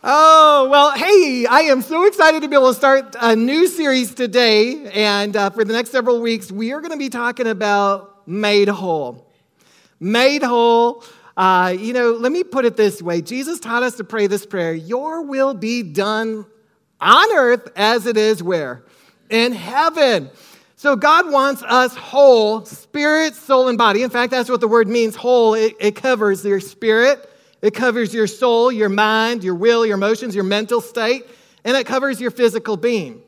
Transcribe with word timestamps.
Oh, 0.00 0.68
well, 0.70 0.92
hey, 0.92 1.44
I 1.50 1.62
am 1.62 1.82
so 1.82 2.06
excited 2.06 2.42
to 2.42 2.48
be 2.48 2.54
able 2.54 2.68
to 2.68 2.74
start 2.74 3.16
a 3.20 3.34
new 3.34 3.66
series 3.66 4.14
today. 4.14 4.88
And 4.92 5.34
uh, 5.34 5.50
for 5.50 5.64
the 5.64 5.72
next 5.72 5.90
several 5.90 6.20
weeks, 6.20 6.52
we 6.52 6.72
are 6.72 6.80
going 6.80 6.92
to 6.92 6.96
be 6.96 7.08
talking 7.08 7.48
about 7.48 8.28
made 8.28 8.68
whole. 8.68 9.26
Made 9.98 10.44
whole. 10.44 11.02
Uh, 11.36 11.74
you 11.76 11.92
know, 11.92 12.12
let 12.12 12.30
me 12.30 12.44
put 12.44 12.64
it 12.64 12.76
this 12.76 13.02
way 13.02 13.20
Jesus 13.22 13.58
taught 13.58 13.82
us 13.82 13.96
to 13.96 14.04
pray 14.04 14.28
this 14.28 14.46
prayer 14.46 14.72
Your 14.72 15.22
will 15.22 15.52
be 15.52 15.82
done 15.82 16.46
on 17.00 17.36
earth 17.36 17.68
as 17.74 18.06
it 18.06 18.16
is 18.16 18.40
where? 18.40 18.84
In 19.30 19.50
heaven. 19.50 20.30
So 20.76 20.94
God 20.94 21.32
wants 21.32 21.64
us 21.64 21.96
whole, 21.96 22.64
spirit, 22.64 23.34
soul, 23.34 23.66
and 23.66 23.76
body. 23.76 24.04
In 24.04 24.10
fact, 24.10 24.30
that's 24.30 24.48
what 24.48 24.60
the 24.60 24.68
word 24.68 24.86
means 24.86 25.16
whole. 25.16 25.54
It, 25.54 25.74
it 25.80 25.96
covers 25.96 26.44
your 26.44 26.60
spirit 26.60 27.28
it 27.62 27.74
covers 27.74 28.14
your 28.14 28.26
soul, 28.26 28.70
your 28.70 28.88
mind, 28.88 29.42
your 29.42 29.54
will, 29.54 29.84
your 29.84 29.96
emotions, 29.96 30.34
your 30.34 30.44
mental 30.44 30.80
state, 30.80 31.26
and 31.64 31.76
it 31.76 31.86
covers 31.86 32.20
your 32.20 32.30
physical 32.30 32.76
being. 32.76 33.22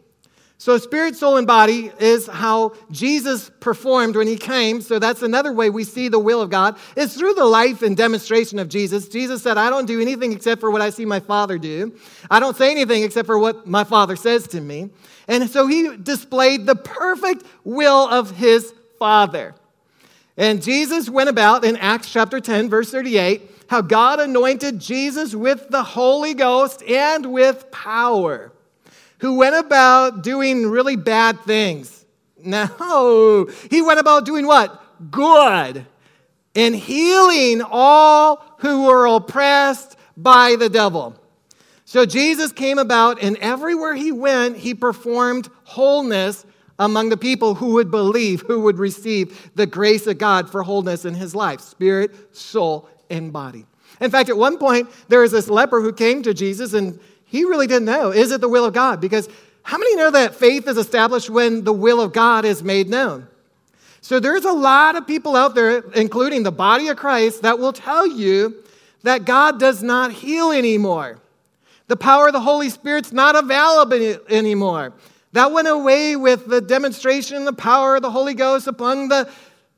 So, 0.61 0.77
spirit, 0.77 1.17
soul, 1.17 1.39
and 1.39 1.47
body 1.47 1.91
is 1.99 2.27
how 2.27 2.75
Jesus 2.91 3.51
performed 3.61 4.15
when 4.15 4.27
he 4.27 4.37
came. 4.37 4.83
So, 4.83 4.99
that's 4.99 5.23
another 5.23 5.55
way 5.55 5.71
we 5.71 5.85
see 5.85 6.09
the 6.09 6.19
will 6.19 6.43
of 6.43 6.51
God. 6.51 6.77
It's 6.99 7.17
through 7.17 7.33
the 7.33 7.47
life 7.47 7.81
and 7.81 7.97
demonstration 7.97 8.59
of 8.59 8.69
Jesus. 8.69 9.09
Jesus 9.09 9.43
said, 9.43 9.57
I 9.57 9.71
don't 9.71 9.87
do 9.87 10.03
anything 10.03 10.33
except 10.33 10.61
for 10.61 10.71
what 10.71 10.83
I 10.83 10.91
see 10.91 11.07
my 11.07 11.19
Father 11.19 11.57
do. 11.57 11.99
I 12.31 12.41
don't 12.41 12.55
say 12.59 12.71
anything 12.71 13.05
except 13.05 13.25
for 13.25 13.39
what 13.39 13.67
my 13.67 13.85
Father 13.85 14.17
says 14.17 14.47
to 14.49 14.61
me. 14.61 14.91
And 15.27 15.49
so, 15.49 15.67
he 15.67 15.97
displayed 15.97 16.67
the 16.67 16.77
perfect 16.77 17.47
will 17.65 18.07
of 18.11 18.31
his 18.37 18.75
Father. 18.99 19.55
And 20.37 20.63
Jesus 20.63 21.09
went 21.09 21.31
about 21.31 21.65
in 21.65 21.79
Acts 21.79 22.13
chapter 22.13 22.39
10, 22.39 22.69
verse 22.69 22.91
38 22.91 23.60
how 23.71 23.81
God 23.81 24.19
anointed 24.19 24.81
Jesus 24.81 25.33
with 25.33 25.69
the 25.69 25.85
Holy 25.85 26.35
Ghost 26.35 26.83
and 26.83 27.27
with 27.27 27.71
power, 27.71 28.51
who 29.19 29.37
went 29.37 29.55
about 29.55 30.25
doing 30.25 30.67
really 30.67 30.97
bad 30.97 31.39
things. 31.43 32.05
No, 32.45 33.49
he 33.71 33.81
went 33.81 34.01
about 34.01 34.25
doing 34.27 34.45
what? 34.45 34.83
Good. 35.13 35.87
And 36.57 36.75
healing 36.75 37.63
all 37.63 38.45
who 38.59 38.87
were 38.87 39.07
oppressed 39.07 39.97
by 40.17 40.57
the 40.59 40.69
devil. 40.69 41.17
So 41.85 42.05
Jesus 42.05 42.51
came 42.51 42.79
about, 42.79 43.23
and 43.23 43.37
everywhere 43.37 43.95
he 43.95 44.11
went, 44.11 44.57
he 44.57 44.75
performed 44.75 45.49
wholeness 45.63 46.45
among 46.77 47.11
the 47.11 47.17
people 47.17 47.55
who 47.55 47.75
would 47.75 47.93
believe, 47.93 48.41
who 48.41 48.63
would 48.63 48.81
receive 48.81 49.53
the 49.55 49.67
grace 49.67 50.09
of 50.09 50.19
God 50.19 50.51
for 50.51 50.65
wholeness 50.65 51.05
in 51.05 51.15
his 51.15 51.37
life 51.37 51.61
spirit, 51.61 52.35
soul, 52.37 52.89
and 53.11 53.33
body. 53.33 53.67
In 54.01 54.11
fact, 54.11 54.31
at 54.31 54.37
one 54.37 54.57
point, 54.57 54.89
there 55.09 55.21
was 55.21 55.33
this 55.33 55.51
leper 55.51 55.81
who 55.81 55.93
came 55.93 56.23
to 56.23 56.33
Jesus 56.33 56.73
and 56.73 56.99
he 57.25 57.45
really 57.45 57.67
didn't 57.67 57.85
know 57.85 58.11
is 58.11 58.31
it 58.31 58.41
the 58.41 58.49
will 58.49 58.65
of 58.65 58.73
God? 58.73 59.01
Because 59.01 59.29
how 59.63 59.79
many 59.79 59.97
know 59.97 60.11
that 60.11 60.35
faith 60.35 60.67
is 60.67 60.77
established 60.77 61.29
when 61.29 61.65
the 61.65 61.73
will 61.73 62.01
of 62.01 62.13
God 62.13 62.45
is 62.45 62.63
made 62.63 62.89
known? 62.89 63.27
So 64.01 64.19
there's 64.19 64.45
a 64.45 64.53
lot 64.53 64.97
of 64.97 65.07
people 65.07 65.37
out 65.37 65.55
there, 65.55 65.81
including 65.91 66.43
the 66.43 66.53
body 66.53 66.89
of 66.89 66.97
Christ, 66.97 67.43
that 67.43 67.59
will 67.59 67.73
tell 67.73 68.07
you 68.07 68.65
that 69.03 69.25
God 69.25 69.61
does 69.61 69.83
not 69.83 70.13
heal 70.13 70.53
anymore. 70.53 71.19
The 71.89 71.97
power 71.97 72.29
of 72.29 72.33
the 72.33 72.41
Holy 72.41 72.71
Spirit's 72.71 73.13
not 73.13 73.37
available 73.37 74.19
anymore. 74.29 74.95
That 75.33 75.53
went 75.53 75.69
away 75.69 76.17
with 76.17 76.47
the 76.47 76.61
demonstration 76.61 77.37
and 77.37 77.47
the 77.47 77.53
power 77.53 77.97
of 77.97 78.03
the 78.03 78.11
Holy 78.11 78.35
Ghost 78.35 78.67
upon 78.67 79.09
the 79.09 79.31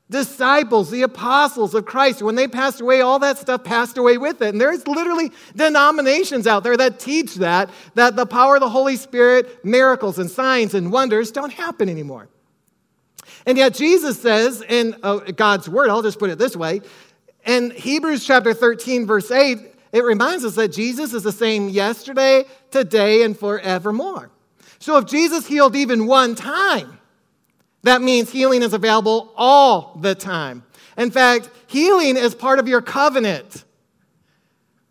disciples, 0.09 0.91
the 0.91 1.01
apostles 1.01 1.73
of 1.73 1.85
Christ, 1.85 2.21
when 2.21 2.35
they 2.35 2.47
passed 2.47 2.81
away, 2.81 3.01
all 3.01 3.19
that 3.19 3.37
stuff 3.37 3.63
passed 3.63 3.97
away 3.97 4.17
with 4.17 4.41
it. 4.41 4.49
And 4.49 4.61
there's 4.61 4.87
literally 4.87 5.31
denominations 5.55 6.45
out 6.45 6.63
there 6.63 6.77
that 6.77 6.99
teach 6.99 7.35
that, 7.35 7.69
that 7.95 8.15
the 8.15 8.25
power 8.25 8.55
of 8.55 8.61
the 8.61 8.69
Holy 8.69 8.95
Spirit, 8.95 9.63
miracles 9.65 10.19
and 10.19 10.29
signs 10.29 10.73
and 10.73 10.91
wonders 10.91 11.31
don't 11.31 11.53
happen 11.53 11.89
anymore. 11.89 12.29
And 13.45 13.57
yet 13.57 13.73
Jesus 13.73 14.21
says 14.21 14.61
in 14.61 14.95
uh, 15.03 15.17
God's 15.17 15.67
word, 15.67 15.89
I'll 15.89 16.03
just 16.03 16.19
put 16.19 16.29
it 16.29 16.37
this 16.37 16.55
way, 16.55 16.81
in 17.45 17.71
Hebrews 17.71 18.25
chapter 18.25 18.53
13, 18.53 19.05
verse 19.05 19.29
8, 19.29 19.57
it 19.91 20.03
reminds 20.03 20.45
us 20.45 20.55
that 20.55 20.69
Jesus 20.69 21.13
is 21.13 21.23
the 21.23 21.31
same 21.31 21.69
yesterday, 21.69 22.45
today, 22.71 23.23
and 23.23 23.37
forevermore. 23.37 24.31
So 24.79 24.97
if 24.97 25.05
Jesus 25.05 25.45
healed 25.45 25.75
even 25.75 26.07
one 26.07 26.35
time, 26.35 26.99
that 27.83 28.01
means 28.01 28.31
healing 28.31 28.63
is 28.63 28.73
available 28.73 29.33
all 29.35 29.97
the 30.01 30.15
time. 30.15 30.63
In 30.97 31.11
fact, 31.11 31.49
healing 31.67 32.17
is 32.17 32.33
part 32.33 32.59
of 32.59 32.67
your 32.67 32.81
covenant. 32.81 33.63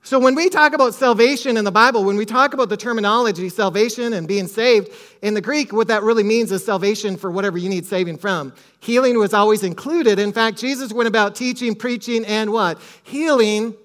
So, 0.05 0.19
when 0.19 0.35
we 0.35 0.49
talk 0.49 0.75
about 0.75 0.95
salvation 0.95 1.57
in 1.57 1.65
the 1.65 1.71
Bible, 1.71 2.03
when 2.03 2.17
we 2.17 2.27
talk 2.27 2.55
about 2.55 2.69
the 2.69 2.77
terminology 2.77 3.49
salvation 3.49 4.13
and 4.13 4.27
being 4.27 4.49
saved, 4.49 4.91
in 5.23 5.35
the 5.35 5.41
Greek, 5.41 5.73
what 5.73 5.87
that 5.89 6.03
really 6.03 6.25
means 6.25 6.51
is 6.51 6.65
salvation 6.65 7.17
for 7.17 7.31
whatever 7.31 7.57
you 7.57 7.69
need 7.69 7.87
saving 7.87 8.19
from. 8.19 8.53
Healing 8.81 9.17
was 9.17 9.33
always 9.33 9.63
included. 9.63 10.19
In 10.19 10.33
fact, 10.33 10.59
Jesus 10.59 10.93
went 10.93 11.07
about 11.07 11.37
teaching, 11.37 11.77
preaching, 11.77 12.25
and 12.25 12.53
what? 12.53 12.81
Healing 13.05 13.77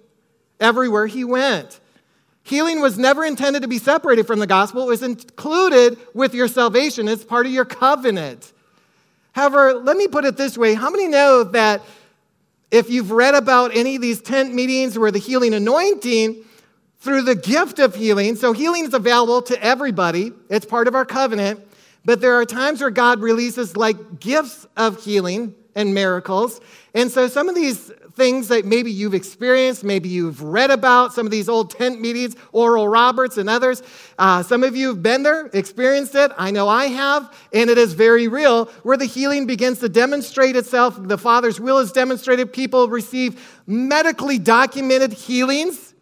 everywhere 0.60 1.06
he 1.06 1.24
went. 1.24 1.80
Healing 2.42 2.82
was 2.82 2.98
never 2.98 3.24
intended 3.24 3.62
to 3.62 3.68
be 3.68 3.78
separated 3.78 4.26
from 4.26 4.40
the 4.40 4.48
gospel, 4.48 4.84
it 4.84 4.88
was 4.88 5.04
included 5.04 6.00
with 6.16 6.34
your 6.34 6.48
salvation, 6.48 7.08
it's 7.08 7.26
part 7.26 7.46
of 7.46 7.52
your 7.52 7.66
covenant. 7.66 8.54
However, 9.38 9.76
let 9.76 9.96
me 9.96 10.08
put 10.08 10.26
it 10.26 10.36
this 10.36 10.58
way. 10.58 10.74
How 10.74 10.90
many 10.90 11.08
know 11.08 11.44
that 11.44 11.84
if 12.72 12.90
you've 12.90 13.12
read 13.12 13.36
about 13.36 13.70
any 13.72 13.98
of 13.98 14.02
these 14.02 14.20
tent 14.20 14.52
meetings 14.52 14.98
where 14.98 15.12
the 15.12 15.20
healing 15.20 15.54
anointing, 15.54 16.44
through 17.02 17.22
the 17.22 17.36
gift 17.36 17.78
of 17.78 17.94
healing, 17.94 18.36
so 18.36 18.52
healing 18.52 18.86
is 18.86 18.96
available 18.96 19.44
to 19.44 19.64
everybody, 19.64 20.32
it's 20.50 20.66
part 20.66 20.88
of 20.88 20.96
our 20.96 21.06
covenant, 21.06 21.60
but 22.04 22.20
there 22.20 22.34
are 22.34 22.46
times 22.46 22.82
where 22.82 22.90
God 22.90 23.20
releases 23.20 23.78
like 23.78 24.20
gifts 24.20 24.66
of 24.76 25.04
healing 25.04 25.54
and 25.76 25.94
miracles. 25.94 26.60
And 26.96 27.12
so 27.12 27.28
some 27.28 27.48
of 27.48 27.54
these 27.54 27.92
things 28.18 28.50
that 28.50 28.66
maybe 28.66 28.92
you've 28.92 29.14
experienced, 29.14 29.84
maybe 29.84 30.10
you've 30.10 30.42
read 30.42 30.72
about, 30.72 31.14
some 31.14 31.26
of 31.26 31.32
these 31.32 31.48
old 31.48 31.72
tent 31.72 32.02
meetings, 32.02 32.36
Oral 32.52 32.88
Roberts 32.88 33.38
and 33.38 33.50
others. 33.50 33.84
Uh, 34.18 34.44
some 34.44 34.64
of 34.64 34.76
you 34.76 34.88
have 34.90 35.02
been 35.02 35.24
there, 35.24 35.46
experienced 35.54 36.16
it. 36.16 36.32
I 36.38 36.52
know 36.52 36.68
I 36.68 36.86
have, 36.88 37.34
and 37.54 37.70
it 37.70 37.78
is 37.78 37.94
very 37.94 38.28
real, 38.28 38.66
where 38.84 38.98
the 38.98 39.06
healing 39.06 39.46
begins 39.46 39.80
to 39.80 39.88
demonstrate 39.88 40.56
itself. 40.56 40.98
The 41.00 41.18
Father's 41.18 41.60
will 41.60 41.78
is 41.78 41.92
demonstrated. 41.92 42.52
People 42.52 42.90
receive 42.90 43.62
medically 43.68 44.40
documented 44.40 45.14
healings, 45.14 45.94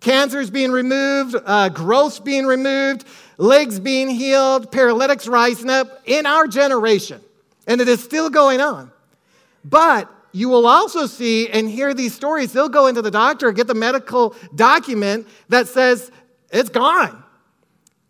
cancers 0.00 0.50
being 0.50 0.70
removed, 0.70 1.34
uh, 1.44 1.70
growths 1.70 2.20
being 2.20 2.46
removed, 2.46 3.04
legs 3.38 3.80
being 3.80 4.10
healed, 4.10 4.70
paralytics 4.70 5.26
rising 5.26 5.70
up 5.70 6.02
in 6.04 6.26
our 6.26 6.46
generation. 6.46 7.20
And 7.66 7.80
it 7.80 7.88
is 7.88 8.04
still 8.04 8.28
going 8.30 8.60
on. 8.60 8.92
But 9.64 10.12
you 10.32 10.48
will 10.48 10.66
also 10.66 11.06
see 11.06 11.48
and 11.48 11.68
hear 11.68 11.94
these 11.94 12.14
stories. 12.14 12.52
They'll 12.52 12.68
go 12.68 12.86
into 12.86 13.02
the 13.02 13.10
doctor, 13.10 13.50
get 13.52 13.66
the 13.66 13.74
medical 13.74 14.34
document 14.54 15.26
that 15.48 15.68
says 15.68 16.10
it's 16.50 16.70
gone, 16.70 17.22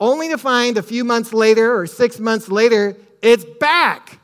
only 0.01 0.29
to 0.29 0.39
find 0.39 0.77
a 0.77 0.83
few 0.83 1.05
months 1.05 1.33
later 1.33 1.79
or 1.79 1.87
six 1.87 2.19
months 2.19 2.49
later, 2.49 2.97
it's 3.23 3.45
back. 3.61 4.21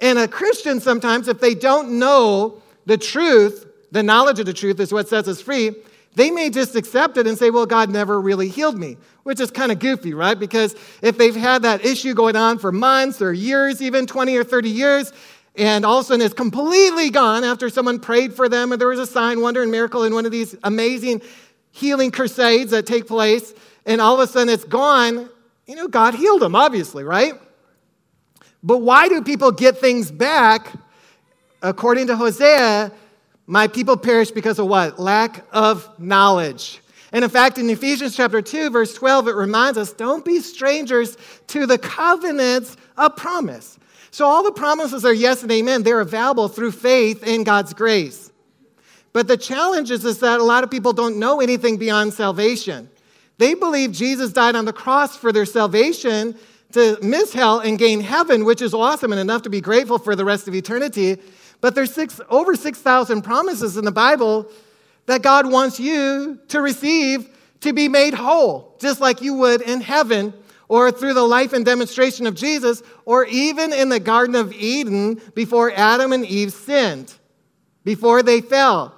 And 0.00 0.18
a 0.18 0.28
Christian, 0.28 0.80
sometimes, 0.80 1.28
if 1.28 1.40
they 1.40 1.54
don't 1.54 1.98
know 1.98 2.62
the 2.86 2.98
truth, 2.98 3.66
the 3.90 4.02
knowledge 4.02 4.38
of 4.40 4.46
the 4.46 4.52
truth 4.52 4.80
is 4.80 4.92
what 4.92 5.08
sets 5.08 5.28
us 5.28 5.40
free, 5.40 5.74
they 6.14 6.30
may 6.30 6.50
just 6.50 6.76
accept 6.76 7.16
it 7.16 7.26
and 7.26 7.36
say, 7.36 7.50
well, 7.50 7.66
God 7.66 7.90
never 7.90 8.20
really 8.20 8.48
healed 8.48 8.78
me, 8.78 8.96
which 9.24 9.40
is 9.40 9.50
kind 9.50 9.72
of 9.72 9.80
goofy, 9.80 10.14
right? 10.14 10.38
Because 10.38 10.76
if 11.02 11.18
they've 11.18 11.34
had 11.34 11.62
that 11.62 11.84
issue 11.84 12.14
going 12.14 12.36
on 12.36 12.58
for 12.58 12.70
months 12.70 13.20
or 13.20 13.32
years, 13.32 13.82
even 13.82 14.06
20 14.06 14.36
or 14.36 14.44
30 14.44 14.68
years, 14.68 15.12
and 15.56 15.84
all 15.84 15.98
of 15.98 16.04
a 16.04 16.08
sudden 16.08 16.24
it's 16.24 16.34
completely 16.34 17.10
gone 17.10 17.44
after 17.44 17.68
someone 17.70 18.00
prayed 18.00 18.34
for 18.34 18.48
them 18.48 18.72
and 18.72 18.80
there 18.80 18.88
was 18.88 18.98
a 18.98 19.06
sign, 19.06 19.40
wonder, 19.40 19.62
and 19.62 19.70
miracle 19.70 20.04
in 20.04 20.14
one 20.14 20.26
of 20.26 20.32
these 20.32 20.56
amazing 20.64 21.22
healing 21.70 22.10
crusades 22.10 22.70
that 22.70 22.86
take 22.86 23.06
place, 23.06 23.52
and 23.84 24.00
all 24.00 24.20
of 24.20 24.28
a 24.28 24.30
sudden 24.30 24.48
it's 24.48 24.64
gone. 24.64 25.28
You 25.66 25.76
know, 25.76 25.88
God 25.88 26.14
healed 26.14 26.42
them, 26.42 26.54
obviously, 26.54 27.04
right? 27.04 27.34
But 28.62 28.78
why 28.78 29.08
do 29.08 29.22
people 29.22 29.52
get 29.52 29.78
things 29.78 30.10
back? 30.10 30.72
According 31.62 32.06
to 32.08 32.16
Hosea, 32.16 32.92
my 33.46 33.68
people 33.68 33.96
perish 33.96 34.30
because 34.30 34.58
of 34.58 34.66
what? 34.66 34.98
Lack 34.98 35.44
of 35.52 35.88
knowledge. 35.98 36.80
And 37.12 37.24
in 37.24 37.30
fact, 37.30 37.58
in 37.58 37.68
Ephesians 37.70 38.16
chapter 38.16 38.42
2, 38.42 38.70
verse 38.70 38.94
12, 38.94 39.28
it 39.28 39.34
reminds 39.34 39.78
us 39.78 39.92
don't 39.92 40.24
be 40.24 40.40
strangers 40.40 41.16
to 41.48 41.66
the 41.66 41.78
covenants 41.78 42.76
of 42.96 43.16
promise. 43.16 43.78
So 44.14 44.28
all 44.28 44.44
the 44.44 44.52
promises 44.52 45.04
are 45.04 45.12
yes 45.12 45.42
and 45.42 45.50
amen. 45.50 45.82
They're 45.82 45.98
available 45.98 46.46
through 46.46 46.70
faith 46.70 47.26
in 47.26 47.42
God's 47.42 47.74
grace. 47.74 48.30
But 49.12 49.26
the 49.26 49.36
challenge 49.36 49.90
is, 49.90 50.04
is 50.04 50.20
that 50.20 50.38
a 50.38 50.44
lot 50.44 50.62
of 50.62 50.70
people 50.70 50.92
don't 50.92 51.18
know 51.18 51.40
anything 51.40 51.78
beyond 51.78 52.14
salvation. 52.14 52.88
They 53.38 53.54
believe 53.54 53.90
Jesus 53.90 54.32
died 54.32 54.54
on 54.54 54.66
the 54.66 54.72
cross 54.72 55.16
for 55.16 55.32
their 55.32 55.44
salvation 55.44 56.36
to 56.74 56.96
miss 57.02 57.32
hell 57.32 57.58
and 57.58 57.76
gain 57.76 58.00
heaven, 58.00 58.44
which 58.44 58.62
is 58.62 58.72
awesome 58.72 59.10
and 59.10 59.20
enough 59.20 59.42
to 59.42 59.50
be 59.50 59.60
grateful 59.60 59.98
for 59.98 60.14
the 60.14 60.24
rest 60.24 60.46
of 60.46 60.54
eternity. 60.54 61.20
But 61.60 61.74
there's 61.74 61.92
six, 61.92 62.20
over 62.30 62.54
6,000 62.54 63.22
promises 63.22 63.76
in 63.76 63.84
the 63.84 63.90
Bible 63.90 64.48
that 65.06 65.22
God 65.22 65.50
wants 65.50 65.80
you 65.80 66.38
to 66.50 66.60
receive 66.60 67.28
to 67.62 67.72
be 67.72 67.88
made 67.88 68.14
whole, 68.14 68.76
just 68.78 69.00
like 69.00 69.22
you 69.22 69.34
would 69.34 69.60
in 69.60 69.80
heaven 69.80 70.32
or 70.74 70.90
through 70.90 71.14
the 71.14 71.22
life 71.22 71.52
and 71.52 71.64
demonstration 71.64 72.26
of 72.26 72.34
Jesus, 72.34 72.82
or 73.04 73.24
even 73.26 73.72
in 73.72 73.90
the 73.90 74.00
Garden 74.00 74.34
of 74.34 74.52
Eden 74.52 75.20
before 75.32 75.70
Adam 75.70 76.12
and 76.12 76.26
Eve 76.26 76.52
sinned, 76.52 77.14
before 77.84 78.24
they 78.24 78.40
fell. 78.40 78.92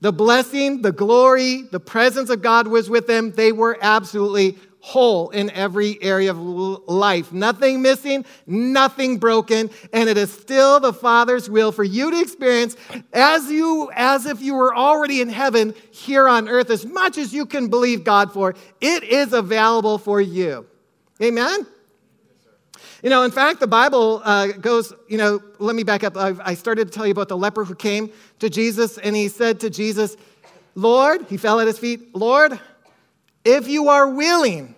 The 0.00 0.12
blessing, 0.12 0.82
the 0.82 0.90
glory, 0.90 1.62
the 1.70 1.78
presence 1.78 2.28
of 2.28 2.42
God 2.42 2.66
was 2.66 2.90
with 2.90 3.06
them. 3.06 3.30
They 3.30 3.52
were 3.52 3.78
absolutely 3.80 4.58
whole 4.80 5.30
in 5.30 5.48
every 5.50 5.96
area 6.02 6.32
of 6.32 6.38
life. 6.38 7.32
Nothing 7.32 7.82
missing, 7.82 8.24
nothing 8.44 9.18
broken, 9.18 9.70
and 9.92 10.08
it 10.08 10.16
is 10.16 10.32
still 10.32 10.80
the 10.80 10.92
Father's 10.92 11.48
will 11.48 11.70
for 11.70 11.84
you 11.84 12.10
to 12.10 12.20
experience 12.20 12.76
as 13.12 13.48
you 13.48 13.92
as 13.94 14.26
if 14.26 14.42
you 14.42 14.54
were 14.54 14.74
already 14.74 15.20
in 15.20 15.28
heaven 15.28 15.72
here 15.92 16.26
on 16.26 16.48
earth 16.48 16.68
as 16.70 16.84
much 16.84 17.16
as 17.16 17.32
you 17.32 17.46
can 17.46 17.68
believe 17.68 18.02
God 18.02 18.32
for. 18.32 18.56
It 18.80 19.04
is 19.04 19.32
available 19.32 19.98
for 19.98 20.20
you. 20.20 20.66
Amen. 21.22 21.66
You 23.02 23.10
know, 23.10 23.22
in 23.22 23.30
fact, 23.30 23.60
the 23.60 23.66
Bible 23.66 24.20
uh, 24.24 24.48
goes, 24.48 24.92
you 25.08 25.18
know, 25.18 25.40
let 25.58 25.76
me 25.76 25.84
back 25.84 26.02
up. 26.02 26.16
I, 26.16 26.34
I 26.42 26.54
started 26.54 26.86
to 26.86 26.92
tell 26.92 27.06
you 27.06 27.12
about 27.12 27.28
the 27.28 27.36
leper 27.36 27.64
who 27.64 27.74
came 27.74 28.10
to 28.40 28.50
Jesus 28.50 28.98
and 28.98 29.14
he 29.14 29.28
said 29.28 29.60
to 29.60 29.70
Jesus, 29.70 30.16
Lord, 30.74 31.26
he 31.28 31.36
fell 31.36 31.60
at 31.60 31.66
his 31.66 31.78
feet, 31.78 32.14
Lord, 32.14 32.58
if 33.44 33.68
you 33.68 33.88
are 33.88 34.08
willing, 34.08 34.74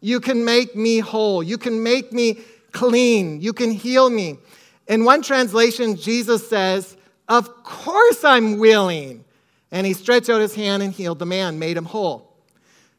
you 0.00 0.20
can 0.20 0.44
make 0.44 0.76
me 0.76 0.98
whole. 0.98 1.42
You 1.42 1.58
can 1.58 1.82
make 1.82 2.12
me 2.12 2.40
clean. 2.72 3.40
You 3.40 3.52
can 3.52 3.70
heal 3.70 4.08
me. 4.08 4.38
In 4.86 5.04
one 5.04 5.22
translation, 5.22 5.96
Jesus 5.96 6.48
says, 6.48 6.96
Of 7.28 7.64
course 7.64 8.22
I'm 8.22 8.58
willing. 8.58 9.24
And 9.72 9.86
he 9.86 9.94
stretched 9.94 10.30
out 10.30 10.40
his 10.40 10.54
hand 10.54 10.82
and 10.82 10.92
healed 10.92 11.18
the 11.18 11.26
man, 11.26 11.58
made 11.58 11.76
him 11.76 11.86
whole. 11.86 12.35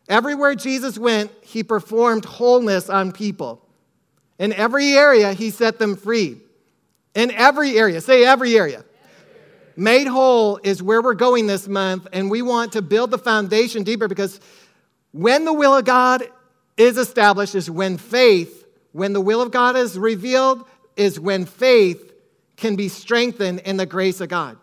Everywhere 0.08 0.56
Jesus 0.56 0.98
went, 0.98 1.32
he 1.42 1.64
performed 1.64 2.26
wholeness 2.26 2.90
on 2.90 3.12
people. 3.12 3.62
In 4.40 4.54
every 4.54 4.94
area, 4.94 5.34
he 5.34 5.50
set 5.50 5.80
them 5.80 5.96
free. 5.96 6.38
In 7.16 7.32
every 7.32 7.78
area, 7.78 8.00
say 8.00 8.24
every 8.26 8.58
area. 8.58 8.86
Made 9.76 10.08
whole 10.08 10.60
is 10.64 10.82
where 10.82 11.02
we're 11.02 11.14
going 11.14 11.48
this 11.48 11.68
month, 11.68 12.08
and 12.14 12.32
we 12.32 12.42
want 12.42 12.74
to 12.74 12.82
build 12.82 13.12
the 13.12 13.18
foundation 13.18 13.84
deeper 13.84 14.08
because 14.08 14.40
when 15.12 15.46
the 15.46 15.54
will 15.54 15.76
of 15.76 15.86
God 15.86 16.24
is 16.78 16.98
established, 16.98 17.56
is 17.56 17.70
when 17.70 17.98
faith, 17.98 18.66
when 18.92 19.14
the 19.14 19.22
will 19.22 19.42
of 19.42 19.52
God 19.52 19.76
is 19.76 19.98
revealed, 19.98 20.64
is 20.96 21.20
when 21.20 21.46
faith 21.46 22.12
can 22.56 22.76
be 22.76 22.90
strengthened 22.90 23.60
in 23.60 23.78
the 23.78 23.86
grace 23.86 24.22
of 24.22 24.30
God. 24.30 24.58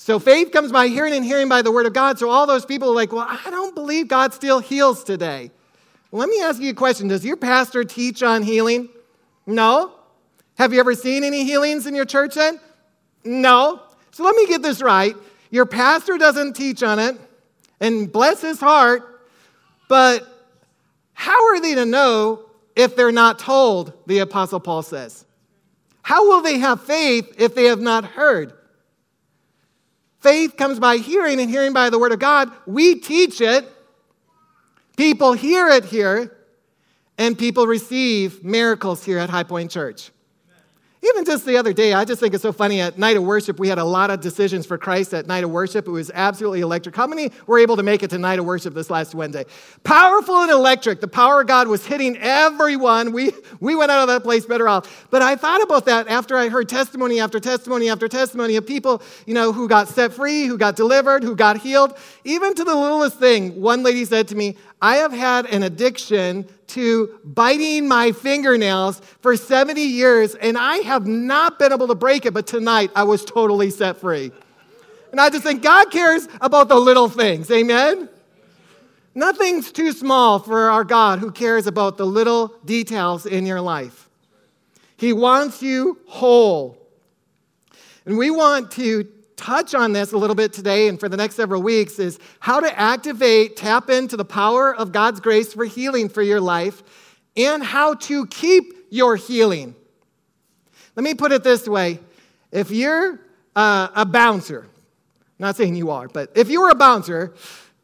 So 0.00 0.20
faith 0.20 0.52
comes 0.52 0.70
by 0.70 0.86
hearing 0.86 1.12
and 1.12 1.24
hearing 1.24 1.48
by 1.48 1.60
the 1.60 1.72
word 1.72 1.84
of 1.84 1.92
God. 1.92 2.20
So 2.20 2.30
all 2.30 2.46
those 2.46 2.64
people 2.64 2.90
are 2.90 2.94
like, 2.94 3.12
well, 3.12 3.26
I 3.28 3.50
don't 3.50 3.74
believe 3.74 4.06
God 4.06 4.32
still 4.32 4.60
heals 4.60 5.02
today. 5.02 5.50
Let 6.12 6.28
me 6.28 6.40
ask 6.40 6.62
you 6.62 6.70
a 6.70 6.74
question. 6.74 7.08
Does 7.08 7.24
your 7.24 7.36
pastor 7.36 7.82
teach 7.82 8.22
on 8.22 8.42
healing? 8.42 8.88
No. 9.44 9.92
Have 10.56 10.72
you 10.72 10.78
ever 10.78 10.94
seen 10.94 11.24
any 11.24 11.44
healings 11.44 11.86
in 11.86 11.96
your 11.96 12.04
church 12.04 12.36
then? 12.36 12.60
No. 13.24 13.82
So 14.12 14.22
let 14.22 14.36
me 14.36 14.46
get 14.46 14.62
this 14.62 14.80
right. 14.80 15.16
Your 15.50 15.66
pastor 15.66 16.16
doesn't 16.16 16.54
teach 16.54 16.82
on 16.82 16.98
it, 16.98 17.18
and 17.80 18.10
bless 18.10 18.40
his 18.40 18.60
heart, 18.60 19.22
but 19.88 20.26
how 21.12 21.52
are 21.52 21.60
they 21.60 21.74
to 21.74 21.86
know 21.86 22.44
if 22.76 22.94
they're 22.94 23.10
not 23.12 23.38
told, 23.38 23.92
the 24.06 24.20
Apostle 24.20 24.60
Paul 24.60 24.82
says? 24.82 25.24
How 26.02 26.28
will 26.28 26.40
they 26.40 26.58
have 26.58 26.82
faith 26.82 27.34
if 27.38 27.54
they 27.54 27.64
have 27.64 27.80
not 27.80 28.04
heard? 28.04 28.52
Faith 30.20 30.56
comes 30.56 30.80
by 30.80 30.96
hearing, 30.96 31.40
and 31.40 31.48
hearing 31.48 31.72
by 31.72 31.90
the 31.90 31.98
Word 31.98 32.12
of 32.12 32.18
God. 32.18 32.50
We 32.66 32.96
teach 32.96 33.40
it, 33.40 33.68
people 34.96 35.32
hear 35.32 35.68
it 35.68 35.84
here, 35.84 36.36
and 37.16 37.38
people 37.38 37.66
receive 37.66 38.44
miracles 38.44 39.04
here 39.04 39.18
at 39.18 39.30
High 39.30 39.44
Point 39.44 39.70
Church. 39.70 40.10
Even 41.10 41.24
just 41.24 41.46
the 41.46 41.56
other 41.56 41.72
day, 41.72 41.92
I 41.92 42.04
just 42.04 42.20
think 42.20 42.34
it's 42.34 42.42
so 42.42 42.52
funny. 42.52 42.80
At 42.80 42.98
night 42.98 43.16
of 43.16 43.22
worship, 43.22 43.58
we 43.58 43.68
had 43.68 43.78
a 43.78 43.84
lot 43.84 44.10
of 44.10 44.20
decisions 44.20 44.66
for 44.66 44.76
Christ 44.76 45.14
at 45.14 45.26
night 45.26 45.44
of 45.44 45.50
worship. 45.50 45.86
It 45.86 45.90
was 45.90 46.10
absolutely 46.12 46.60
electric. 46.60 46.96
How 46.96 47.06
many 47.06 47.30
were 47.46 47.58
able 47.58 47.76
to 47.76 47.82
make 47.82 48.02
it 48.02 48.10
to 48.10 48.18
night 48.18 48.38
of 48.38 48.44
worship 48.44 48.74
this 48.74 48.90
last 48.90 49.14
Wednesday? 49.14 49.44
Powerful 49.84 50.42
and 50.42 50.50
electric. 50.50 51.00
The 51.00 51.08
power 51.08 51.42
of 51.42 51.46
God 51.46 51.68
was 51.68 51.86
hitting 51.86 52.16
everyone. 52.18 53.12
We, 53.12 53.32
we 53.60 53.74
went 53.76 53.90
out 53.90 54.02
of 54.02 54.08
that 54.08 54.22
place 54.22 54.44
better 54.44 54.68
off. 54.68 55.06
But 55.10 55.22
I 55.22 55.36
thought 55.36 55.62
about 55.62 55.86
that 55.86 56.08
after 56.08 56.36
I 56.36 56.48
heard 56.48 56.68
testimony 56.68 57.20
after 57.20 57.38
testimony 57.38 57.88
after 57.88 58.08
testimony 58.08 58.56
of 58.56 58.66
people, 58.66 59.00
you 59.24 59.34
know, 59.34 59.52
who 59.52 59.68
got 59.68 59.88
set 59.88 60.12
free, 60.12 60.46
who 60.46 60.58
got 60.58 60.76
delivered, 60.76 61.22
who 61.22 61.36
got 61.36 61.58
healed. 61.58 61.96
Even 62.24 62.54
to 62.54 62.64
the 62.64 62.74
littlest 62.74 63.18
thing, 63.18 63.60
one 63.60 63.82
lady 63.82 64.04
said 64.04 64.28
to 64.28 64.34
me, 64.34 64.56
I 64.80 64.96
have 64.96 65.12
had 65.12 65.46
an 65.46 65.62
addiction 65.62 66.46
to 66.68 67.18
biting 67.24 67.88
my 67.88 68.12
fingernails 68.12 69.00
for 69.20 69.36
70 69.36 69.80
years, 69.80 70.34
and 70.36 70.56
I 70.56 70.76
have 70.78 71.06
not 71.06 71.58
been 71.58 71.72
able 71.72 71.88
to 71.88 71.94
break 71.94 72.26
it, 72.26 72.34
but 72.34 72.46
tonight 72.46 72.90
I 72.94 73.04
was 73.04 73.24
totally 73.24 73.70
set 73.70 73.96
free. 73.96 74.30
And 75.10 75.20
I 75.20 75.30
just 75.30 75.42
think 75.42 75.62
God 75.62 75.90
cares 75.90 76.28
about 76.40 76.68
the 76.68 76.76
little 76.76 77.08
things. 77.08 77.50
Amen? 77.50 78.08
Nothing's 79.14 79.72
too 79.72 79.90
small 79.92 80.38
for 80.38 80.70
our 80.70 80.84
God 80.84 81.18
who 81.18 81.32
cares 81.32 81.66
about 81.66 81.96
the 81.96 82.06
little 82.06 82.54
details 82.64 83.26
in 83.26 83.46
your 83.46 83.60
life. 83.60 84.08
He 84.96 85.12
wants 85.12 85.62
you 85.62 85.98
whole. 86.06 86.78
And 88.04 88.16
we 88.16 88.30
want 88.30 88.70
to 88.72 89.08
touch 89.38 89.74
on 89.74 89.92
this 89.94 90.12
a 90.12 90.18
little 90.18 90.36
bit 90.36 90.52
today 90.52 90.88
and 90.88 91.00
for 91.00 91.08
the 91.08 91.16
next 91.16 91.36
several 91.36 91.62
weeks 91.62 91.98
is 91.98 92.18
how 92.40 92.60
to 92.60 92.78
activate, 92.78 93.56
tap 93.56 93.88
into 93.88 94.16
the 94.16 94.24
power 94.24 94.74
of 94.74 94.92
God's 94.92 95.20
grace 95.20 95.54
for 95.54 95.64
healing 95.64 96.10
for 96.10 96.20
your 96.20 96.40
life 96.40 96.82
and 97.36 97.62
how 97.62 97.94
to 97.94 98.26
keep 98.26 98.74
your 98.90 99.16
healing. 99.16 99.74
Let 100.96 101.04
me 101.04 101.14
put 101.14 101.32
it 101.32 101.44
this 101.44 101.66
way 101.66 102.00
if 102.50 102.70
you're 102.70 103.20
uh, 103.54 103.88
a 103.94 104.04
bouncer, 104.04 104.66
not 105.38 105.56
saying 105.56 105.76
you 105.76 105.90
are, 105.90 106.08
but 106.08 106.32
if 106.34 106.50
you 106.50 106.60
were 106.60 106.70
a 106.70 106.74
bouncer 106.74 107.34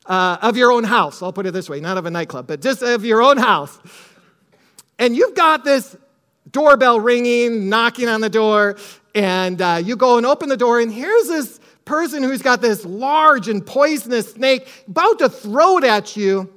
uh, 0.07 0.39
of 0.43 0.57
your 0.57 0.73
own 0.73 0.85
house, 0.85 1.23
I'll 1.23 1.33
put 1.33 1.47
it 1.47 1.53
this 1.53 1.71
way, 1.71 1.81
not 1.81 1.97
of 1.97 2.07
a 2.07 2.11
nightclub, 2.11 2.47
but 2.47 2.61
just 2.61 2.83
of 2.83 3.05
your 3.05 3.23
own 3.23 3.37
house, 3.37 3.79
and 4.99 5.17
you've 5.17 5.35
got 5.35 5.65
this 5.65 5.97
doorbell 6.51 7.01
ringing, 7.01 7.69
knocking 7.69 8.09
on 8.09 8.21
the 8.21 8.29
door, 8.29 8.77
and 9.15 9.61
uh, 9.63 9.81
you 9.83 9.97
go 9.97 10.17
and 10.17 10.27
open 10.27 10.49
the 10.49 10.57
door, 10.57 10.81
and 10.81 10.93
here's 10.93 11.29
this 11.29 11.61
person 11.85 12.23
who's 12.23 12.43
got 12.43 12.61
this 12.61 12.85
large 12.85 13.49
and 13.49 13.65
poisonous 13.65 14.33
snake 14.33 14.69
about 14.89 15.19
to 15.21 15.29
throw 15.29 15.79
it 15.79 15.85
at 15.85 16.17
you, 16.17 16.53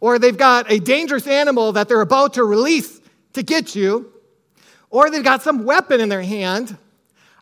or 0.00 0.18
they've 0.18 0.36
got 0.36 0.70
a 0.70 0.78
dangerous 0.78 1.26
animal 1.26 1.72
that 1.72 1.88
they're 1.88 2.00
about 2.00 2.34
to 2.34 2.44
release 2.44 3.00
to 3.32 3.42
get 3.42 3.74
you, 3.74 4.12
or 4.90 5.10
they've 5.10 5.24
got 5.24 5.42
some 5.42 5.64
weapon 5.64 6.00
in 6.00 6.08
their 6.08 6.22
hand. 6.22 6.76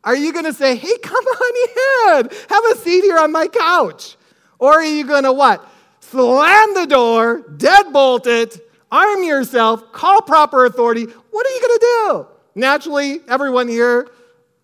Are 0.05 0.17
you 0.17 0.33
going 0.33 0.45
to 0.45 0.53
say, 0.53 0.77
hey, 0.77 0.99
come 1.03 1.25
on 1.25 2.23
in, 2.25 2.31
have 2.49 2.65
a 2.73 2.77
seat 2.77 3.03
here 3.03 3.19
on 3.19 3.33
my 3.33 3.47
couch? 3.47 4.17
Or 4.59 4.73
are 4.73 4.85
you 4.85 5.07
going 5.07 5.25
to 5.25 5.33
what? 5.33 5.67
Slam 6.01 6.75
the 6.75 6.87
door, 6.87 7.43
deadbolt 7.43 8.27
it, 8.27 8.59
arm 8.91 9.23
yourself, 9.23 9.93
call 9.93 10.23
proper 10.23 10.65
authority. 10.65 11.05
What 11.05 11.47
are 11.47 11.51
you 11.51 11.61
going 11.61 11.79
to 11.79 11.87
do? 11.87 12.38
Naturally, 12.59 13.21
everyone 13.29 13.69
here 13.69 14.09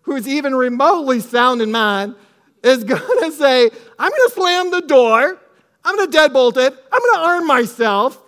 who's 0.01 0.27
even 0.27 0.53
remotely 0.53 1.21
sound 1.21 1.61
in 1.61 1.71
mind 1.71 2.15
is 2.61 2.83
going 2.83 3.19
to 3.23 3.31
say, 3.31 3.69
I'm 3.97 4.09
going 4.09 4.27
to 4.27 4.31
slam 4.33 4.71
the 4.71 4.81
door, 4.81 5.39
I'm 5.83 5.95
going 5.95 6.11
to 6.11 6.17
deadbolt 6.17 6.57
it, 6.57 6.73
I'm 6.91 6.99
going 6.99 7.13
to 7.15 7.19
arm 7.21 7.47
myself, 7.47 8.21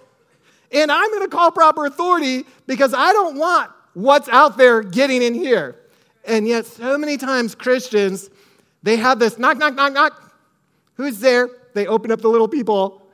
and 0.71 0.89
I'm 0.89 1.09
going 1.11 1.23
to 1.23 1.27
call 1.27 1.51
proper 1.51 1.85
authority 1.85 2.45
because 2.65 2.93
I 2.93 3.11
don't 3.11 3.37
want 3.37 3.69
what's 3.93 4.29
out 4.29 4.57
there 4.57 4.81
getting 4.81 5.21
in 5.21 5.33
here. 5.33 5.75
And 6.23 6.47
yet, 6.47 6.65
so 6.65 6.97
many 6.97 7.17
times 7.17 7.53
Christians, 7.53 8.29
they 8.83 8.95
have 8.95 9.19
this 9.19 9.37
knock, 9.37 9.57
knock, 9.57 9.75
knock, 9.75 9.91
knock. 9.91 10.33
Who's 10.93 11.19
there? 11.19 11.49
They 11.73 11.87
open 11.87 12.11
up 12.11 12.21
the 12.21 12.29
little 12.29 12.47
people. 12.47 13.05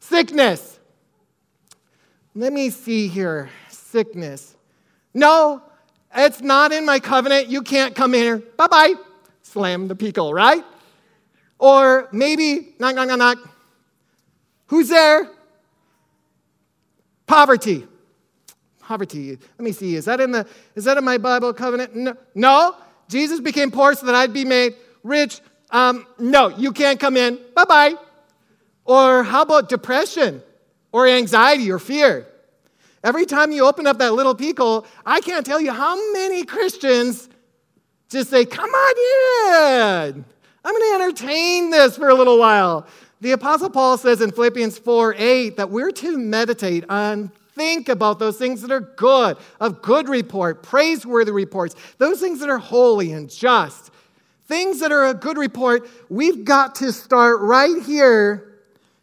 Sickness. 0.00 0.78
Let 2.34 2.52
me 2.52 2.68
see 2.68 3.08
here. 3.08 3.48
Sickness. 3.70 4.54
No, 5.14 5.62
it's 6.14 6.40
not 6.40 6.72
in 6.72 6.86
my 6.86 6.98
covenant. 6.98 7.48
You 7.48 7.62
can't 7.62 7.94
come 7.94 8.14
in 8.14 8.22
here. 8.22 8.38
Bye 8.56 8.66
bye. 8.66 8.94
Slam 9.42 9.88
the 9.88 9.96
pickle, 9.96 10.32
right? 10.32 10.64
Or 11.58 12.08
maybe, 12.12 12.74
knock, 12.78 12.94
knock, 12.94 13.08
knock, 13.08 13.18
knock. 13.18 13.38
Who's 14.66 14.88
there? 14.88 15.30
Poverty. 17.26 17.86
Poverty. 18.80 19.30
Let 19.30 19.60
me 19.60 19.72
see. 19.72 19.96
Is 19.96 20.04
that 20.04 20.20
in 20.20 20.30
the 20.30 20.46
is 20.74 20.84
that 20.84 20.96
in 20.96 21.04
my 21.04 21.18
Bible 21.18 21.52
covenant? 21.52 21.94
No. 21.96 22.16
no? 22.34 22.76
Jesus 23.08 23.40
became 23.40 23.70
poor 23.70 23.94
so 23.94 24.06
that 24.06 24.14
I'd 24.14 24.32
be 24.32 24.44
made 24.44 24.74
rich. 25.02 25.40
Um, 25.70 26.06
no, 26.18 26.48
you 26.48 26.72
can't 26.72 27.00
come 27.00 27.16
in. 27.16 27.38
Bye 27.54 27.64
bye. 27.64 27.94
Or 28.84 29.22
how 29.22 29.42
about 29.42 29.68
depression 29.68 30.42
or 30.92 31.06
anxiety 31.06 31.70
or 31.70 31.78
fear? 31.78 32.26
Every 33.08 33.24
time 33.24 33.52
you 33.52 33.66
open 33.66 33.86
up 33.86 33.96
that 34.00 34.12
little 34.12 34.34
pickle, 34.34 34.86
I 35.06 35.22
can't 35.22 35.46
tell 35.46 35.62
you 35.62 35.72
how 35.72 35.96
many 36.12 36.44
Christians 36.44 37.30
just 38.10 38.28
say, 38.28 38.44
Come 38.44 38.68
on 38.68 40.12
in. 40.12 40.24
I'm 40.62 40.74
going 40.74 40.90
to 40.90 41.04
entertain 41.04 41.70
this 41.70 41.96
for 41.96 42.10
a 42.10 42.14
little 42.14 42.38
while. 42.38 42.86
The 43.22 43.32
Apostle 43.32 43.70
Paul 43.70 43.96
says 43.96 44.20
in 44.20 44.30
Philippians 44.30 44.76
4 44.76 45.14
8 45.16 45.56
that 45.56 45.70
we're 45.70 45.90
to 45.90 46.18
meditate 46.18 46.84
on, 46.90 47.32
think 47.54 47.88
about 47.88 48.18
those 48.18 48.36
things 48.36 48.60
that 48.60 48.70
are 48.70 48.80
good, 48.80 49.38
of 49.58 49.80
good 49.80 50.10
report, 50.10 50.62
praiseworthy 50.62 51.32
reports, 51.32 51.76
those 51.96 52.20
things 52.20 52.40
that 52.40 52.50
are 52.50 52.58
holy 52.58 53.12
and 53.12 53.30
just, 53.30 53.90
things 54.48 54.80
that 54.80 54.92
are 54.92 55.06
a 55.06 55.14
good 55.14 55.38
report. 55.38 55.88
We've 56.10 56.44
got 56.44 56.74
to 56.74 56.92
start 56.92 57.40
right 57.40 57.82
here 57.84 58.52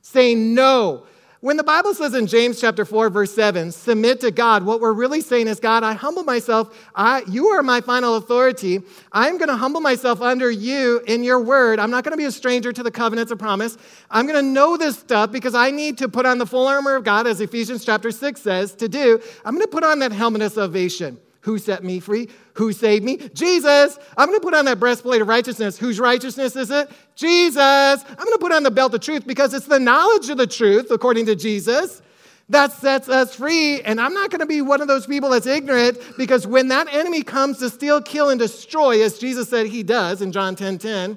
saying 0.03 0.53
no 0.53 1.07
when 1.45 1.57
the 1.57 1.63
Bible 1.63 1.93
says 1.93 2.15
in 2.15 2.25
James 2.25 2.59
chapter 2.59 2.85
4, 2.85 3.11
verse 3.11 3.31
7, 3.31 3.71
submit 3.71 4.19
to 4.21 4.31
God, 4.31 4.65
what 4.65 4.81
we're 4.81 4.93
really 4.93 5.21
saying 5.21 5.47
is, 5.47 5.59
God, 5.59 5.83
I 5.83 5.93
humble 5.93 6.23
myself. 6.23 6.75
I, 6.95 7.21
you 7.27 7.49
are 7.49 7.61
my 7.61 7.81
final 7.81 8.15
authority. 8.15 8.81
I'm 9.11 9.37
going 9.37 9.49
to 9.49 9.55
humble 9.55 9.79
myself 9.79 10.23
under 10.23 10.49
you 10.49 11.01
in 11.05 11.23
your 11.23 11.39
word. 11.39 11.77
I'm 11.77 11.91
not 11.91 12.03
going 12.03 12.13
to 12.13 12.17
be 12.17 12.25
a 12.25 12.31
stranger 12.31 12.73
to 12.73 12.81
the 12.81 12.89
covenants 12.89 13.31
of 13.31 13.37
promise. 13.37 13.77
I'm 14.09 14.25
going 14.25 14.43
to 14.43 14.51
know 14.51 14.75
this 14.75 14.97
stuff 14.97 15.31
because 15.31 15.53
I 15.53 15.69
need 15.69 15.99
to 15.99 16.09
put 16.09 16.25
on 16.25 16.39
the 16.39 16.47
full 16.47 16.65
armor 16.65 16.95
of 16.95 17.03
God, 17.03 17.27
as 17.27 17.39
Ephesians 17.39 17.85
chapter 17.85 18.09
6 18.09 18.41
says 18.41 18.73
to 18.77 18.89
do. 18.89 19.21
I'm 19.45 19.53
going 19.53 19.67
to 19.67 19.71
put 19.71 19.83
on 19.83 19.99
that 19.99 20.11
helmet 20.11 20.41
of 20.41 20.51
salvation. 20.51 21.19
Who 21.45 21.59
set 21.59 21.83
me 21.83 21.99
free? 21.99 22.27
Who 22.55 22.73
saved 22.73 23.05
me? 23.05 23.17
Jesus. 23.35 23.99
I'm 24.17 24.29
going 24.29 24.39
to 24.39 24.43
put 24.43 24.55
on 24.55 24.65
that 24.65 24.79
breastplate 24.79 25.21
of 25.21 25.27
righteousness. 25.27 25.77
Whose 25.77 25.99
righteousness 25.99 26.55
is 26.55 26.71
it? 26.71 26.89
Jesus. 27.15 27.59
I'm 27.59 28.15
going 28.15 28.31
to 28.31 28.39
put 28.39 28.51
on 28.51 28.63
the 28.63 28.71
belt 28.71 28.95
of 28.95 29.01
truth 29.01 29.27
because 29.27 29.53
it's 29.53 29.67
the 29.67 29.79
knowledge 29.79 30.27
of 30.31 30.37
the 30.39 30.47
truth, 30.47 30.89
according 30.89 31.27
to 31.27 31.35
Jesus, 31.35 32.01
that 32.49 32.71
sets 32.71 33.09
us 33.09 33.35
free. 33.35 33.79
And 33.83 34.01
I'm 34.01 34.15
not 34.15 34.31
going 34.31 34.39
to 34.39 34.47
be 34.47 34.63
one 34.63 34.81
of 34.81 34.87
those 34.87 35.05
people 35.05 35.29
that's 35.29 35.45
ignorant 35.45 35.99
because 36.17 36.47
when 36.47 36.69
that 36.69 36.91
enemy 36.91 37.21
comes 37.21 37.59
to 37.59 37.69
steal, 37.69 38.01
kill, 38.01 38.31
and 38.31 38.39
destroy, 38.39 39.03
as 39.03 39.19
Jesus 39.19 39.47
said 39.47 39.67
he 39.67 39.83
does 39.83 40.23
in 40.23 40.31
John 40.31 40.55
10 40.55 40.79
10, 40.79 41.15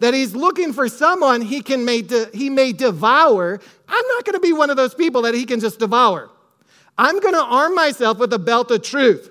that 0.00 0.12
he's 0.12 0.36
looking 0.36 0.74
for 0.74 0.86
someone 0.86 1.40
he, 1.40 1.62
can 1.62 1.86
may 1.86 2.02
de- 2.02 2.28
he 2.34 2.50
may 2.50 2.72
devour. 2.72 3.58
I'm 3.88 4.06
not 4.08 4.24
going 4.26 4.34
to 4.34 4.40
be 4.40 4.52
one 4.52 4.68
of 4.68 4.76
those 4.76 4.94
people 4.94 5.22
that 5.22 5.32
he 5.32 5.46
can 5.46 5.60
just 5.60 5.78
devour. 5.78 6.28
I'm 7.00 7.18
going 7.18 7.32
to 7.32 7.42
arm 7.42 7.74
myself 7.74 8.18
with 8.18 8.30
a 8.34 8.38
belt 8.38 8.70
of 8.70 8.82
truth. 8.82 9.30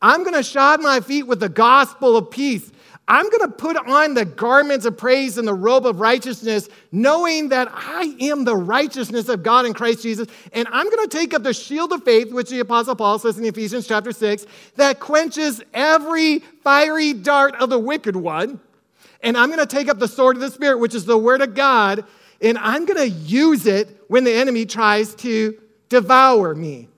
I'm 0.00 0.24
going 0.24 0.34
to 0.34 0.42
shod 0.42 0.82
my 0.82 1.00
feet 1.00 1.24
with 1.24 1.38
the 1.38 1.50
gospel 1.50 2.16
of 2.16 2.30
peace. 2.30 2.72
I'm 3.06 3.28
going 3.28 3.42
to 3.42 3.54
put 3.54 3.76
on 3.76 4.14
the 4.14 4.24
garments 4.24 4.86
of 4.86 4.96
praise 4.96 5.36
and 5.36 5.46
the 5.46 5.52
robe 5.52 5.84
of 5.84 6.00
righteousness, 6.00 6.70
knowing 6.90 7.50
that 7.50 7.68
I 7.70 8.16
am 8.22 8.44
the 8.44 8.56
righteousness 8.56 9.28
of 9.28 9.42
God 9.42 9.66
in 9.66 9.74
Christ 9.74 10.00
Jesus. 10.00 10.28
And 10.54 10.66
I'm 10.72 10.88
going 10.88 11.06
to 11.06 11.14
take 11.14 11.34
up 11.34 11.42
the 11.42 11.52
shield 11.52 11.92
of 11.92 12.04
faith, 12.04 12.32
which 12.32 12.48
the 12.48 12.60
Apostle 12.60 12.96
Paul 12.96 13.18
says 13.18 13.36
in 13.36 13.44
Ephesians 13.44 13.86
chapter 13.86 14.10
6, 14.10 14.46
that 14.76 14.98
quenches 14.98 15.62
every 15.74 16.38
fiery 16.38 17.12
dart 17.12 17.54
of 17.56 17.68
the 17.68 17.78
wicked 17.78 18.16
one. 18.16 18.60
And 19.22 19.36
I'm 19.36 19.50
going 19.50 19.60
to 19.60 19.66
take 19.66 19.90
up 19.90 19.98
the 19.98 20.08
sword 20.08 20.36
of 20.36 20.40
the 20.40 20.50
Spirit, 20.50 20.78
which 20.78 20.94
is 20.94 21.04
the 21.04 21.18
word 21.18 21.42
of 21.42 21.54
God, 21.54 22.06
and 22.40 22.56
I'm 22.56 22.86
going 22.86 22.96
to 22.96 23.10
use 23.10 23.66
it 23.66 24.04
when 24.08 24.24
the 24.24 24.32
enemy 24.32 24.64
tries 24.64 25.14
to 25.16 25.60
devour 25.90 26.54
me. 26.54 26.88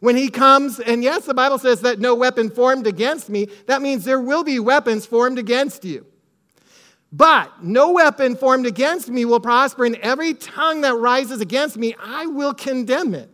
When 0.00 0.16
he 0.16 0.28
comes, 0.28 0.78
and 0.78 1.02
yes, 1.02 1.24
the 1.24 1.34
Bible 1.34 1.58
says 1.58 1.80
that 1.80 1.98
no 1.98 2.14
weapon 2.14 2.50
formed 2.50 2.86
against 2.86 3.28
me, 3.30 3.48
that 3.66 3.80
means 3.82 4.04
there 4.04 4.20
will 4.20 4.44
be 4.44 4.58
weapons 4.58 5.06
formed 5.06 5.38
against 5.38 5.84
you. 5.84 6.06
But 7.12 7.62
no 7.62 7.92
weapon 7.92 8.36
formed 8.36 8.66
against 8.66 9.08
me 9.08 9.24
will 9.24 9.40
prosper, 9.40 9.84
and 9.84 9.96
every 9.96 10.34
tongue 10.34 10.82
that 10.82 10.94
rises 10.94 11.40
against 11.40 11.76
me, 11.76 11.94
I 11.98 12.26
will 12.26 12.52
condemn 12.52 13.14
it. 13.14 13.30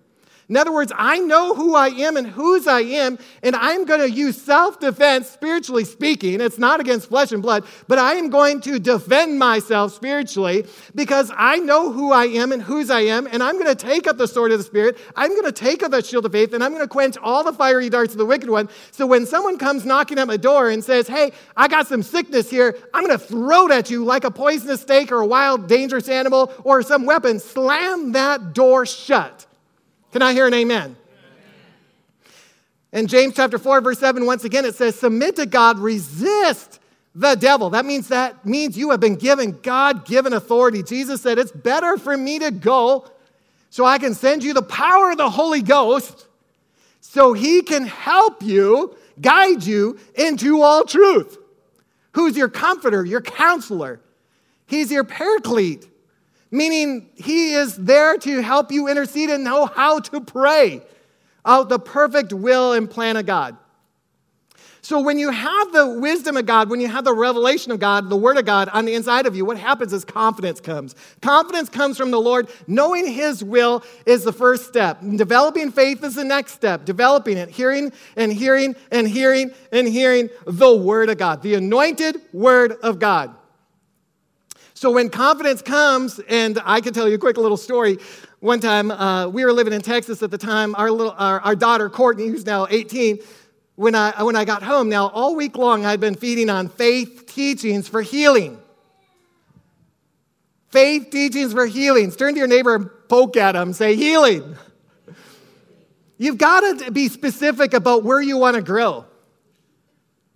In 0.53 0.59
other 0.59 0.71
words, 0.71 0.93
I 0.95 1.19
know 1.19 1.55
who 1.55 1.75
I 1.75 1.89
am 1.89 2.19
and 2.19 2.27
whose 2.27 2.67
I 2.67 2.81
am, 2.81 3.19
and 3.43 3.57
I'm 3.57 3.87
going 3.87 4.01
to 4.01 4.11
use 4.11 4.39
self 4.39 4.79
defense, 4.79 5.31
spiritually 5.31 5.85
speaking. 5.85 6.43
It's 6.43 6.59
not 6.59 6.79
against 6.79 7.09
flesh 7.09 7.33
and 7.33 7.41
blood, 7.41 7.65
but 7.89 7.99
I 7.99 8.17
am 8.17 8.29
going 8.29 8.61
to 8.61 8.79
defend 8.79 9.39
myself 9.39 9.95
spiritually 9.95 10.67
because 10.95 11.33
I 11.35 11.57
know 11.57 11.91
who 11.91 12.13
I 12.13 12.27
am 12.27 12.53
and 12.53 12.61
whose 12.61 12.91
I 12.91 13.01
am, 13.01 13.27
and 13.29 13.43
I'm 13.43 13.55
going 13.55 13.75
to 13.75 13.87
take 13.87 14.07
up 14.07 14.19
the 14.19 14.29
sword 14.29 14.53
of 14.53 14.59
the 14.59 14.65
Spirit. 14.65 14.99
I'm 15.17 15.31
going 15.31 15.51
to 15.51 15.53
take 15.53 15.83
up 15.83 15.91
the 15.91 16.03
shield 16.03 16.27
of 16.27 16.33
faith, 16.33 16.53
and 16.53 16.63
I'm 16.63 16.73
going 16.73 16.85
to 16.85 16.87
quench 16.87 17.17
all 17.17 17.43
the 17.43 17.55
fiery 17.55 17.89
darts 17.89 18.13
of 18.13 18.19
the 18.19 18.27
wicked 18.27 18.51
one. 18.51 18.69
So 18.91 19.07
when 19.07 19.25
someone 19.25 19.57
comes 19.57 19.87
knocking 19.87 20.19
at 20.19 20.27
my 20.27 20.37
door 20.37 20.69
and 20.69 20.85
says, 20.85 21.09
Hey, 21.09 21.33
I 21.57 21.67
got 21.67 21.87
some 21.87 22.03
sickness 22.03 22.51
here, 22.51 22.77
I'm 22.93 23.07
going 23.07 23.19
to 23.19 23.25
throw 23.25 23.69
it 23.69 23.73
at 23.73 23.89
you 23.89 24.05
like 24.05 24.25
a 24.25 24.31
poisonous 24.31 24.83
snake 24.83 25.13
or 25.13 25.23
a 25.23 25.27
wild, 25.27 25.67
dangerous 25.67 26.11
animal 26.11 26.53
or 26.63 26.83
some 26.83 27.07
weapon. 27.07 27.41
Slam 27.41 28.13
that 28.13 28.53
door 28.53 28.85
shut. 28.85 29.47
Can 30.13 30.23
I 30.23 30.35
hear 30.35 30.47
an 30.47 30.55
amen? 30.55 30.97
In 32.93 33.07
James 33.07 33.35
chapter 33.35 33.59
4, 33.59 33.81
verse 33.81 33.99
7, 33.99 34.27
once 34.27 34.45
again, 34.45 34.67
it 34.67 34.75
says, 34.75 34.95
Submit 34.99 35.37
to 35.37 35.47
God, 35.47 35.79
resist 35.79 36.79
the 37.15 37.35
devil. 37.35 37.71
That 37.71 37.87
means 37.87 38.09
that 38.09 38.45
means 38.45 38.77
you 38.77 38.91
have 38.91 39.01
been 39.01 39.17
given 39.17 39.59
God 39.63 40.05
given 40.05 40.35
authority. 40.35 40.83
Jesus 40.83 41.23
said, 41.23 41.39
It's 41.39 41.51
better 41.51 41.97
for 41.97 42.17
me 42.17 42.39
to 42.41 42.51
go 42.51 43.11
so 43.71 43.87
I 43.87 43.97
can 43.97 44.13
send 44.15 44.45
you 44.45 44.53
the 44.53 44.63
power 44.63 45.13
of 45.13 45.17
the 45.17 45.31
Holy 45.31 45.63
Ghost 45.63 46.27
so 47.01 47.33
he 47.33 47.63
can 47.63 47.87
help 47.87 48.43
you, 48.43 48.95
guide 49.21 49.65
you 49.65 49.99
into 50.15 50.61
all 50.61 50.85
truth. 50.85 51.39
Who's 52.13 52.37
your 52.37 52.49
comforter, 52.51 53.05
your 53.05 53.23
counselor? 53.23 54.01
He's 54.67 54.93
your 54.93 55.05
paraclete 55.05 55.89
meaning 56.53 57.11
he 57.17 57.55
is 57.55 57.77
there 57.77 58.17
to 58.19 58.43
help 58.43 58.71
you 58.71 58.87
intercede 58.87 59.31
and 59.31 59.43
know 59.43 59.67
how 59.67 59.99
to 59.99 60.21
pray 60.21 60.83
out 61.45 61.69
the 61.69 61.79
perfect 61.79 62.33
will 62.33 62.73
and 62.73 62.89
plan 62.89 63.17
of 63.17 63.27
God. 63.27 63.57
So, 64.85 65.01
when 65.01 65.17
you 65.17 65.31
have 65.31 65.73
the 65.73 66.01
wisdom 66.01 66.37
of 66.37 66.45
God, 66.45 66.69
when 66.69 66.81
you 66.81 66.89
have 66.89 67.05
the 67.05 67.15
revelation 67.15 67.71
of 67.71 67.79
God, 67.79 68.11
the 68.11 68.17
Word 68.17 68.37
of 68.37 68.45
God 68.45 68.69
on 68.71 68.85
the 68.85 68.95
inside 68.95 69.27
of 69.27 69.37
you, 69.37 69.45
what 69.45 69.57
happens 69.57 69.93
is 69.93 70.05
confidence 70.05 70.61
comes. 70.61 70.97
Confidence 71.21 71.69
comes 71.69 71.97
from 71.97 72.11
the 72.11 72.21
Lord. 72.21 72.49
Knowing 72.67 73.07
His 73.07 73.45
will 73.45 73.85
is 74.07 74.25
the 74.25 74.33
first 74.33 74.67
step. 74.67 74.99
Developing 75.01 75.71
faith 75.71 76.03
is 76.03 76.17
the 76.17 76.25
next 76.25 76.55
step. 76.55 76.85
Developing 76.85 77.37
it, 77.37 77.49
hearing 77.49 77.93
and 78.17 78.33
hearing 78.33 78.75
and 78.91 79.07
hearing 79.07 79.53
and 79.71 79.87
hearing 79.87 80.29
the 80.47 80.75
Word 80.75 81.11
of 81.11 81.17
God, 81.17 81.43
the 81.43 81.55
anointed 81.55 82.21
Word 82.33 82.73
of 82.83 82.99
God. 82.99 83.33
So 84.83 84.91
when 84.91 85.11
confidence 85.11 85.63
comes, 85.63 86.19
and 86.29 86.59
I 86.65 86.81
can 86.81 86.93
tell 86.93 87.09
you 87.09 87.15
a 87.15 87.19
quick 87.19 87.37
little 87.37 87.57
story. 87.57 87.99
One 88.41 88.59
time, 88.59 88.91
uh, 88.91 89.29
we 89.29 89.45
were 89.45 89.53
living 89.53 89.73
in 89.73 89.81
Texas 89.81 90.25
at 90.25 90.33
the 90.33 90.39
time. 90.39 90.75
Our, 90.75 90.91
little, 90.91 91.15
our, 91.17 91.39
our 91.39 91.55
daughter, 91.55 91.89
Courtney, 91.89 92.27
who's 92.27 92.45
now 92.45 92.67
18, 92.69 93.21
when 93.77 93.95
I, 93.95 94.25
when 94.25 94.35
I 94.35 94.45
got 94.45 94.65
home, 94.65 94.89
now 94.89 95.07
all 95.11 95.37
week 95.37 95.57
long 95.57 95.87
I'd 95.87 96.01
been 96.01 96.17
feeding 96.17 96.51
on 96.51 96.69
faith 96.69 97.27
teachings 97.33 97.87
for 97.87 98.03
healing. 98.03 98.59
Faith 100.71 101.11
teachings 101.13 101.53
for 101.53 101.67
healing. 101.67 102.11
Turn 102.11 102.35
to 102.35 102.39
your 102.41 102.49
neighbor 102.49 102.75
and 102.75 102.91
poke 103.09 103.37
at 103.37 103.55
him, 103.55 103.73
say, 103.75 103.95
healing. 103.95 104.57
You've 106.19 106.39
got 106.39 106.81
to 106.81 106.91
be 106.91 107.07
specific 107.07 107.73
about 107.73 108.03
where 108.03 108.21
you 108.21 108.37
want 108.37 108.57
to 108.57 108.63
grow. 108.63 109.05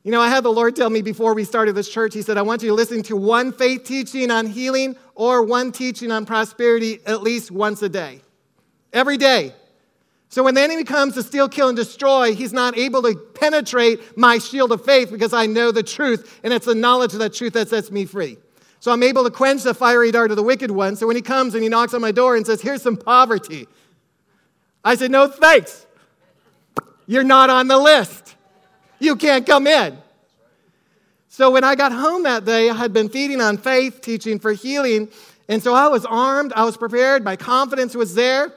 You 0.06 0.12
know, 0.12 0.20
I 0.20 0.28
had 0.28 0.44
the 0.44 0.52
Lord 0.52 0.76
tell 0.76 0.88
me 0.88 1.02
before 1.02 1.34
we 1.34 1.42
started 1.42 1.74
this 1.74 1.88
church, 1.88 2.14
He 2.14 2.22
said, 2.22 2.38
I 2.38 2.42
want 2.42 2.62
you 2.62 2.68
to 2.68 2.74
listen 2.74 3.02
to 3.02 3.16
one 3.16 3.50
faith 3.50 3.82
teaching 3.82 4.30
on 4.30 4.46
healing 4.46 4.94
or 5.16 5.42
one 5.42 5.72
teaching 5.72 6.12
on 6.12 6.24
prosperity 6.24 7.00
at 7.06 7.24
least 7.24 7.50
once 7.50 7.82
a 7.82 7.88
day. 7.88 8.20
Every 8.92 9.16
day. 9.16 9.52
So 10.28 10.44
when 10.44 10.54
the 10.54 10.60
enemy 10.60 10.84
comes 10.84 11.14
to 11.14 11.24
steal, 11.24 11.48
kill, 11.48 11.66
and 11.66 11.76
destroy, 11.76 12.36
he's 12.36 12.52
not 12.52 12.78
able 12.78 13.02
to 13.02 13.16
penetrate 13.16 14.16
my 14.16 14.38
shield 14.38 14.70
of 14.70 14.84
faith 14.84 15.10
because 15.10 15.32
I 15.32 15.46
know 15.46 15.72
the 15.72 15.82
truth, 15.82 16.38
and 16.44 16.52
it's 16.52 16.66
the 16.66 16.74
knowledge 16.76 17.12
of 17.14 17.18
that 17.18 17.34
truth 17.34 17.54
that 17.54 17.68
sets 17.68 17.90
me 17.90 18.04
free. 18.04 18.36
So 18.78 18.92
I'm 18.92 19.02
able 19.02 19.24
to 19.24 19.30
quench 19.32 19.64
the 19.64 19.74
fiery 19.74 20.12
dart 20.12 20.30
of 20.30 20.36
the 20.36 20.44
wicked 20.44 20.70
one. 20.70 20.94
So 20.94 21.08
when 21.08 21.16
he 21.16 21.22
comes 21.22 21.54
and 21.54 21.64
he 21.64 21.68
knocks 21.68 21.94
on 21.94 22.00
my 22.00 22.12
door 22.12 22.36
and 22.36 22.46
says, 22.46 22.60
Here's 22.60 22.80
some 22.80 22.96
poverty, 22.96 23.66
I 24.84 24.94
said, 24.94 25.10
No 25.10 25.26
thanks. 25.26 25.84
You're 27.08 27.24
not 27.24 27.50
on 27.50 27.66
the 27.66 27.78
list. 27.78 28.25
You 28.98 29.16
can't 29.16 29.46
come 29.46 29.66
in. 29.66 29.98
So 31.28 31.50
when 31.50 31.64
I 31.64 31.74
got 31.74 31.92
home 31.92 32.22
that 32.22 32.44
day, 32.44 32.70
I 32.70 32.74
had 32.74 32.92
been 32.92 33.08
feeding 33.08 33.40
on 33.40 33.58
faith, 33.58 34.00
teaching 34.00 34.38
for 34.38 34.52
healing. 34.52 35.08
And 35.48 35.62
so 35.62 35.74
I 35.74 35.88
was 35.88 36.06
armed, 36.06 36.52
I 36.54 36.64
was 36.64 36.76
prepared, 36.76 37.24
my 37.24 37.36
confidence 37.36 37.94
was 37.94 38.14
there. 38.14 38.52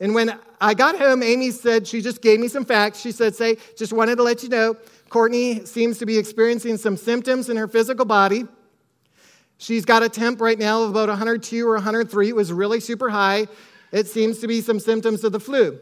And 0.00 0.14
when 0.14 0.36
I 0.60 0.74
got 0.74 0.98
home, 0.98 1.22
Amy 1.22 1.52
said, 1.52 1.86
she 1.86 2.00
just 2.00 2.20
gave 2.20 2.40
me 2.40 2.48
some 2.48 2.64
facts. 2.64 3.00
She 3.00 3.12
said, 3.12 3.36
Say, 3.36 3.56
just 3.76 3.92
wanted 3.92 4.16
to 4.16 4.24
let 4.24 4.42
you 4.42 4.48
know, 4.48 4.76
Courtney 5.10 5.64
seems 5.64 5.98
to 5.98 6.06
be 6.06 6.18
experiencing 6.18 6.76
some 6.76 6.96
symptoms 6.96 7.48
in 7.48 7.56
her 7.56 7.68
physical 7.68 8.04
body. 8.04 8.46
She's 9.58 9.84
got 9.84 10.02
a 10.02 10.08
temp 10.08 10.40
right 10.40 10.58
now 10.58 10.82
of 10.82 10.90
about 10.90 11.08
102 11.08 11.64
or 11.64 11.74
103. 11.74 12.28
It 12.28 12.34
was 12.34 12.52
really 12.52 12.80
super 12.80 13.10
high. 13.10 13.46
It 13.92 14.08
seems 14.08 14.40
to 14.40 14.48
be 14.48 14.60
some 14.60 14.80
symptoms 14.80 15.22
of 15.22 15.30
the 15.30 15.38
flu. 15.38 15.78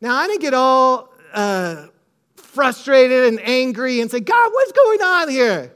Now, 0.00 0.16
I 0.16 0.26
didn't 0.26 0.42
get 0.42 0.52
all 0.52 1.08
uh, 1.32 1.86
frustrated 2.54 3.24
and 3.24 3.40
angry 3.40 4.00
and 4.00 4.10
say, 4.10 4.20
God, 4.20 4.50
what's 4.52 4.72
going 4.72 5.02
on 5.02 5.28
here? 5.28 5.72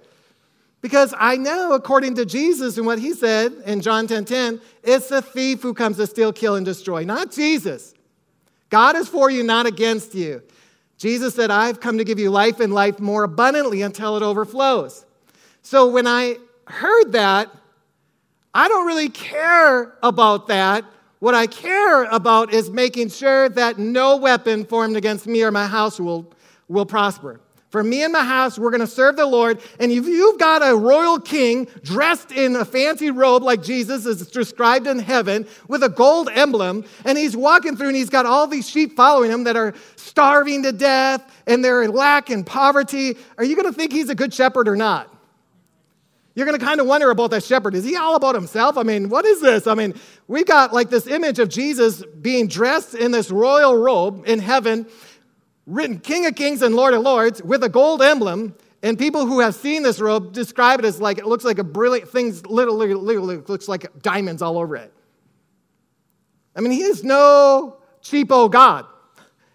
Because 0.80 1.12
I 1.18 1.36
know, 1.36 1.72
according 1.72 2.14
to 2.16 2.24
Jesus 2.24 2.76
and 2.78 2.86
what 2.86 2.98
he 2.98 3.12
said 3.12 3.52
in 3.66 3.80
John 3.80 4.06
10 4.06 4.24
10, 4.24 4.60
it's 4.82 5.08
the 5.08 5.20
thief 5.20 5.60
who 5.60 5.74
comes 5.74 5.96
to 5.96 6.06
steal, 6.06 6.32
kill, 6.32 6.54
and 6.54 6.64
destroy, 6.64 7.04
not 7.04 7.32
Jesus. 7.32 7.94
God 8.70 8.96
is 8.96 9.08
for 9.08 9.30
you, 9.30 9.42
not 9.42 9.66
against 9.66 10.14
you. 10.14 10.42
Jesus 10.98 11.34
said, 11.34 11.50
I've 11.50 11.80
come 11.80 11.98
to 11.98 12.04
give 12.04 12.18
you 12.18 12.30
life 12.30 12.60
and 12.60 12.72
life 12.72 12.98
more 13.00 13.24
abundantly 13.24 13.82
until 13.82 14.16
it 14.16 14.22
overflows. 14.22 15.04
So 15.62 15.88
when 15.88 16.06
I 16.06 16.36
heard 16.66 17.12
that, 17.12 17.50
I 18.54 18.68
don't 18.68 18.86
really 18.86 19.08
care 19.08 19.94
about 20.02 20.48
that. 20.48 20.84
What 21.20 21.34
I 21.34 21.46
care 21.46 22.04
about 22.04 22.52
is 22.52 22.70
making 22.70 23.10
sure 23.10 23.48
that 23.50 23.78
no 23.78 24.16
weapon 24.16 24.64
formed 24.64 24.96
against 24.96 25.26
me 25.26 25.42
or 25.42 25.50
my 25.50 25.66
house 25.66 25.98
will, 26.68 26.86
prosper. 26.86 27.40
For 27.70 27.84
me 27.84 28.02
and 28.02 28.14
my 28.14 28.24
house, 28.24 28.58
we're 28.58 28.70
going 28.70 28.80
to 28.80 28.86
serve 28.86 29.16
the 29.16 29.26
Lord. 29.26 29.60
And 29.78 29.92
if 29.92 30.06
you've 30.06 30.38
got 30.38 30.66
a 30.66 30.74
royal 30.74 31.20
king 31.20 31.68
dressed 31.82 32.32
in 32.32 32.56
a 32.56 32.64
fancy 32.64 33.10
robe 33.10 33.42
like 33.42 33.62
Jesus 33.62 34.06
is 34.06 34.26
described 34.28 34.86
in 34.86 34.98
heaven 34.98 35.46
with 35.68 35.82
a 35.82 35.90
gold 35.90 36.30
emblem, 36.32 36.86
and 37.04 37.18
he's 37.18 37.36
walking 37.36 37.76
through 37.76 37.88
and 37.88 37.96
he's 37.96 38.08
got 38.08 38.24
all 38.24 38.46
these 38.46 38.68
sheep 38.68 38.96
following 38.96 39.30
him 39.30 39.44
that 39.44 39.56
are 39.56 39.74
starving 39.96 40.62
to 40.62 40.72
death 40.72 41.30
and 41.46 41.62
they're 41.62 41.82
in 41.82 41.92
lack 41.92 42.30
and 42.30 42.46
poverty, 42.46 43.18
are 43.36 43.44
you 43.44 43.54
going 43.54 43.70
to 43.70 43.72
think 43.72 43.92
he's 43.92 44.08
a 44.08 44.14
good 44.14 44.32
shepherd 44.32 44.66
or 44.66 44.76
not? 44.76 45.14
You're 46.34 46.46
going 46.46 46.58
to 46.58 46.64
kind 46.64 46.80
of 46.80 46.86
wonder 46.86 47.10
about 47.10 47.32
that 47.32 47.42
shepherd. 47.42 47.74
Is 47.74 47.84
he 47.84 47.96
all 47.96 48.14
about 48.14 48.34
himself? 48.36 48.78
I 48.78 48.84
mean, 48.84 49.08
what 49.08 49.24
is 49.24 49.40
this? 49.42 49.66
I 49.66 49.74
mean, 49.74 49.94
we've 50.28 50.46
got 50.46 50.72
like 50.72 50.88
this 50.88 51.08
image 51.08 51.40
of 51.40 51.48
Jesus 51.48 52.02
being 52.22 52.46
dressed 52.46 52.94
in 52.94 53.10
this 53.10 53.30
royal 53.30 53.76
robe 53.76 54.22
in 54.24 54.38
heaven 54.38 54.86
written 55.68 56.00
King 56.00 56.26
of 56.26 56.34
Kings 56.34 56.62
and 56.62 56.74
Lord 56.74 56.94
of 56.94 57.02
Lords 57.02 57.42
with 57.42 57.62
a 57.62 57.68
gold 57.68 58.02
emblem. 58.02 58.56
And 58.82 58.98
people 58.98 59.26
who 59.26 59.40
have 59.40 59.54
seen 59.54 59.82
this 59.82 60.00
robe 60.00 60.32
describe 60.32 60.78
it 60.78 60.84
as 60.84 61.00
like 61.00 61.18
it 61.18 61.26
looks 61.26 61.44
like 61.44 61.58
a 61.58 61.64
brilliant 61.64 62.08
things 62.10 62.46
literally, 62.46 62.94
literally 62.94 63.36
looks 63.36 63.68
like 63.68 64.02
diamonds 64.02 64.40
all 64.40 64.56
over 64.56 64.76
it. 64.76 64.92
I 66.56 66.60
mean, 66.60 66.72
he 66.72 66.82
is 66.82 67.04
no 67.04 67.76
cheapo 68.02 68.50
God. 68.50 68.86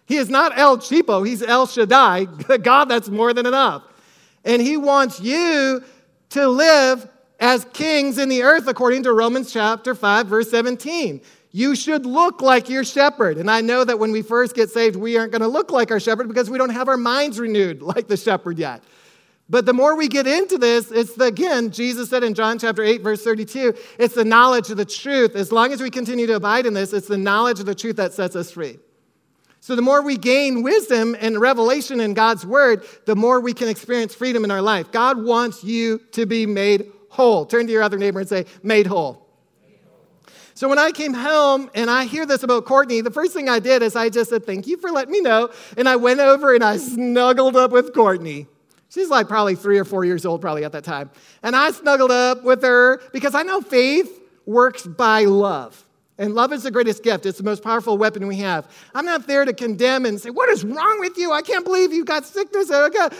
He 0.06 0.16
is 0.16 0.28
not 0.28 0.56
El 0.58 0.78
Cheapo, 0.78 1.26
he's 1.26 1.42
El 1.42 1.66
Shaddai, 1.66 2.24
God 2.62 2.86
that's 2.86 3.08
more 3.08 3.32
than 3.32 3.46
enough. 3.46 3.82
And 4.44 4.60
he 4.60 4.76
wants 4.76 5.20
you 5.20 5.82
to 6.30 6.48
live 6.48 7.08
as 7.40 7.64
kings 7.72 8.18
in 8.18 8.28
the 8.28 8.42
earth, 8.42 8.68
according 8.68 9.04
to 9.04 9.12
Romans 9.12 9.52
chapter 9.52 9.94
5, 9.94 10.26
verse 10.26 10.50
17. 10.50 11.22
You 11.56 11.76
should 11.76 12.04
look 12.04 12.42
like 12.42 12.68
your 12.68 12.82
shepherd. 12.82 13.38
And 13.38 13.48
I 13.48 13.60
know 13.60 13.84
that 13.84 14.00
when 14.00 14.10
we 14.10 14.22
first 14.22 14.56
get 14.56 14.70
saved, 14.70 14.96
we 14.96 15.16
aren't 15.16 15.30
going 15.30 15.40
to 15.40 15.46
look 15.46 15.70
like 15.70 15.92
our 15.92 16.00
shepherd 16.00 16.26
because 16.26 16.50
we 16.50 16.58
don't 16.58 16.70
have 16.70 16.88
our 16.88 16.96
minds 16.96 17.38
renewed 17.38 17.80
like 17.94 18.08
the 18.08 18.16
shepherd 18.16 18.58
yet. 18.58 18.82
But 19.48 19.64
the 19.64 19.72
more 19.72 19.96
we 19.96 20.08
get 20.08 20.26
into 20.26 20.58
this, 20.58 20.90
it's 20.90 21.14
the, 21.14 21.26
again, 21.26 21.70
Jesus 21.70 22.10
said 22.10 22.24
in 22.24 22.34
John 22.34 22.58
chapter 22.58 22.82
8, 22.82 23.02
verse 23.02 23.22
32, 23.22 23.72
it's 24.00 24.16
the 24.16 24.24
knowledge 24.24 24.68
of 24.70 24.78
the 24.78 24.84
truth. 24.84 25.36
As 25.36 25.52
long 25.52 25.72
as 25.72 25.80
we 25.80 25.90
continue 25.90 26.26
to 26.26 26.34
abide 26.34 26.66
in 26.66 26.74
this, 26.74 26.92
it's 26.92 27.06
the 27.06 27.18
knowledge 27.18 27.60
of 27.60 27.66
the 27.66 27.74
truth 27.76 27.94
that 27.96 28.12
sets 28.12 28.34
us 28.34 28.50
free. 28.50 28.80
So 29.60 29.76
the 29.76 29.82
more 29.82 30.02
we 30.02 30.16
gain 30.16 30.64
wisdom 30.64 31.14
and 31.20 31.40
revelation 31.40 32.00
in 32.00 32.14
God's 32.14 32.44
word, 32.44 32.84
the 33.06 33.14
more 33.14 33.38
we 33.38 33.52
can 33.52 33.68
experience 33.68 34.12
freedom 34.12 34.42
in 34.42 34.50
our 34.50 34.60
life. 34.60 34.90
God 34.90 35.22
wants 35.22 35.62
you 35.62 36.00
to 36.10 36.26
be 36.26 36.46
made 36.46 36.90
whole. 37.10 37.46
Turn 37.46 37.68
to 37.68 37.72
your 37.72 37.84
other 37.84 37.96
neighbor 37.96 38.18
and 38.18 38.28
say, 38.28 38.46
made 38.64 38.88
whole. 38.88 39.23
So 40.54 40.68
when 40.68 40.78
I 40.78 40.92
came 40.92 41.14
home 41.14 41.68
and 41.74 41.90
I 41.90 42.04
hear 42.04 42.24
this 42.24 42.44
about 42.44 42.64
Courtney, 42.64 43.00
the 43.00 43.10
first 43.10 43.34
thing 43.34 43.48
I 43.48 43.58
did 43.58 43.82
is 43.82 43.96
I 43.96 44.08
just 44.08 44.30
said, 44.30 44.46
Thank 44.46 44.68
you 44.68 44.76
for 44.76 44.90
letting 44.90 45.10
me 45.10 45.20
know. 45.20 45.50
And 45.76 45.88
I 45.88 45.96
went 45.96 46.20
over 46.20 46.54
and 46.54 46.62
I 46.62 46.76
snuggled 46.76 47.56
up 47.56 47.72
with 47.72 47.92
Courtney. 47.92 48.46
She's 48.88 49.08
like 49.08 49.26
probably 49.26 49.56
three 49.56 49.78
or 49.78 49.84
four 49.84 50.04
years 50.04 50.24
old, 50.24 50.40
probably 50.40 50.64
at 50.64 50.70
that 50.72 50.84
time. 50.84 51.10
And 51.42 51.56
I 51.56 51.72
snuggled 51.72 52.12
up 52.12 52.44
with 52.44 52.62
her 52.62 53.02
because 53.12 53.34
I 53.34 53.42
know 53.42 53.60
faith 53.60 54.20
works 54.46 54.86
by 54.86 55.24
love. 55.24 55.84
And 56.16 56.36
love 56.36 56.52
is 56.52 56.62
the 56.62 56.70
greatest 56.70 57.02
gift. 57.02 57.26
It's 57.26 57.38
the 57.38 57.44
most 57.44 57.64
powerful 57.64 57.98
weapon 57.98 58.28
we 58.28 58.36
have. 58.36 58.70
I'm 58.94 59.04
not 59.04 59.26
there 59.26 59.44
to 59.44 59.52
condemn 59.52 60.06
and 60.06 60.20
say, 60.20 60.30
What 60.30 60.48
is 60.50 60.64
wrong 60.64 61.00
with 61.00 61.18
you? 61.18 61.32
I 61.32 61.42
can't 61.42 61.64
believe 61.64 61.92
you 61.92 62.04
got 62.04 62.24
sickness. 62.24 62.70
Oh, 62.70 63.10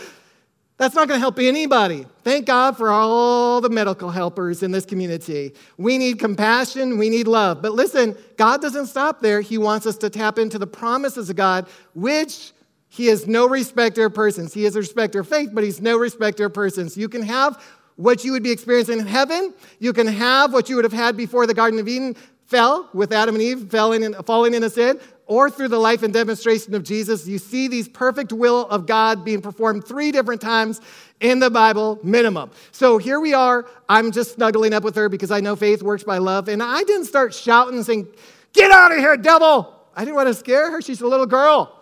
That's 0.77 0.97
not 0.97 1.07
going 1.07 1.19
to 1.19 1.21
help 1.21 1.39
anybody. 1.39 2.05
Thank 2.25 2.47
God 2.47 2.77
for 2.77 2.91
all 2.91 3.61
the 3.61 3.69
medical 3.69 4.11
helpers 4.11 4.63
in 4.63 4.73
this 4.73 4.85
community. 4.85 5.55
We 5.77 5.99
need 5.99 6.19
compassion, 6.19 6.99
we 6.99 7.11
need 7.11 7.29
love. 7.29 7.63
But 7.63 7.73
listen, 7.73 8.17
God 8.37 8.61
doesn't 8.61 8.87
stop 8.87 9.21
there. 9.21 9.41
He 9.41 9.57
wants 9.57 9.87
us 9.87 9.97
to 9.99 10.11
tap 10.11 10.37
into 10.37 10.59
the 10.59 10.67
promises 10.67 11.31
of 11.31 11.37
God, 11.37 11.69
which 11.95 12.53
He 12.89 13.07
is 13.07 13.29
no 13.29 13.49
respecter 13.49 14.07
of 14.07 14.15
persons. 14.15 14.53
He 14.53 14.65
is 14.65 14.75
a 14.75 14.81
respecter 14.81 15.21
of 15.21 15.29
faith, 15.29 15.51
but 15.53 15.63
He's 15.63 15.81
no 15.81 15.97
respecter 15.97 16.47
of 16.47 16.55
persons. 16.55 16.97
You 16.97 17.09
can 17.09 17.23
have 17.23 17.63
what 17.97 18.25
you 18.25 18.33
would 18.33 18.43
be 18.43 18.51
experiencing 18.51 18.99
in 18.99 19.07
heaven, 19.07 19.55
you 19.79 19.93
can 19.93 20.09
have 20.09 20.53
what 20.53 20.69
you 20.69 20.75
would 20.75 20.85
have 20.85 20.93
had 20.93 21.17
before 21.17 21.47
the 21.47 21.55
Garden 21.55 21.79
of 21.79 21.87
Eden 21.87 22.17
fell 22.47 22.89
with 22.93 23.13
Adam 23.13 23.35
and 23.35 23.43
Eve 23.43 23.71
falling 23.71 24.03
in, 24.03 24.15
falling 24.25 24.69
sin, 24.69 25.01
or 25.27 25.51
through 25.51 25.69
the 25.69 25.79
life 25.79 26.03
and 26.03 26.13
demonstration 26.13 26.75
of 26.75 26.83
Jesus, 26.83 27.27
you 27.27 27.39
see 27.39 27.67
these 27.69 27.89
perfect 27.89 28.33
will 28.33 28.67
of 28.69 28.87
God 28.87 29.25
being 29.25 29.41
performed 29.41 29.87
three 29.87 30.13
different 30.13 30.41
times 30.41 30.81
in 31.21 31.39
the 31.39 31.49
Bible, 31.51 31.99
minimum. 32.03 32.51
So 32.73 32.99
here 32.99 33.19
we 33.19 33.33
are. 33.33 33.67
I'm 33.89 34.13
just 34.13 34.35
snuggling 34.35 34.75
up 34.75 34.85
with 34.85 34.95
her 34.97 35.09
because 35.09 35.31
I 35.31 35.41
know 35.41 35.57
faith 35.57 35.83
works 35.83 36.05
by 36.05 36.19
love. 36.19 36.49
And 36.49 36.63
I 36.63 36.83
didn't 36.83 37.07
start 37.07 37.33
shouting 37.33 37.77
and 37.77 37.87
saying, 37.87 38.09
Get 38.53 38.71
out 38.71 38.93
of 38.93 38.99
here, 38.99 39.17
devil! 39.17 39.75
I 39.97 40.05
didn't 40.05 40.17
want 40.17 40.29
to 40.29 40.35
scare 40.35 40.71
her. 40.71 40.83
She's 40.83 41.01
a 41.01 41.07
little 41.07 41.27
girl. 41.27 41.81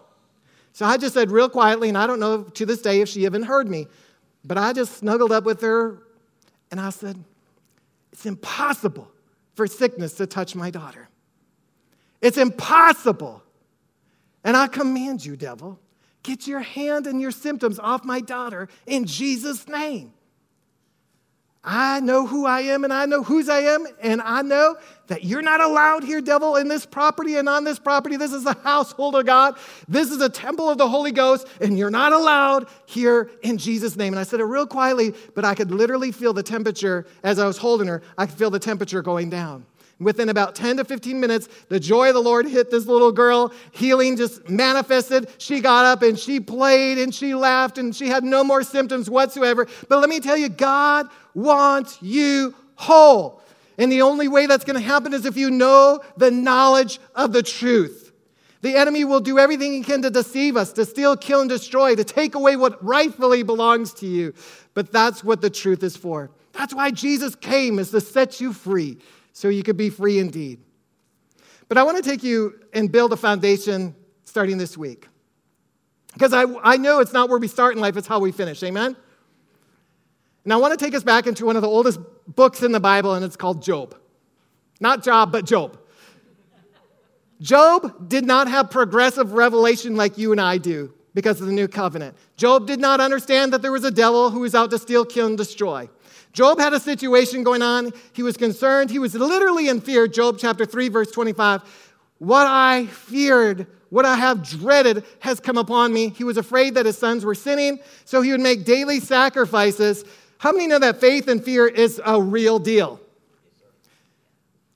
So 0.72 0.86
I 0.86 0.96
just 0.96 1.12
said 1.12 1.30
real 1.30 1.50
quietly, 1.50 1.88
and 1.88 1.98
I 1.98 2.06
don't 2.06 2.20
know 2.20 2.44
to 2.44 2.64
this 2.64 2.80
day 2.80 3.00
if 3.00 3.08
she 3.08 3.24
even 3.24 3.42
heard 3.42 3.68
me, 3.68 3.88
but 4.44 4.56
I 4.56 4.72
just 4.72 4.96
snuggled 4.98 5.32
up 5.32 5.44
with 5.44 5.60
her 5.60 6.02
and 6.70 6.80
I 6.80 6.90
said, 6.90 7.22
It's 8.12 8.24
impossible 8.24 9.11
for 9.54 9.66
sickness 9.66 10.14
to 10.14 10.26
touch 10.26 10.54
my 10.54 10.70
daughter. 10.70 11.08
It's 12.20 12.38
impossible. 12.38 13.42
And 14.44 14.56
I 14.56 14.66
command 14.66 15.24
you, 15.24 15.36
devil, 15.36 15.78
get 16.22 16.46
your 16.46 16.60
hand 16.60 17.06
and 17.06 17.20
your 17.20 17.30
symptoms 17.30 17.78
off 17.78 18.04
my 18.04 18.20
daughter 18.20 18.68
in 18.86 19.04
Jesus' 19.04 19.68
name. 19.68 20.12
I 21.64 22.00
know 22.00 22.26
who 22.26 22.44
I 22.44 22.62
am 22.62 22.82
and 22.82 22.92
I 22.92 23.06
know 23.06 23.22
whose 23.22 23.48
I 23.48 23.60
am, 23.60 23.86
and 24.00 24.20
I 24.20 24.42
know 24.42 24.76
that 25.06 25.22
you're 25.22 25.42
not 25.42 25.60
allowed 25.60 26.02
here, 26.02 26.20
devil, 26.20 26.56
in 26.56 26.66
this 26.66 26.84
property 26.84 27.36
and 27.36 27.48
on 27.48 27.62
this 27.62 27.78
property. 27.78 28.16
This 28.16 28.32
is 28.32 28.42
the 28.42 28.56
household 28.64 29.14
of 29.14 29.26
God. 29.26 29.56
This 29.86 30.10
is 30.10 30.20
a 30.20 30.28
temple 30.28 30.68
of 30.68 30.78
the 30.78 30.88
Holy 30.88 31.12
Ghost, 31.12 31.46
and 31.60 31.78
you're 31.78 31.90
not 31.90 32.12
allowed 32.12 32.66
here 32.86 33.30
in 33.42 33.58
Jesus' 33.58 33.94
name. 33.94 34.12
And 34.12 34.18
I 34.18 34.24
said 34.24 34.40
it 34.40 34.44
real 34.44 34.66
quietly, 34.66 35.14
but 35.36 35.44
I 35.44 35.54
could 35.54 35.70
literally 35.70 36.10
feel 36.10 36.32
the 36.32 36.42
temperature 36.42 37.06
as 37.22 37.38
I 37.38 37.46
was 37.46 37.58
holding 37.58 37.86
her. 37.86 38.02
I 38.18 38.26
could 38.26 38.36
feel 38.36 38.50
the 38.50 38.58
temperature 38.58 39.02
going 39.02 39.30
down. 39.30 39.64
Within 40.02 40.28
about 40.28 40.54
10 40.54 40.78
to 40.78 40.84
15 40.84 41.20
minutes, 41.20 41.48
the 41.68 41.78
joy 41.78 42.08
of 42.08 42.14
the 42.14 42.22
Lord 42.22 42.46
hit 42.46 42.70
this 42.70 42.86
little 42.86 43.12
girl. 43.12 43.52
Healing 43.70 44.16
just 44.16 44.48
manifested. 44.48 45.28
She 45.38 45.60
got 45.60 45.84
up 45.84 46.02
and 46.02 46.18
she 46.18 46.40
played 46.40 46.98
and 46.98 47.14
she 47.14 47.34
laughed 47.34 47.78
and 47.78 47.94
she 47.94 48.08
had 48.08 48.24
no 48.24 48.42
more 48.42 48.62
symptoms 48.62 49.08
whatsoever. 49.08 49.66
But 49.88 50.00
let 50.00 50.08
me 50.08 50.20
tell 50.20 50.36
you, 50.36 50.48
God 50.48 51.08
wants 51.34 51.98
you 52.02 52.54
whole. 52.74 53.40
And 53.78 53.90
the 53.90 54.02
only 54.02 54.28
way 54.28 54.46
that's 54.46 54.64
going 54.64 54.78
to 54.78 54.86
happen 54.86 55.14
is 55.14 55.24
if 55.24 55.36
you 55.36 55.50
know 55.50 56.00
the 56.16 56.30
knowledge 56.30 57.00
of 57.14 57.32
the 57.32 57.42
truth. 57.42 58.12
The 58.60 58.76
enemy 58.76 59.04
will 59.04 59.20
do 59.20 59.38
everything 59.38 59.72
he 59.72 59.82
can 59.82 60.02
to 60.02 60.10
deceive 60.10 60.56
us, 60.56 60.72
to 60.74 60.84
steal, 60.84 61.16
kill, 61.16 61.40
and 61.40 61.50
destroy, 61.50 61.96
to 61.96 62.04
take 62.04 62.36
away 62.36 62.54
what 62.54 62.82
rightfully 62.84 63.42
belongs 63.42 63.92
to 63.94 64.06
you. 64.06 64.34
But 64.74 64.92
that's 64.92 65.24
what 65.24 65.40
the 65.40 65.50
truth 65.50 65.82
is 65.82 65.96
for. 65.96 66.30
That's 66.52 66.72
why 66.72 66.92
Jesus 66.92 67.34
came, 67.34 67.78
is 67.78 67.90
to 67.90 68.00
set 68.00 68.40
you 68.40 68.52
free 68.52 68.98
so 69.32 69.48
you 69.48 69.62
could 69.62 69.76
be 69.76 69.90
free 69.90 70.18
indeed. 70.18 70.60
But 71.68 71.78
I 71.78 71.82
want 71.84 72.02
to 72.02 72.08
take 72.08 72.22
you 72.22 72.60
and 72.72 72.90
build 72.90 73.12
a 73.12 73.16
foundation 73.16 73.94
starting 74.24 74.58
this 74.58 74.76
week. 74.76 75.08
Because 76.12 76.32
I, 76.32 76.44
I 76.62 76.76
know 76.76 77.00
it's 77.00 77.12
not 77.12 77.28
where 77.28 77.38
we 77.38 77.48
start 77.48 77.74
in 77.74 77.80
life, 77.80 77.96
it's 77.96 78.06
how 78.06 78.18
we 78.20 78.32
finish. 78.32 78.62
Amen? 78.62 78.96
And 80.44 80.52
I 80.52 80.56
want 80.56 80.78
to 80.78 80.84
take 80.84 80.94
us 80.94 81.02
back 81.02 81.26
into 81.26 81.46
one 81.46 81.56
of 81.56 81.62
the 81.62 81.68
oldest 81.68 82.00
books 82.26 82.62
in 82.62 82.72
the 82.72 82.80
Bible, 82.80 83.14
and 83.14 83.24
it's 83.24 83.36
called 83.36 83.62
Job. 83.62 83.96
Not 84.80 85.02
Job, 85.02 85.32
but 85.32 85.46
Job. 85.46 85.78
Job 87.40 88.08
did 88.08 88.24
not 88.24 88.48
have 88.48 88.70
progressive 88.70 89.32
revelation 89.32 89.96
like 89.96 90.18
you 90.18 90.32
and 90.32 90.40
I 90.40 90.58
do 90.58 90.92
because 91.14 91.40
of 91.40 91.46
the 91.46 91.52
new 91.52 91.68
covenant. 91.68 92.16
Job 92.36 92.66
did 92.66 92.80
not 92.80 93.00
understand 93.00 93.52
that 93.52 93.62
there 93.62 93.72
was 93.72 93.84
a 93.84 93.90
devil 93.90 94.30
who 94.30 94.40
was 94.40 94.54
out 94.54 94.70
to 94.70 94.78
steal, 94.78 95.04
kill, 95.04 95.26
and 95.26 95.36
destroy. 95.36 95.88
Job 96.32 96.58
had 96.58 96.72
a 96.72 96.80
situation 96.80 97.42
going 97.42 97.62
on. 97.62 97.92
He 98.12 98.22
was 98.22 98.36
concerned. 98.36 98.90
He 98.90 98.98
was 98.98 99.14
literally 99.14 99.68
in 99.68 99.80
fear. 99.80 100.08
Job 100.08 100.36
chapter 100.38 100.64
3, 100.64 100.88
verse 100.88 101.10
25. 101.10 101.62
What 102.18 102.46
I 102.46 102.86
feared, 102.86 103.66
what 103.90 104.06
I 104.06 104.16
have 104.16 104.48
dreaded 104.48 105.04
has 105.20 105.40
come 105.40 105.58
upon 105.58 105.92
me. 105.92 106.08
He 106.10 106.24
was 106.24 106.38
afraid 106.38 106.74
that 106.74 106.86
his 106.86 106.96
sons 106.96 107.24
were 107.24 107.34
sinning, 107.34 107.80
so 108.04 108.22
he 108.22 108.30
would 108.30 108.40
make 108.40 108.64
daily 108.64 109.00
sacrifices. 109.00 110.04
How 110.38 110.52
many 110.52 110.66
know 110.66 110.78
that 110.78 111.00
faith 111.00 111.28
and 111.28 111.44
fear 111.44 111.66
is 111.66 112.00
a 112.04 112.20
real 112.20 112.58
deal? 112.58 113.00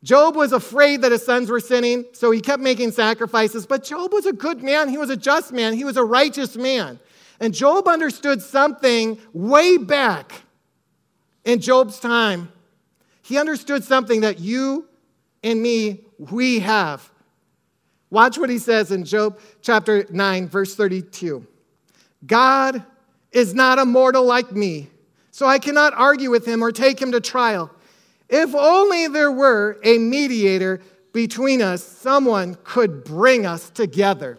Job 0.03 0.37
was 0.37 0.53
afraid 0.53 1.03
that 1.03 1.11
his 1.11 1.25
sons 1.25 1.51
were 1.51 1.59
sinning, 1.59 2.05
so 2.13 2.31
he 2.31 2.41
kept 2.41 2.63
making 2.63 2.93
sacrifices. 2.93 3.67
But 3.67 3.83
Job 3.83 4.13
was 4.13 4.27
a 4.27 4.33
good 4.33 4.63
man. 4.63 4.89
He 4.89 4.99
was 4.99 5.11
a 5.11 5.17
just 5.17 5.53
man. 5.53 5.73
He 5.73 5.85
was 5.85 5.97
a 5.97 6.05
righteous 6.05 6.57
man. 6.57 7.01
And 7.41 7.53
Job 7.53 7.89
understood 7.89 8.43
something 8.43 9.19
way 9.33 9.79
back 9.79 10.46
in 11.47 11.61
Job's 11.61 11.99
time, 11.99 12.53
he 13.23 13.39
understood 13.39 13.85
something 13.85 14.21
that 14.21 14.41
you 14.41 14.87
and 15.43 15.63
me, 15.63 16.01
we 16.19 16.59
have. 16.59 17.09
Watch 18.11 18.37
what 18.37 18.51
he 18.51 18.59
says 18.59 18.91
in 18.91 19.05
Job 19.05 19.39
chapter 19.63 20.07
9, 20.11 20.49
verse 20.49 20.75
32. 20.75 21.47
God 22.27 22.85
is 23.31 23.55
not 23.55 23.79
a 23.79 23.85
mortal 23.85 24.25
like 24.25 24.53
me, 24.53 24.89
so 25.31 25.47
I 25.47 25.59
cannot 25.59 25.95
argue 25.95 26.31
with 26.31 26.47
him 26.47 26.63
or 26.63 26.73
take 26.73 27.01
him 27.01 27.13
to 27.13 27.21
trial. 27.21 27.71
If 28.29 28.55
only 28.55 29.07
there 29.07 29.31
were 29.31 29.79
a 29.85 29.99
mediator 29.99 30.81
between 31.13 31.63
us, 31.63 31.85
someone 31.85 32.57
could 32.65 33.05
bring 33.05 33.47
us 33.47 33.71
together. 33.71 34.39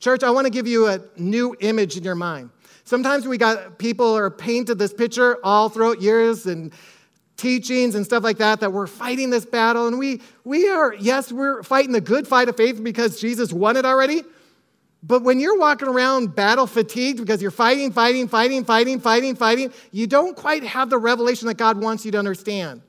Church, 0.00 0.22
I 0.22 0.30
want 0.30 0.46
to 0.46 0.50
give 0.50 0.66
you 0.66 0.88
a 0.88 1.00
new 1.16 1.56
image 1.60 1.96
in 1.96 2.04
your 2.04 2.14
mind. 2.14 2.50
Sometimes 2.92 3.26
we 3.26 3.38
got 3.38 3.78
people 3.78 4.14
are 4.14 4.28
painted 4.28 4.78
this 4.78 4.92
picture 4.92 5.38
all 5.42 5.70
throughout 5.70 6.02
years 6.02 6.44
and 6.44 6.74
teachings 7.38 7.94
and 7.94 8.04
stuff 8.04 8.22
like 8.22 8.36
that 8.36 8.60
that 8.60 8.70
we're 8.70 8.86
fighting 8.86 9.30
this 9.30 9.46
battle. 9.46 9.86
And 9.86 9.98
we 9.98 10.20
we 10.44 10.68
are 10.68 10.92
yes 10.92 11.32
we're 11.32 11.62
fighting 11.62 11.92
the 11.92 12.02
good 12.02 12.28
fight 12.28 12.50
of 12.50 12.56
faith 12.58 12.84
because 12.84 13.18
Jesus 13.18 13.50
won 13.50 13.78
it 13.78 13.86
already. 13.86 14.24
But 15.02 15.22
when 15.22 15.40
you're 15.40 15.58
walking 15.58 15.88
around 15.88 16.34
battle 16.34 16.66
fatigued 16.66 17.18
because 17.18 17.40
you're 17.40 17.50
fighting 17.50 17.92
fighting 17.92 18.28
fighting 18.28 18.62
fighting 18.62 19.00
fighting 19.00 19.36
fighting 19.36 19.72
you 19.90 20.06
don't 20.06 20.36
quite 20.36 20.62
have 20.62 20.90
the 20.90 20.98
revelation 20.98 21.48
that 21.48 21.56
God 21.56 21.80
wants 21.80 22.04
you 22.04 22.12
to 22.12 22.18
understand. 22.18 22.82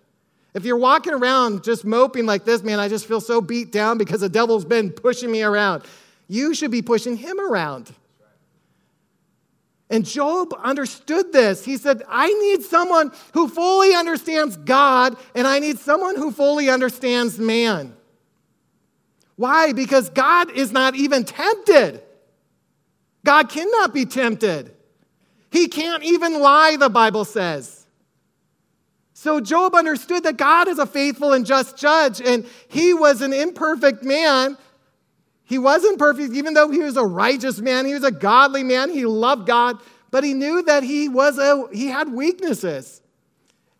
If 0.53 0.65
you're 0.65 0.75
walking 0.75 1.13
around 1.13 1.63
just 1.63 1.85
moping 1.85 2.25
like 2.25 2.43
this 2.43 2.61
man 2.61 2.77
I 2.77 2.89
just 2.89 3.05
feel 3.05 3.21
so 3.21 3.39
beat 3.39 3.71
down 3.71 3.97
because 3.97 4.19
the 4.19 4.27
devil's 4.27 4.65
been 4.65 4.91
pushing 4.91 5.31
me 5.31 5.43
around. 5.43 5.83
You 6.27 6.53
should 6.53 6.71
be 6.71 6.81
pushing 6.81 7.15
him 7.15 7.39
around 7.39 7.93
and 9.93 10.03
Job 10.03 10.55
understood 10.57 11.31
this. 11.31 11.63
He 11.63 11.77
said, 11.77 12.01
I 12.09 12.33
need 12.33 12.63
someone 12.63 13.11
who 13.35 13.47
fully 13.47 13.93
understands 13.93 14.57
God, 14.57 15.15
and 15.35 15.45
I 15.45 15.59
need 15.59 15.77
someone 15.77 16.15
who 16.15 16.31
fully 16.31 16.67
understands 16.67 17.37
man. 17.37 17.95
Why? 19.35 19.71
Because 19.71 20.09
God 20.09 20.49
is 20.49 20.71
not 20.71 20.95
even 20.95 21.25
tempted. 21.25 22.01
God 23.23 23.49
cannot 23.49 23.93
be 23.93 24.05
tempted. 24.05 24.73
He 25.51 25.67
can't 25.67 26.03
even 26.03 26.39
lie, 26.41 26.75
the 26.75 26.89
Bible 26.89 27.23
says. 27.23 27.85
So 29.13 29.39
Job 29.39 29.75
understood 29.75 30.23
that 30.23 30.37
God 30.37 30.67
is 30.67 30.79
a 30.79 30.87
faithful 30.87 31.33
and 31.33 31.45
just 31.45 31.77
judge, 31.77 32.19
and 32.19 32.47
he 32.67 32.95
was 32.95 33.21
an 33.21 33.31
imperfect 33.31 34.03
man 34.03 34.57
he 35.53 35.59
wasn't 35.59 35.99
perfect, 35.99 36.33
even 36.33 36.55
though 36.55 36.71
he 36.71 36.79
was 36.79 36.97
a 36.97 37.05
righteous 37.05 37.59
man, 37.59 37.85
he 37.85 37.93
was 37.93 38.03
a 38.03 38.09
godly 38.09 38.63
man, 38.63 38.89
he 38.89 39.05
loved 39.05 39.45
God, 39.45 39.77
but 40.09 40.23
he 40.23 40.33
knew 40.33 40.63
that 40.63 40.81
he, 40.81 41.07
was 41.07 41.37
a, 41.37 41.67
he 41.71 41.89
had 41.89 42.11
weaknesses. 42.11 43.03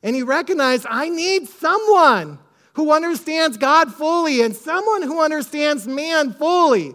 And 0.03 0.15
he 0.15 0.21
recognized, 0.21 0.85
I 0.87 1.09
need 1.09 1.47
someone 1.47 2.37
who 2.73 2.91
understands 2.91 3.57
God 3.57 3.91
fully 3.91 4.41
and 4.41 4.55
someone 4.55 5.01
who 5.01 5.19
understands 5.19 5.87
man 5.87 6.33
fully. 6.33 6.93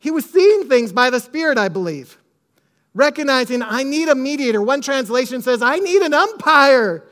He 0.00 0.10
was 0.10 0.24
seeing 0.24 0.68
things 0.68 0.92
by 0.92 1.10
the 1.10 1.20
Spirit, 1.20 1.56
I 1.56 1.68
believe, 1.68 2.18
recognizing, 2.94 3.62
I 3.62 3.84
need 3.84 4.08
a 4.08 4.16
mediator. 4.16 4.60
One 4.60 4.80
translation 4.80 5.40
says, 5.40 5.62
I 5.62 5.76
need 5.76 6.02
an 6.02 6.14
umpire. 6.14 7.04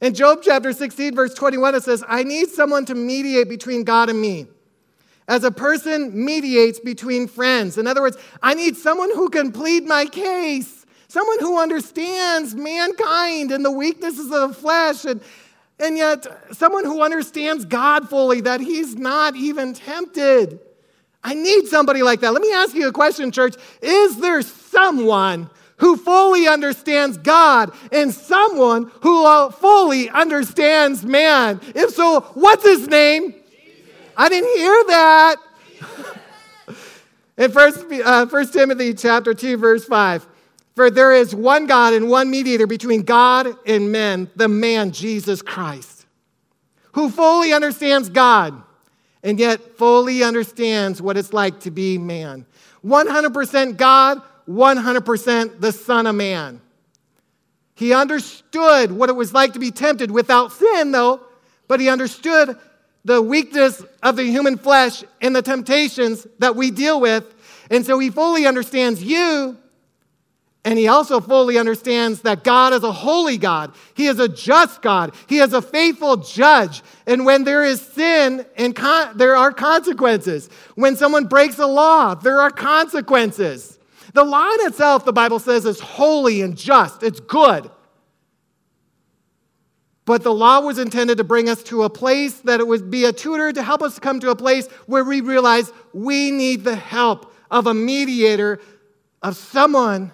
In 0.00 0.14
Job 0.14 0.38
chapter 0.40 0.72
16, 0.72 1.16
verse 1.16 1.34
21, 1.34 1.74
it 1.74 1.82
says, 1.82 2.04
I 2.06 2.22
need 2.22 2.50
someone 2.50 2.84
to 2.84 2.94
mediate 2.94 3.48
between 3.48 3.82
God 3.82 4.08
and 4.08 4.20
me 4.20 4.46
as 5.28 5.44
a 5.44 5.50
person 5.50 6.24
mediates 6.24 6.80
between 6.80 7.28
friends. 7.28 7.76
In 7.78 7.86
other 7.86 8.00
words, 8.00 8.16
I 8.42 8.54
need 8.54 8.76
someone 8.76 9.10
who 9.14 9.28
can 9.28 9.52
plead 9.52 9.84
my 9.84 10.06
case, 10.06 10.86
someone 11.06 11.38
who 11.38 11.60
understands 11.60 12.54
mankind 12.54 13.52
and 13.52 13.64
the 13.64 13.70
weaknesses 13.70 14.32
of 14.32 14.48
the 14.48 14.54
flesh, 14.54 15.04
and, 15.04 15.20
and 15.78 15.98
yet 15.98 16.26
someone 16.52 16.84
who 16.84 17.02
understands 17.02 17.66
God 17.66 18.08
fully, 18.08 18.40
that 18.40 18.60
he's 18.60 18.96
not 18.96 19.36
even 19.36 19.74
tempted. 19.74 20.60
I 21.22 21.34
need 21.34 21.66
somebody 21.66 22.02
like 22.02 22.20
that. 22.20 22.32
Let 22.32 22.42
me 22.42 22.52
ask 22.52 22.74
you 22.74 22.88
a 22.88 22.92
question, 22.92 23.30
church. 23.30 23.54
Is 23.82 24.18
there 24.18 24.40
someone 24.40 25.50
who 25.76 25.96
fully 25.96 26.48
understands 26.48 27.18
God 27.18 27.72
and 27.92 28.14
someone 28.14 28.90
who 29.02 29.26
uh, 29.26 29.50
fully 29.50 30.08
understands 30.08 31.04
man? 31.04 31.60
If 31.74 31.90
so, 31.90 32.20
what's 32.34 32.64
his 32.64 32.88
name? 32.88 33.34
I 34.20 34.28
didn't 34.28 34.56
hear 34.56 34.84
that. 34.88 35.36
In 37.38 37.52
First, 37.52 37.86
uh, 38.04 38.26
1 38.26 38.48
Timothy 38.48 38.92
chapter 38.92 39.32
2, 39.32 39.56
verse 39.56 39.84
5, 39.84 40.26
for 40.74 40.90
there 40.90 41.12
is 41.12 41.36
one 41.36 41.66
God 41.66 41.94
and 41.94 42.10
one 42.10 42.28
mediator 42.28 42.66
between 42.66 43.02
God 43.02 43.46
and 43.64 43.92
men, 43.92 44.28
the 44.34 44.48
man 44.48 44.90
Jesus 44.90 45.40
Christ, 45.40 46.04
who 46.92 47.10
fully 47.10 47.52
understands 47.52 48.08
God 48.08 48.60
and 49.22 49.38
yet 49.38 49.78
fully 49.78 50.24
understands 50.24 51.00
what 51.00 51.16
it's 51.16 51.32
like 51.32 51.60
to 51.60 51.70
be 51.70 51.96
man. 51.96 52.44
100% 52.84 53.76
God, 53.76 54.20
100% 54.48 55.60
the 55.60 55.72
Son 55.72 56.06
of 56.08 56.16
Man. 56.16 56.60
He 57.76 57.92
understood 57.92 58.90
what 58.90 59.08
it 59.10 59.14
was 59.14 59.32
like 59.32 59.52
to 59.52 59.60
be 59.60 59.70
tempted 59.70 60.10
without 60.10 60.50
sin, 60.50 60.90
though, 60.90 61.20
but 61.68 61.78
he 61.78 61.88
understood 61.88 62.56
the 63.04 63.22
weakness 63.22 63.82
of 64.02 64.16
the 64.16 64.24
human 64.24 64.58
flesh 64.58 65.04
and 65.20 65.34
the 65.34 65.42
temptations 65.42 66.26
that 66.38 66.56
we 66.56 66.70
deal 66.70 67.00
with. 67.00 67.34
And 67.70 67.84
so 67.84 67.98
he 67.98 68.10
fully 68.10 68.46
understands 68.46 69.02
you, 69.02 69.56
and 70.64 70.78
he 70.78 70.88
also 70.88 71.20
fully 71.20 71.56
understands 71.56 72.22
that 72.22 72.44
God 72.44 72.72
is 72.72 72.82
a 72.82 72.92
holy 72.92 73.38
God. 73.38 73.72
He 73.94 74.06
is 74.06 74.18
a 74.18 74.28
just 74.28 74.82
God. 74.82 75.14
He 75.26 75.38
is 75.38 75.52
a 75.52 75.62
faithful 75.62 76.16
judge. 76.16 76.82
And 77.06 77.24
when 77.24 77.44
there 77.44 77.64
is 77.64 77.80
sin, 77.80 78.44
and 78.56 78.74
con- 78.74 79.16
there 79.16 79.36
are 79.36 79.52
consequences. 79.52 80.50
When 80.74 80.96
someone 80.96 81.26
breaks 81.26 81.58
a 81.58 81.66
law, 81.66 82.14
there 82.14 82.40
are 82.40 82.50
consequences. 82.50 83.78
The 84.14 84.24
law 84.24 84.50
in 84.54 84.66
itself, 84.66 85.04
the 85.04 85.12
Bible 85.12 85.38
says, 85.38 85.64
is 85.64 85.80
holy 85.80 86.42
and 86.42 86.56
just, 86.56 87.02
it's 87.02 87.20
good. 87.20 87.70
But 90.08 90.22
the 90.22 90.32
law 90.32 90.60
was 90.60 90.78
intended 90.78 91.18
to 91.18 91.24
bring 91.24 91.50
us 91.50 91.62
to 91.64 91.82
a 91.82 91.90
place 91.90 92.40
that 92.40 92.60
it 92.60 92.66
would 92.66 92.90
be 92.90 93.04
a 93.04 93.12
tutor 93.12 93.52
to 93.52 93.62
help 93.62 93.82
us 93.82 93.98
come 93.98 94.20
to 94.20 94.30
a 94.30 94.34
place 94.34 94.66
where 94.86 95.04
we 95.04 95.20
realize 95.20 95.70
we 95.92 96.30
need 96.30 96.64
the 96.64 96.76
help 96.76 97.30
of 97.50 97.66
a 97.66 97.74
mediator, 97.74 98.58
of 99.20 99.36
someone 99.36 100.10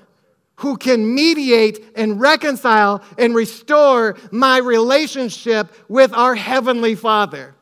who 0.56 0.76
can 0.76 1.14
mediate 1.14 1.92
and 1.94 2.20
reconcile 2.20 3.04
and 3.18 3.36
restore 3.36 4.16
my 4.32 4.58
relationship 4.58 5.72
with 5.88 6.12
our 6.12 6.34
Heavenly 6.34 6.96
Father. 6.96 7.54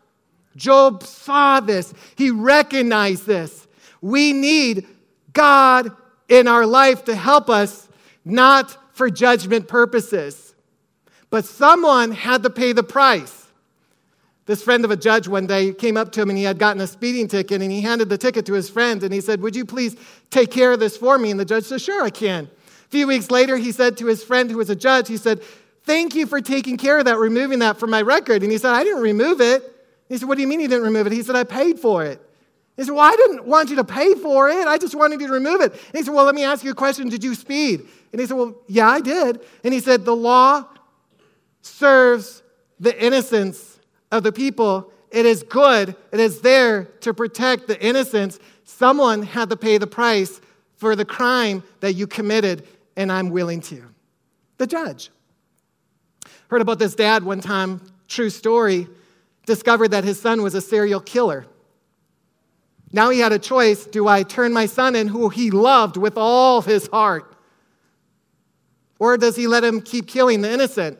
Job 0.57 1.03
saw 1.03 1.61
this, 1.61 1.93
he 2.17 2.31
recognized 2.31 3.27
this. 3.27 3.69
We 4.01 4.33
need 4.33 4.87
God 5.35 5.95
in 6.31 6.49
our 6.49 6.65
life 6.65 7.05
to 7.05 7.15
help 7.15 7.51
us, 7.51 7.91
not 8.25 8.75
for 8.97 9.11
judgment 9.11 9.69
purposes. 9.69 10.52
But 11.33 11.47
someone 11.47 12.13
had 12.13 12.43
to 12.43 12.51
pay 12.51 12.75
the 12.75 12.83
price. 12.83 13.47
This 14.45 14.63
friend 14.63 14.85
of 14.85 14.91
a 14.91 14.99
judge 14.99 15.27
one 15.27 15.47
day 15.47 15.73
came 15.73 15.97
up 15.97 16.13
to 16.13 16.21
him 16.21 16.29
and 16.29 16.37
he 16.37 16.45
had 16.45 16.59
gotten 16.59 16.83
a 16.83 16.87
speeding 16.87 17.27
ticket 17.27 17.63
and 17.63 17.73
he 17.73 17.81
handed 17.81 18.11
the 18.11 18.19
ticket 18.19 18.45
to 18.47 18.53
his 18.53 18.69
friend 18.69 19.03
and 19.03 19.15
he 19.15 19.23
said, 19.23 19.41
Would 19.41 19.57
you 19.57 19.65
please 19.65 19.97
take 20.29 20.51
care 20.51 20.73
of 20.73 20.79
this 20.79 20.95
for 20.99 21.17
me? 21.17 21.31
And 21.31 21.41
the 21.41 21.47
judge 21.47 21.65
said, 21.65 21.81
Sure, 21.81 22.03
I 22.03 22.11
can. 22.11 22.45
A 22.45 22.89
few 22.91 23.07
weeks 23.07 23.31
later, 23.31 23.57
he 23.57 23.73
said 23.73 23.97
to 23.97 24.07
his 24.07 24.23
friend 24.23 24.51
who 24.51 24.59
was 24.59 24.69
a 24.69 24.77
judge, 24.77 25.09
He 25.09 25.17
said, 25.17 25.43
Thank 25.85 26.15
you 26.15 26.27
for 26.27 26.43
taking 26.43 26.77
care 26.77 26.99
of 26.99 27.07
that, 27.07 27.17
removing 27.17 27.61
that 27.61 27.79
from 27.79 27.89
my 27.89 28.03
record. 28.03 28.43
And 28.43 28.53
he 28.53 28.59
said, 28.59 28.75
I 28.75 28.85
didn't 28.85 29.01
remove 29.01 29.41
it. 29.41 29.63
He 30.11 30.19
said, 30.19 30.29
What 30.29 30.35
do 30.35 30.43
you 30.43 30.49
mean 30.49 30.61
you 30.61 30.69
didn't 30.69 30.85
remove 30.85 31.07
it? 31.07 31.15
He 31.15 31.23
said, 31.23 31.35
I 31.35 31.45
paid 31.45 31.81
for 31.81 32.05
it. 32.05 32.21
He 32.77 32.85
said, 32.85 32.93
Well, 32.93 33.11
I 33.11 33.17
didn't 33.17 33.47
want 33.47 33.71
you 33.71 33.77
to 33.77 33.85
pay 33.85 34.13
for 34.17 34.51
it. 34.51 34.67
I 34.67 34.77
just 34.77 34.95
wanted 34.95 35.19
you 35.19 35.29
to 35.29 35.33
remove 35.33 35.63
it. 35.63 35.73
And 35.73 35.95
he 35.95 36.03
said, 36.03 36.13
Well, 36.13 36.27
let 36.27 36.35
me 36.35 36.45
ask 36.45 36.63
you 36.63 36.73
a 36.73 36.75
question. 36.75 37.09
Did 37.09 37.25
you 37.25 37.35
speed? 37.35 37.89
And 38.13 38.21
he 38.21 38.27
said, 38.27 38.37
Well, 38.37 38.55
yeah, 38.67 38.91
I 38.91 39.01
did. 39.01 39.41
And 39.65 39.73
he 39.73 39.81
said, 39.81 40.05
The 40.05 40.15
law 40.15 40.67
serves 41.63 42.43
the 42.79 43.03
innocence 43.03 43.79
of 44.11 44.23
the 44.23 44.33
people. 44.33 44.93
It 45.11 45.27
is 45.27 45.43
good. 45.43 45.97
It 46.13 46.21
is 46.21 46.41
there 46.41 46.85
to 47.01 47.15
protect 47.15 47.69
the 47.69 47.81
innocence. 47.81 48.39
Someone 48.65 49.23
had 49.23 49.51
to 49.51 49.57
pay 49.57 49.79
the 49.79 49.87
price 49.87 50.41
for 50.77 50.97
the 50.97 51.05
crime 51.05 51.63
that 51.81 51.95
you 51.95 52.07
committed, 52.07 52.67
and 52.97 53.11
I'm 53.11 53.31
willing 53.31 53.61
to. 53.63 53.83
The 54.59 54.67
judge. 54.67 55.11
Heard 56.49 56.61
about 56.61 56.79
this 56.79 56.95
dad 56.95 57.25
one 57.25 57.41
time, 57.41 57.81
true 58.09 58.31
story, 58.31 58.89
discovered 59.47 59.89
that 59.89 60.05
his 60.05 60.21
son 60.21 60.43
was 60.43 60.55
a 60.55 60.61
serial 60.61 61.01
killer. 61.01 61.47
Now 62.93 63.11
he 63.11 63.21
had 63.21 63.33
a 63.33 63.39
choice 63.39 63.87
do 63.87 64.07
I 64.07 64.23
turn 64.23 64.53
my 64.53 64.67
son 64.67 64.95
in, 64.95 65.09
who 65.09 65.31
he 65.31 65.51
loved 65.51 65.97
with 65.97 66.17
all 66.17 66.61
his 66.61 66.89
heart? 66.89 67.35
Or 68.99 69.17
does 69.17 69.35
he 69.35 69.47
let 69.47 69.65
him 69.65 69.81
keep 69.81 70.07
killing 70.07 70.43
the 70.43 70.53
innocent? 70.53 70.99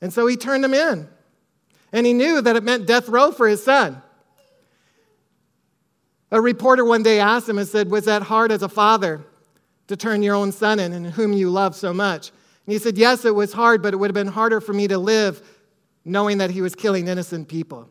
And 0.00 0.12
so 0.12 0.26
he 0.26 0.36
turned 0.36 0.64
him 0.64 0.74
in. 0.74 1.08
And 1.92 2.06
he 2.06 2.12
knew 2.12 2.40
that 2.40 2.56
it 2.56 2.62
meant 2.62 2.86
death 2.86 3.08
row 3.08 3.32
for 3.32 3.48
his 3.48 3.62
son. 3.62 4.02
A 6.30 6.40
reporter 6.40 6.84
one 6.84 7.02
day 7.02 7.20
asked 7.20 7.48
him 7.48 7.58
and 7.58 7.66
said, 7.66 7.90
Was 7.90 8.04
that 8.04 8.22
hard 8.22 8.52
as 8.52 8.62
a 8.62 8.68
father 8.68 9.24
to 9.86 9.96
turn 9.96 10.22
your 10.22 10.34
own 10.34 10.52
son 10.52 10.78
in 10.78 10.92
and 10.92 11.06
whom 11.06 11.32
you 11.32 11.50
love 11.50 11.74
so 11.74 11.94
much? 11.94 12.28
And 12.66 12.72
he 12.74 12.78
said, 12.78 12.98
Yes, 12.98 13.24
it 13.24 13.34
was 13.34 13.52
hard, 13.52 13.82
but 13.82 13.94
it 13.94 13.96
would 13.96 14.10
have 14.10 14.14
been 14.14 14.32
harder 14.32 14.60
for 14.60 14.74
me 14.74 14.88
to 14.88 14.98
live 14.98 15.42
knowing 16.04 16.38
that 16.38 16.50
he 16.50 16.60
was 16.60 16.74
killing 16.74 17.08
innocent 17.08 17.48
people. 17.48 17.90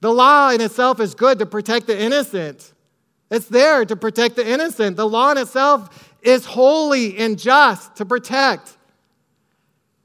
The 0.00 0.12
law 0.12 0.50
in 0.50 0.60
itself 0.60 1.00
is 1.00 1.14
good 1.14 1.38
to 1.38 1.46
protect 1.46 1.86
the 1.86 1.98
innocent. 1.98 2.72
It's 3.30 3.46
there 3.46 3.84
to 3.84 3.96
protect 3.96 4.36
the 4.36 4.46
innocent. 4.46 4.96
The 4.96 5.08
law 5.08 5.30
in 5.30 5.38
itself 5.38 6.14
is 6.22 6.44
holy 6.44 7.16
and 7.16 7.38
just 7.38 7.96
to 7.96 8.04
protect. 8.04 8.76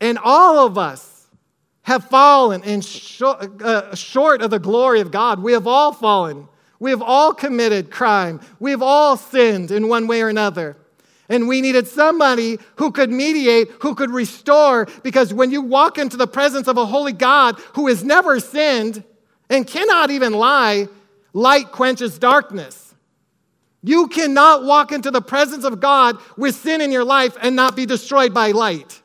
And 0.02 0.18
all 0.22 0.66
of 0.66 0.78
us 0.78 1.28
have 1.84 2.06
fallen 2.06 2.64
in 2.64 2.82
short, 2.82 3.62
uh, 3.62 3.96
short 3.96 4.42
of 4.42 4.52
the 4.52 4.60
glory 4.60 5.02
of 5.02 5.12
God. 5.12 5.42
We 5.42 5.54
have 5.54 5.68
all 5.68 5.92
fallen. 5.92 6.48
We 6.80 6.92
have 6.92 7.02
all 7.02 7.34
committed 7.34 7.92
crime. 7.92 8.40
We 8.60 8.72
have 8.72 8.82
all 8.82 9.18
sinned 9.18 9.72
in 9.72 9.88
one 9.88 10.08
way 10.08 10.22
or 10.22 10.30
another. 10.30 10.78
And 11.28 11.48
we 11.48 11.62
needed 11.62 11.88
somebody 11.88 12.58
who 12.78 12.92
could 12.92 13.12
mediate, 13.12 13.70
who 13.82 13.94
could 13.94 14.10
restore, 14.10 14.88
because 15.04 15.34
when 15.34 15.52
you 15.52 15.62
walk 15.62 15.98
into 15.98 16.18
the 16.18 16.28
presence 16.28 16.68
of 16.68 16.78
a 16.78 16.86
holy 16.86 17.14
God 17.14 17.60
who 17.74 17.88
has 17.88 18.04
never 18.04 18.40
sinned 18.40 19.04
and 19.50 19.68
cannot 19.68 20.10
even 20.10 20.34
lie, 20.34 20.88
light 21.34 21.72
quenches 21.72 22.18
darkness. 22.18 22.96
You 23.84 24.08
cannot 24.08 24.64
walk 24.64 24.92
into 24.92 25.12
the 25.12 25.22
presence 25.22 25.64
of 25.64 25.80
God 25.80 26.18
with 26.36 26.56
sin 26.56 26.82
in 26.82 26.92
your 26.92 27.04
life 27.04 27.38
and 27.42 27.56
not 27.56 27.76
be 27.76 27.86
destroyed 27.86 28.34
by 28.34 28.52
light. 28.52 29.02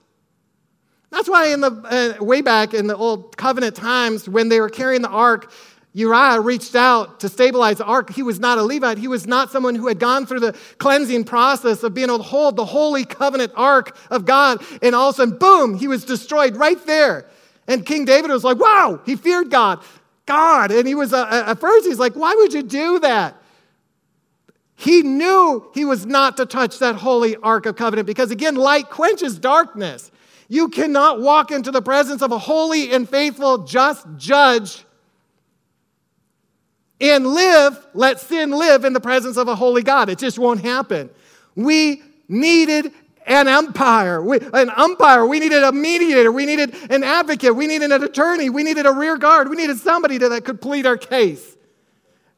That's 1.14 1.29
why 1.29 1.53
in 1.53 1.61
the 1.61 2.16
uh, 2.20 2.24
way 2.24 2.40
back 2.40 2.74
in 2.74 2.88
the 2.88 2.96
old 2.96 3.37
covenant 3.37 3.77
times 3.77 4.29
when 4.29 4.48
they 4.48 4.59
were 4.59 4.68
carrying 4.68 5.00
the 5.00 5.09
ark, 5.09 5.53
Uriah 5.92 6.40
reached 6.40 6.74
out 6.74 7.20
to 7.20 7.29
stabilize 7.29 7.79
the 7.79 7.85
ark. 7.85 8.11
He 8.11 8.24
was 8.24 8.40
not 8.40 8.59
a 8.59 8.64
Levite. 8.64 8.98
He 8.98 9.07
was 9.07 9.24
not 9.24 9.53
someone 9.53 9.77
who 9.77 9.87
had 9.87 10.00
gone 10.00 10.27
through 10.27 10.40
the 10.40 10.59
cleansing 10.79 11.22
process 11.22 11.85
of 11.85 11.94
being 11.94 12.09
able 12.09 12.18
to 12.18 12.24
hold 12.24 12.57
the 12.57 12.64
holy 12.64 13.05
covenant 13.05 13.53
ark 13.55 13.96
of 14.11 14.24
God. 14.24 14.61
And 14.83 14.92
all 14.92 15.11
of 15.11 15.14
a 15.14 15.16
sudden, 15.18 15.38
boom, 15.38 15.79
he 15.79 15.87
was 15.87 16.05
destroyed 16.05 16.57
right 16.57 16.85
there. 16.85 17.27
And 17.68 17.87
King 17.87 18.07
David 18.07 18.33
was 18.33 18.42
like, 18.42 18.59
wow, 18.59 19.00
he 19.07 19.14
feared 19.14 19.50
God. 19.50 19.85
God. 20.27 20.72
And 20.72 20.88
he 20.88 20.96
was, 20.96 21.12
uh, 21.12 21.44
at 21.46 21.61
first, 21.61 21.87
he's 21.87 22.00
like, 22.00 22.14
why 22.14 22.35
would 22.35 22.53
you 22.53 22.64
do 22.64 22.98
that? 22.98 23.40
He 24.74 25.03
knew 25.03 25.70
he 25.74 25.85
was 25.85 26.07
not 26.07 26.38
to 26.38 26.44
touch 26.44 26.81
that 26.81 26.96
holy 26.96 27.37
ark 27.37 27.66
of 27.66 27.77
covenant 27.77 28.09
because, 28.09 28.33
again, 28.33 28.57
light 28.57 28.90
quenches 28.90 29.38
darkness. 29.38 30.11
You 30.48 30.68
cannot 30.68 31.20
walk 31.20 31.50
into 31.50 31.70
the 31.70 31.83
presence 31.83 32.22
of 32.22 32.33
a 32.33 32.38
holy 32.38 32.92
and 32.92 33.09
faithful, 33.09 33.59
just 33.64 34.07
judge 34.16 34.85
and 37.00 37.26
live, 37.26 37.87
let 37.94 38.20
sin 38.20 38.50
live 38.50 38.85
in 38.85 38.92
the 38.92 39.00
presence 39.00 39.37
of 39.37 39.48
a 39.48 39.54
holy 39.54 39.83
God. 39.83 40.09
It 40.09 40.18
just 40.18 40.38
won't 40.38 40.61
happen. 40.61 41.11
We 41.54 42.02
needed 42.28 42.92
an 43.26 43.48
umpire, 43.48 44.22
we, 44.22 44.38
an 44.52 44.70
umpire. 44.70 45.26
We 45.26 45.40
needed 45.40 45.62
a 45.62 45.72
mediator. 45.72 46.30
We 46.30 46.44
needed 46.44 46.74
an 46.90 47.02
advocate. 47.02 47.57
We 47.57 47.66
needed 47.66 47.90
an 47.90 48.02
attorney. 48.02 48.50
We 48.50 48.62
needed 48.62 48.87
a 48.87 48.92
rear 48.92 49.16
guard. 49.16 49.48
We 49.48 49.57
needed 49.57 49.78
somebody 49.78 50.18
that 50.18 50.44
could 50.44 50.61
plead 50.61 50.87
our 50.87 50.98
case. 50.98 51.57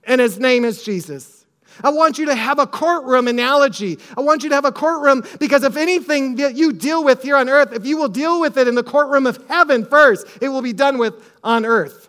And 0.05 0.21
his 0.21 0.39
name 0.39 0.65
is 0.65 0.85
Jesus. 0.85 1.36
I 1.83 1.91
want 1.91 2.19
you 2.19 2.27
to 2.27 2.35
have 2.35 2.59
a 2.59 2.67
courtroom 2.67 3.29
analogy. 3.29 3.99
I 4.17 4.21
want 4.21 4.43
you 4.43 4.49
to 4.51 4.55
have 4.55 4.65
a 4.65 4.73
courtroom 4.73 5.25
because 5.39 5.63
if 5.63 5.77
anything 5.77 6.37
that 6.37 6.57
you 6.57 6.73
deal 6.73 7.05
with 7.05 7.23
here 7.23 7.37
on 7.37 7.49
earth, 7.49 7.73
if 7.73 7.87
you 7.87 7.97
will 7.97 8.09
deal 8.09 8.41
with 8.41 8.57
it 8.57 8.69
in 8.69 8.75
the 8.75 8.83
courtroom 8.83 9.27
of 9.27 9.45
heaven 9.49 9.85
first, 9.85 10.27
it 10.41 10.49
will 10.49 10.63
be 10.63 10.73
done 10.73 10.99
with 10.99 11.15
on 11.45 11.65
earth. 11.65 12.09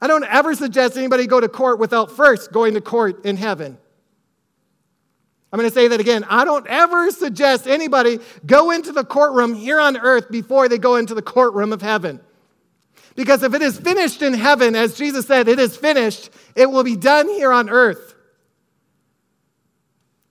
I 0.00 0.06
don't 0.06 0.24
ever 0.24 0.54
suggest 0.54 0.96
anybody 0.96 1.26
go 1.26 1.40
to 1.40 1.48
court 1.48 1.78
without 1.78 2.10
first 2.10 2.52
going 2.52 2.74
to 2.74 2.80
court 2.80 3.24
in 3.24 3.36
heaven. 3.36 3.78
I'm 5.52 5.58
going 5.58 5.68
to 5.68 5.74
say 5.74 5.88
that 5.88 6.00
again. 6.00 6.24
I 6.28 6.44
don't 6.44 6.66
ever 6.66 7.10
suggest 7.10 7.66
anybody 7.66 8.18
go 8.46 8.70
into 8.70 8.90
the 8.90 9.04
courtroom 9.04 9.54
here 9.54 9.78
on 9.78 9.98
earth 9.98 10.30
before 10.30 10.68
they 10.68 10.78
go 10.78 10.96
into 10.96 11.14
the 11.14 11.22
courtroom 11.22 11.72
of 11.72 11.82
heaven. 11.82 12.20
Because 13.14 13.42
if 13.42 13.52
it 13.52 13.60
is 13.60 13.78
finished 13.78 14.22
in 14.22 14.32
heaven, 14.32 14.74
as 14.74 14.96
Jesus 14.96 15.26
said, 15.26 15.48
it 15.48 15.58
is 15.58 15.76
finished, 15.76 16.30
it 16.56 16.70
will 16.70 16.84
be 16.84 16.96
done 16.96 17.28
here 17.28 17.52
on 17.52 17.68
earth. 17.68 18.14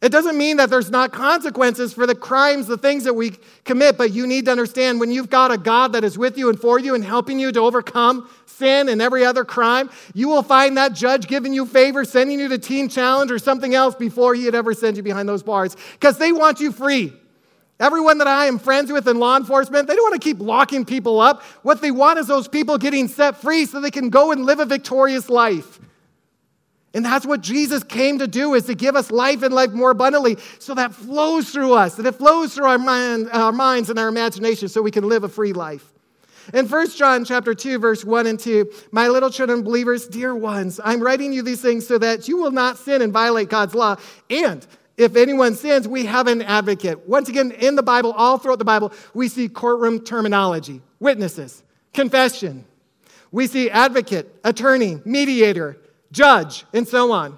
It 0.02 0.12
doesn't 0.12 0.36
mean 0.36 0.58
that 0.58 0.72
there's 0.72 0.90
not 0.90 1.12
consequences 1.12 1.94
for 1.94 2.08
the 2.08 2.16
crimes, 2.16 2.66
the 2.66 2.78
things 2.78 3.04
that 3.04 3.14
we 3.14 3.38
commit, 3.66 4.00
but 4.00 4.12
you 4.12 4.26
need 4.26 4.46
to 4.46 4.52
understand 4.52 5.00
when 5.00 5.12
you've 5.12 5.30
got 5.30 5.52
a 5.52 5.60
God 5.60 5.94
that 5.94 6.04
is 6.04 6.18
with 6.18 6.40
you 6.40 6.50
and 6.50 6.60
for 6.60 6.80
you 6.80 6.96
and 6.96 7.04
helping 7.04 7.40
you 7.40 7.52
to 7.52 7.60
overcome 7.60 8.28
sin 8.48 8.90
and 8.90 9.00
every 9.00 9.24
other 9.24 9.46
crime, 9.46 9.92
you 10.16 10.28
will 10.28 10.42
find 10.42 10.76
that 10.78 10.94
judge 10.94 11.28
giving 11.28 11.54
you 11.54 11.68
favor, 11.68 12.04
sending 12.04 12.40
you 12.40 12.48
to 12.48 12.58
Teen 12.58 12.90
Challenge 12.90 13.32
or 13.32 13.38
something 13.38 13.76
else 13.76 13.94
before 13.94 14.34
he'd 14.34 14.56
ever 14.56 14.74
send 14.74 14.98
you 14.98 15.04
behind 15.04 15.30
those 15.30 15.44
bars 15.44 15.78
because 15.94 16.18
they 16.18 16.32
want 16.32 16.60
you 16.60 16.72
free. 16.72 17.14
Everyone 17.80 18.18
that 18.20 18.28
I 18.28 18.46
am 18.46 18.58
friends 18.58 18.92
with 18.92 19.08
in 19.08 19.20
law 19.20 19.38
enforcement, 19.38 19.88
they 19.88 19.96
don't 19.96 20.12
want 20.12 20.20
to 20.20 20.28
keep 20.28 20.40
locking 20.40 20.84
people 20.84 21.20
up. 21.20 21.44
What 21.62 21.82
they 21.82 21.92
want 21.92 22.18
is 22.18 22.28
those 22.28 22.48
people 22.48 22.80
getting 22.80 23.08
set 23.08 23.38
free 23.38 23.66
so 23.66 23.80
they 23.80 23.92
can 23.92 24.10
go 24.10 24.32
and 24.32 24.46
live 24.46 24.60
a 24.60 24.66
victorious 24.66 25.30
life. 25.30 25.80
And 26.94 27.06
that's 27.06 27.26
what 27.26 27.42
Jesus 27.42 27.84
came 27.84 28.20
to 28.20 28.28
do 28.28 28.54
is 28.54 28.66
to 28.66 28.76
give 28.76 28.96
us 28.96 29.12
life 29.12 29.44
and 29.44 29.54
life 29.54 29.72
more 29.72 29.92
abundantly. 29.92 30.38
So 30.60 30.74
that 30.76 30.94
flows 30.94 31.50
through 31.50 31.74
us, 31.74 31.96
that 31.96 32.06
it 32.06 32.16
flows 32.16 32.54
through 32.54 32.66
our, 32.66 32.78
mind, 32.78 33.30
our 33.32 33.54
minds 33.54 33.90
and 33.90 33.98
our 33.98 34.10
imagination 34.10 34.68
so 34.68 34.82
we 34.82 34.92
can 34.92 35.08
live 35.08 35.24
a 35.24 35.30
free 35.30 35.54
life. 35.54 35.86
In 36.54 36.68
1 36.68 36.90
John 36.92 37.24
chapter 37.24 37.54
2, 37.54 37.80
verse 37.80 38.04
1 38.04 38.28
and 38.28 38.40
2, 38.40 38.70
my 38.92 39.08
little 39.08 39.30
children 39.30 39.62
believers, 39.62 40.08
dear 40.08 40.36
ones, 40.36 40.80
I'm 40.84 41.02
writing 41.02 41.32
you 41.32 41.44
these 41.44 41.62
things 41.62 41.88
so 41.88 41.98
that 42.00 42.28
you 42.28 42.38
will 42.38 42.52
not 42.52 42.78
sin 42.78 43.02
and 43.02 43.14
violate 43.14 43.48
God's 43.48 43.74
law. 43.74 43.96
And 44.30 44.66
if 44.98 45.16
anyone 45.16 45.56
sins, 45.56 45.88
we 45.88 46.06
have 46.08 46.28
an 46.28 46.42
advocate. 46.42 47.08
Once 47.08 47.30
again, 47.30 47.52
in 47.52 47.76
the 47.76 47.84
Bible, 47.84 48.12
all 48.12 48.38
throughout 48.38 48.60
the 48.60 48.66
Bible, 48.66 48.92
we 49.14 49.30
see 49.30 49.48
courtroom 49.48 50.04
terminology, 50.04 50.82
witnesses, 51.00 51.64
confession. 51.94 52.66
We 53.32 53.48
see 53.48 53.70
advocate, 53.70 54.36
attorney, 54.44 55.00
mediator, 55.06 55.78
judge, 56.12 56.66
and 56.74 56.88
so 56.88 57.12
on. 57.12 57.38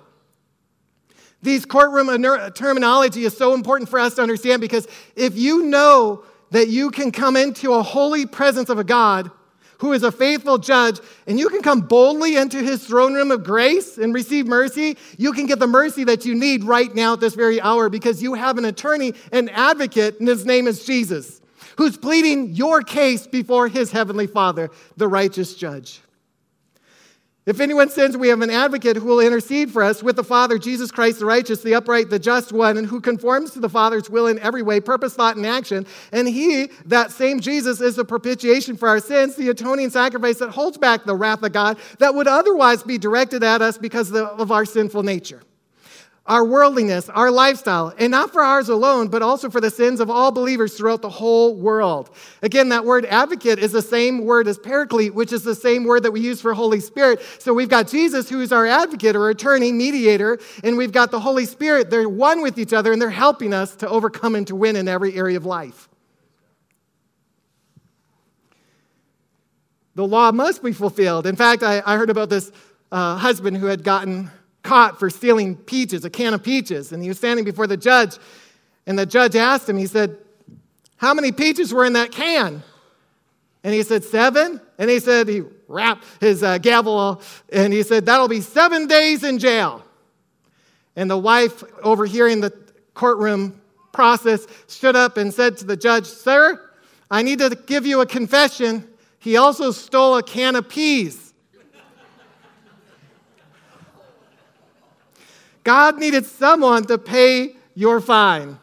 These 1.42 1.66
courtroom 1.66 2.08
terminology 2.54 3.26
is 3.26 3.36
so 3.36 3.54
important 3.54 3.90
for 3.90 4.00
us 4.00 4.16
to 4.16 4.22
understand 4.22 4.62
because 4.62 4.88
if 5.16 5.38
you 5.38 5.64
know 5.64 6.24
that 6.52 6.70
you 6.70 6.90
can 6.92 7.12
come 7.12 7.36
into 7.36 7.74
a 7.74 7.84
holy 7.84 8.26
presence 8.26 8.70
of 8.70 8.80
a 8.80 8.84
God 8.84 9.30
who 9.80 9.92
is 9.92 10.04
a 10.04 10.12
faithful 10.12 10.58
judge, 10.58 10.98
and 11.28 11.38
you 11.38 11.50
can 11.50 11.62
come 11.62 11.82
boldly 11.82 12.38
into 12.38 12.60
his 12.60 12.88
throne 12.88 13.14
room 13.14 13.32
of 13.32 13.44
grace 13.44 13.98
and 13.98 14.14
receive 14.14 14.48
mercy, 14.48 14.96
you 15.18 15.34
can 15.34 15.46
get 15.46 15.60
the 15.60 15.68
mercy 15.68 16.06
that 16.06 16.26
you 16.26 16.34
need 16.34 16.64
right 16.64 16.96
now 16.96 17.14
at 17.14 17.20
this 17.20 17.36
very 17.36 17.60
hour 17.60 17.90
because 17.90 18.24
you 18.24 18.34
have 18.36 18.58
an 18.58 18.64
attorney, 18.64 19.14
an 19.34 19.50
advocate, 19.50 20.20
and 20.20 20.28
his 20.30 20.46
name 20.46 20.68
is 20.68 20.86
Jesus, 20.86 21.42
who's 21.76 21.98
pleading 21.98 22.56
your 22.56 22.82
case 22.82 23.28
before 23.28 23.68
his 23.68 23.92
heavenly 23.92 24.28
Father, 24.28 24.70
the 24.96 25.08
righteous 25.10 25.56
judge. 25.56 26.03
If 27.46 27.60
anyone 27.60 27.90
sins, 27.90 28.16
we 28.16 28.30
have 28.30 28.40
an 28.40 28.50
advocate 28.50 28.96
who 28.96 29.06
will 29.06 29.20
intercede 29.20 29.70
for 29.70 29.84
us 29.84 30.02
with 30.02 30.16
the 30.16 30.24
Father, 30.24 30.58
Jesus 30.58 30.92
Christ 30.92 31.20
the 31.20 31.26
righteous, 31.26 31.62
the 31.62 31.76
upright, 31.76 32.10
the 32.10 32.18
just 32.18 32.54
one, 32.54 32.78
and 32.78 32.88
who 32.88 33.02
conforms 33.02 33.52
to 33.52 33.60
the 33.60 33.68
Father's 33.68 34.10
will 34.10 34.28
in 34.28 34.40
every 34.40 34.62
way, 34.62 34.80
purpose, 34.80 35.14
thought, 35.14 35.36
and 35.36 35.46
action. 35.46 35.86
And 36.14 36.26
he, 36.26 36.70
that 36.86 37.12
same 37.12 37.42
Jesus, 37.42 37.82
is 37.82 37.98
the 37.98 38.06
propitiation 38.06 38.78
for 38.78 38.88
our 38.88 39.02
sins, 39.02 39.36
the 39.36 39.50
atoning 39.50 39.90
sacrifice 39.90 40.38
that 40.38 40.52
holds 40.52 40.78
back 40.78 41.04
the 41.04 41.16
wrath 41.16 41.44
of 41.44 41.52
God 41.52 41.78
that 42.00 42.16
would 42.16 42.30
otherwise 42.30 42.82
be 42.82 42.98
directed 42.98 43.44
at 43.44 43.62
us 43.62 43.78
because 43.78 44.14
of 44.14 44.50
our 44.50 44.64
sinful 44.64 45.04
nature 45.04 45.42
our 46.26 46.46
worldliness, 46.46 47.10
our 47.10 47.30
lifestyle, 47.30 47.94
and 47.98 48.12
not 48.12 48.32
for 48.32 48.42
ours 48.42 48.70
alone, 48.70 49.10
but 49.10 49.22
also 49.22 49.50
for 49.50 49.60
the 49.60 49.70
sins 49.70 50.00
of 50.00 50.10
all 50.10 50.32
believers 50.32 50.78
throughout 50.78 51.02
the 51.02 51.10
whole 51.10 51.54
world. 51.54 52.10
Again, 52.42 52.70
that 52.70 52.86
word 52.86 53.06
advocate 53.06 53.60
is 53.60 53.74
the 53.74 53.82
same 53.82 54.24
word 54.24 54.48
as 54.48 54.58
paraclete, 54.58 55.14
which 55.14 55.34
is 55.34 55.44
the 55.44 55.56
same 55.56 55.84
word 55.84 56.04
that 56.04 56.12
we 56.12 56.22
use 56.22 56.40
for 56.40 56.54
Holy 56.54 56.80
Spirit. 56.80 57.22
So 57.40 57.54
we've 57.54 57.68
got 57.68 57.90
Jesus, 57.90 58.30
who 58.30 58.40
is 58.40 58.54
our 58.54 58.66
advocate 58.66 59.18
or 59.18 59.30
attorney, 59.30 59.74
mediator, 59.74 60.40
and 60.64 60.78
we've 60.78 60.94
got 60.94 61.12
the 61.12 61.20
Holy 61.20 61.46
Spirit. 61.46 61.90
They're 61.90 62.08
one 62.08 62.42
with 62.42 62.58
each 62.58 62.72
other, 62.72 62.94
and 62.94 63.02
they're 63.02 63.10
helping 63.10 63.54
us 63.54 63.76
to 63.78 63.90
overcome 63.90 64.36
and 64.36 64.48
to 64.48 64.56
win 64.56 64.78
in 64.78 64.88
every 64.88 65.16
area 65.16 65.36
of 65.36 65.46
life. 65.46 65.90
The 69.96 70.08
law 70.08 70.32
must 70.32 70.64
be 70.64 70.72
fulfilled. 70.72 71.28
In 71.28 71.36
fact, 71.36 71.64
I, 71.64 71.84
I 71.86 71.98
heard 71.98 72.10
about 72.10 72.30
this 72.30 72.50
uh, 72.94 73.18
husband 73.18 73.58
who 73.58 73.66
had 73.66 73.84
gotten 73.84 74.32
caught 74.64 74.98
for 74.98 75.10
stealing 75.10 75.56
peaches, 75.56 76.06
a 76.06 76.10
can 76.10 76.34
of 76.34 76.42
peaches. 76.42 76.92
And 76.92 77.04
he 77.04 77.10
was 77.10 77.18
standing 77.18 77.46
before 77.46 77.68
the 77.68 77.78
judge, 77.78 78.18
and 78.88 78.98
the 78.98 79.06
judge 79.06 79.36
asked 79.36 79.70
him, 79.70 79.78
he 79.78 79.88
said, 79.88 80.18
How 80.98 81.14
many 81.14 81.32
peaches 81.32 81.74
were 81.74 81.86
in 81.86 81.94
that 81.94 82.12
can? 82.12 82.64
And 83.64 83.74
he 83.74 83.84
said, 83.84 84.04
Seven. 84.04 84.60
And 84.78 84.90
he 84.90 85.00
said, 85.00 85.28
He 85.28 85.44
rapped 85.68 86.06
his 86.20 86.44
uh, 86.44 86.58
gavel, 86.58 87.22
and 87.52 87.72
he 87.72 87.84
said, 87.84 88.06
That'll 88.06 88.28
be 88.28 88.42
seven 88.42 88.88
days 88.88 89.24
in 89.24 89.40
jail. 89.40 89.84
And 90.96 91.10
the 91.10 91.18
wife, 91.18 91.64
overhearing 91.82 92.42
the 92.42 92.54
courtroom 92.94 93.62
process, 93.92 94.46
stood 94.68 94.96
up 94.96 95.18
and 95.18 95.34
said 95.34 95.58
to 95.58 95.66
the 95.66 95.78
judge, 95.78 96.06
Sir, 96.06 96.60
I 97.10 97.22
need 97.22 97.40
to 97.40 97.58
give 97.66 97.86
you 97.86 98.02
a 98.02 98.06
confession. 98.06 98.88
He 99.20 99.38
also 99.38 99.72
stole 99.72 100.18
a 100.18 100.24
can 100.24 100.56
of 100.56 100.68
peas. 100.68 101.33
God 105.64 105.98
needed 105.98 106.26
someone 106.26 106.86
to 106.86 106.98
pay 106.98 107.56
your 107.76 108.02
fine. 108.02 108.60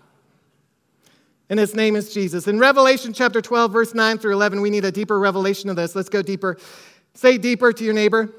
And 1.48 1.58
his 1.58 1.74
name 1.74 1.96
is 1.96 2.14
Jesus. 2.14 2.46
In 2.46 2.58
Revelation 2.58 3.12
chapter 3.12 3.40
12, 3.40 3.72
verse 3.72 3.94
9 3.94 4.18
through 4.18 4.34
11, 4.34 4.60
we 4.60 4.70
need 4.70 4.84
a 4.84 4.92
deeper 4.92 5.18
revelation 5.18 5.68
of 5.68 5.76
this. 5.76 5.96
Let's 5.96 6.08
go 6.08 6.22
deeper. 6.22 6.56
Say 7.14 7.38
deeper 7.38 7.72
to 7.72 7.84
your 7.84 7.94
neighbor. 7.94 8.32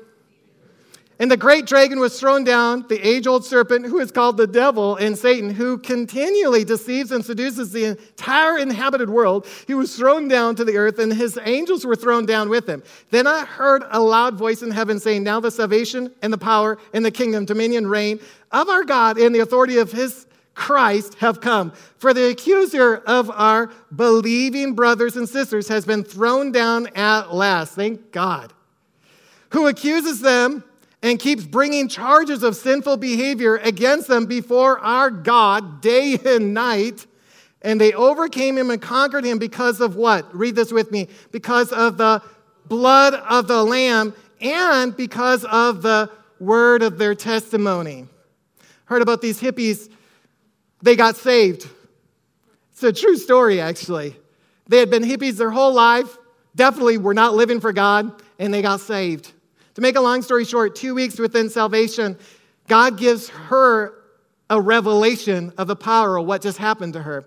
And 1.22 1.30
the 1.30 1.38
great 1.38 1.68
dragon 1.68 2.00
was 2.00 2.20
thrown 2.20 2.44
down, 2.44 2.88
the 2.90 3.00
age 3.08 3.28
old 3.28 3.46
serpent, 3.46 3.86
who 3.86 4.00
is 4.00 4.12
called 4.12 4.38
the 4.38 4.48
devil 4.48 4.96
and 4.96 5.16
Satan, 5.16 5.52
who 5.52 5.78
continually 5.78 6.64
deceives 6.64 7.12
and 7.12 7.24
seduces 7.24 7.72
the 7.72 7.86
entire 7.86 8.58
inhabited 8.58 9.08
world. 9.08 9.46
He 9.68 9.76
was 9.76 9.96
thrown 9.96 10.28
down 10.28 10.56
to 10.56 10.66
the 10.66 10.78
earth, 10.78 10.98
and 10.98 11.14
his 11.14 11.38
angels 11.44 11.86
were 11.86 11.96
thrown 11.96 12.26
down 12.26 12.50
with 12.50 12.68
him. 12.68 12.82
Then 13.12 13.28
I 13.28 13.46
heard 13.46 13.84
a 13.92 14.02
loud 14.02 14.34
voice 14.34 14.64
in 14.64 14.72
heaven 14.72 15.00
saying, 15.00 15.24
Now 15.24 15.40
the 15.40 15.52
salvation 15.52 16.12
and 16.24 16.34
the 16.34 16.40
power 16.40 16.80
and 16.92 17.06
the 17.06 17.12
kingdom, 17.12 17.46
dominion, 17.46 17.86
reign 17.86 18.20
of 18.52 18.68
our 18.68 18.84
God 18.84 19.20
and 19.20 19.36
the 19.36 19.42
authority 19.42 19.78
of 19.78 19.92
his 19.92 20.26
Christ 20.56 21.14
have 21.20 21.40
come. 21.40 21.72
For 22.00 22.16
the 22.16 22.30
accuser 22.32 22.96
of 22.96 23.30
our 23.30 23.72
believing 23.96 24.74
brothers 24.74 25.16
and 25.18 25.30
sisters 25.30 25.68
has 25.68 25.86
been 25.86 26.04
thrown 26.04 26.52
down 26.52 26.88
at 26.96 27.32
last. 27.32 27.76
Thank 27.76 28.12
God. 28.12 28.54
Who 29.52 29.68
accuses 29.68 30.22
them 30.22 30.64
and 31.04 31.20
keeps 31.20 31.44
bringing 31.44 31.88
charges 31.88 32.44
of 32.44 32.56
sinful 32.56 32.98
behavior 32.98 33.58
against 33.58 34.08
them 34.08 34.26
before 34.26 34.80
our 34.80 35.10
God 35.10 35.82
day 35.82 36.18
and 36.26 36.54
night. 36.54 37.08
And 37.64 37.80
they 37.80 37.94
overcame 37.94 38.58
him 38.58 38.72
and 38.72 38.82
conquered 38.82 39.26
him 39.26 39.38
because 39.38 39.82
of 39.82 39.96
what? 39.96 40.34
Read 40.36 40.56
this 40.56 40.72
with 40.72 40.92
me. 40.92 41.08
Because 41.32 41.72
of 41.72 41.98
the 41.98 42.22
blood 42.66 43.14
of 43.14 43.48
the 43.48 43.64
Lamb 43.64 44.14
and 44.40 44.96
because 44.96 45.46
of 45.46 45.82
the 45.82 46.10
word 46.40 46.82
of 46.82 46.98
their 46.98 47.16
testimony. 47.16 48.08
Heard 48.86 49.02
about 49.02 49.22
these 49.22 49.40
hippies, 49.40 49.90
they 50.82 50.96
got 50.96 51.16
saved. 51.16 51.68
It's 52.72 52.84
a 52.84 52.92
true 52.92 53.18
story, 53.18 53.62
actually. 53.62 54.16
They 54.68 54.80
had 54.80 54.90
been 54.90 55.04
hippies 55.04 55.38
their 55.38 55.52
whole 55.52 55.74
life, 55.74 56.18
definitely 56.56 56.98
were 56.98 57.14
not 57.14 57.36
living 57.36 57.60
for 57.60 57.74
God, 57.74 58.22
and 58.40 58.54
they 58.54 58.62
got 58.62 58.80
saved. 58.80 59.32
To 59.76 59.82
make 59.82 59.96
a 59.96 60.02
long 60.02 60.22
story 60.22 60.46
short, 60.46 60.76
two 60.76 60.94
weeks 60.94 61.18
within 61.18 61.50
salvation, 61.50 62.18
God 62.68 62.98
gives 62.98 63.30
her 63.30 63.94
a 64.50 64.60
revelation 64.60 65.54
of 65.58 65.68
the 65.68 65.76
power 65.76 66.18
of 66.18 66.26
what 66.26 66.42
just 66.42 66.58
happened 66.58 66.94
to 66.94 67.02
her. 67.02 67.26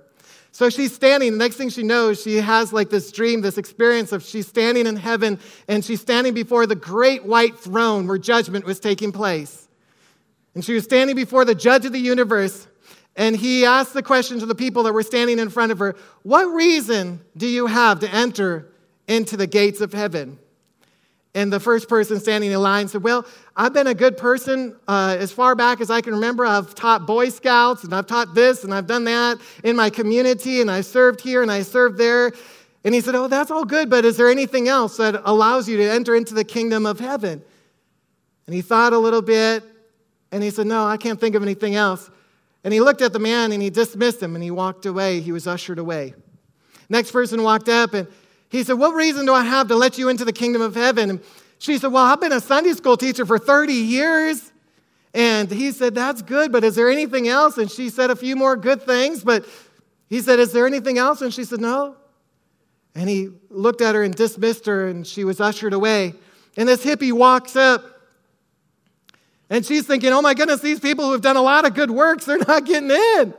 So 0.52 0.70
she's 0.70 0.94
standing, 0.94 1.32
the 1.32 1.38
next 1.38 1.56
thing 1.56 1.68
she 1.68 1.82
knows, 1.82 2.22
she 2.22 2.36
has 2.36 2.72
like 2.72 2.88
this 2.88 3.10
dream, 3.10 3.40
this 3.40 3.58
experience 3.58 4.12
of 4.12 4.22
she's 4.22 4.46
standing 4.46 4.86
in 4.86 4.94
heaven 4.94 5.40
and 5.66 5.84
she's 5.84 6.00
standing 6.00 6.32
before 6.32 6.66
the 6.66 6.76
great 6.76 7.24
white 7.24 7.58
throne 7.58 8.06
where 8.06 8.18
judgment 8.18 8.64
was 8.64 8.78
taking 8.78 9.10
place. 9.10 9.68
And 10.54 10.64
she 10.64 10.74
was 10.74 10.84
standing 10.84 11.16
before 11.16 11.44
the 11.44 11.56
judge 11.56 11.84
of 11.86 11.92
the 11.92 11.98
universe 11.98 12.68
and 13.16 13.36
he 13.36 13.64
asked 13.64 13.94
the 13.94 14.02
question 14.02 14.40
to 14.40 14.46
the 14.46 14.54
people 14.54 14.82
that 14.84 14.92
were 14.92 15.02
standing 15.02 15.38
in 15.38 15.48
front 15.48 15.72
of 15.72 15.78
her 15.78 15.96
What 16.22 16.44
reason 16.46 17.20
do 17.36 17.46
you 17.46 17.66
have 17.66 18.00
to 18.00 18.12
enter 18.12 18.70
into 19.06 19.36
the 19.36 19.46
gates 19.46 19.80
of 19.80 19.92
heaven? 19.92 20.38
And 21.36 21.52
the 21.52 21.58
first 21.58 21.88
person 21.88 22.20
standing 22.20 22.52
in 22.52 22.60
line 22.60 22.86
said, 22.86 23.02
Well, 23.02 23.26
I've 23.56 23.72
been 23.72 23.88
a 23.88 23.94
good 23.94 24.16
person 24.16 24.76
uh, 24.86 25.16
as 25.18 25.32
far 25.32 25.56
back 25.56 25.80
as 25.80 25.90
I 25.90 26.00
can 26.00 26.14
remember. 26.14 26.46
I've 26.46 26.74
taught 26.74 27.06
Boy 27.06 27.28
Scouts 27.28 27.82
and 27.82 27.92
I've 27.92 28.06
taught 28.06 28.34
this 28.34 28.62
and 28.62 28.72
I've 28.72 28.86
done 28.86 29.04
that 29.04 29.38
in 29.64 29.74
my 29.74 29.90
community 29.90 30.60
and 30.60 30.70
I 30.70 30.80
served 30.80 31.20
here 31.20 31.42
and 31.42 31.50
I 31.50 31.62
served 31.62 31.98
there. 31.98 32.32
And 32.84 32.94
he 32.94 33.00
said, 33.00 33.16
Oh, 33.16 33.26
that's 33.26 33.50
all 33.50 33.64
good, 33.64 33.90
but 33.90 34.04
is 34.04 34.16
there 34.16 34.28
anything 34.28 34.68
else 34.68 34.96
that 34.98 35.20
allows 35.24 35.68
you 35.68 35.76
to 35.78 35.90
enter 35.90 36.14
into 36.14 36.34
the 36.34 36.44
kingdom 36.44 36.86
of 36.86 37.00
heaven? 37.00 37.42
And 38.46 38.54
he 38.54 38.62
thought 38.62 38.92
a 38.92 38.98
little 38.98 39.22
bit 39.22 39.64
and 40.30 40.42
he 40.42 40.50
said, 40.50 40.66
No, 40.66 40.86
I 40.86 40.96
can't 40.96 41.18
think 41.18 41.34
of 41.34 41.42
anything 41.42 41.74
else. 41.74 42.10
And 42.62 42.72
he 42.72 42.80
looked 42.80 43.02
at 43.02 43.12
the 43.12 43.18
man 43.18 43.50
and 43.50 43.60
he 43.60 43.70
dismissed 43.70 44.22
him 44.22 44.36
and 44.36 44.44
he 44.44 44.52
walked 44.52 44.86
away. 44.86 45.20
He 45.20 45.32
was 45.32 45.48
ushered 45.48 45.78
away. 45.78 46.14
Next 46.88 47.10
person 47.10 47.42
walked 47.42 47.68
up 47.68 47.92
and 47.92 48.06
he 48.54 48.62
said, 48.62 48.74
What 48.74 48.94
reason 48.94 49.26
do 49.26 49.34
I 49.34 49.42
have 49.42 49.66
to 49.66 49.74
let 49.74 49.98
you 49.98 50.08
into 50.08 50.24
the 50.24 50.32
kingdom 50.32 50.62
of 50.62 50.76
heaven? 50.76 51.20
She 51.58 51.76
said, 51.76 51.90
Well, 51.90 52.04
I've 52.04 52.20
been 52.20 52.30
a 52.30 52.40
Sunday 52.40 52.72
school 52.72 52.96
teacher 52.96 53.26
for 53.26 53.36
30 53.36 53.72
years. 53.72 54.52
And 55.12 55.50
he 55.50 55.72
said, 55.72 55.96
That's 55.96 56.22
good, 56.22 56.52
but 56.52 56.62
is 56.62 56.76
there 56.76 56.88
anything 56.88 57.26
else? 57.26 57.58
And 57.58 57.68
she 57.68 57.90
said 57.90 58.10
a 58.10 58.16
few 58.16 58.36
more 58.36 58.54
good 58.54 58.82
things, 58.82 59.24
but 59.24 59.44
he 60.08 60.20
said, 60.20 60.38
Is 60.38 60.52
there 60.52 60.68
anything 60.68 60.98
else? 60.98 61.20
And 61.20 61.34
she 61.34 61.42
said, 61.42 61.60
No. 61.60 61.96
And 62.94 63.08
he 63.08 63.30
looked 63.50 63.80
at 63.80 63.96
her 63.96 64.04
and 64.04 64.14
dismissed 64.14 64.66
her, 64.66 64.86
and 64.86 65.04
she 65.04 65.24
was 65.24 65.40
ushered 65.40 65.72
away. 65.72 66.14
And 66.56 66.68
this 66.68 66.84
hippie 66.84 67.12
walks 67.12 67.56
up, 67.56 67.82
and 69.50 69.66
she's 69.66 69.84
thinking, 69.84 70.12
Oh 70.12 70.22
my 70.22 70.34
goodness, 70.34 70.60
these 70.60 70.78
people 70.78 71.06
who 71.06 71.12
have 71.12 71.22
done 71.22 71.36
a 71.36 71.42
lot 71.42 71.66
of 71.66 71.74
good 71.74 71.90
works, 71.90 72.24
they're 72.24 72.38
not 72.38 72.66
getting 72.66 72.92
in. 72.92 73.34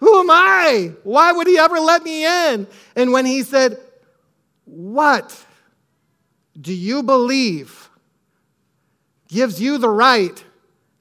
Who 0.00 0.20
am 0.20 0.30
I? 0.30 0.92
Why 1.04 1.32
would 1.32 1.46
he 1.46 1.56
ever 1.56 1.80
let 1.80 2.02
me 2.02 2.26
in? 2.26 2.66
And 2.96 3.12
when 3.12 3.24
he 3.24 3.44
said, 3.44 3.78
what 4.72 5.44
do 6.58 6.72
you 6.72 7.02
believe 7.02 7.90
gives 9.28 9.60
you 9.60 9.76
the 9.76 9.88
right 9.88 10.42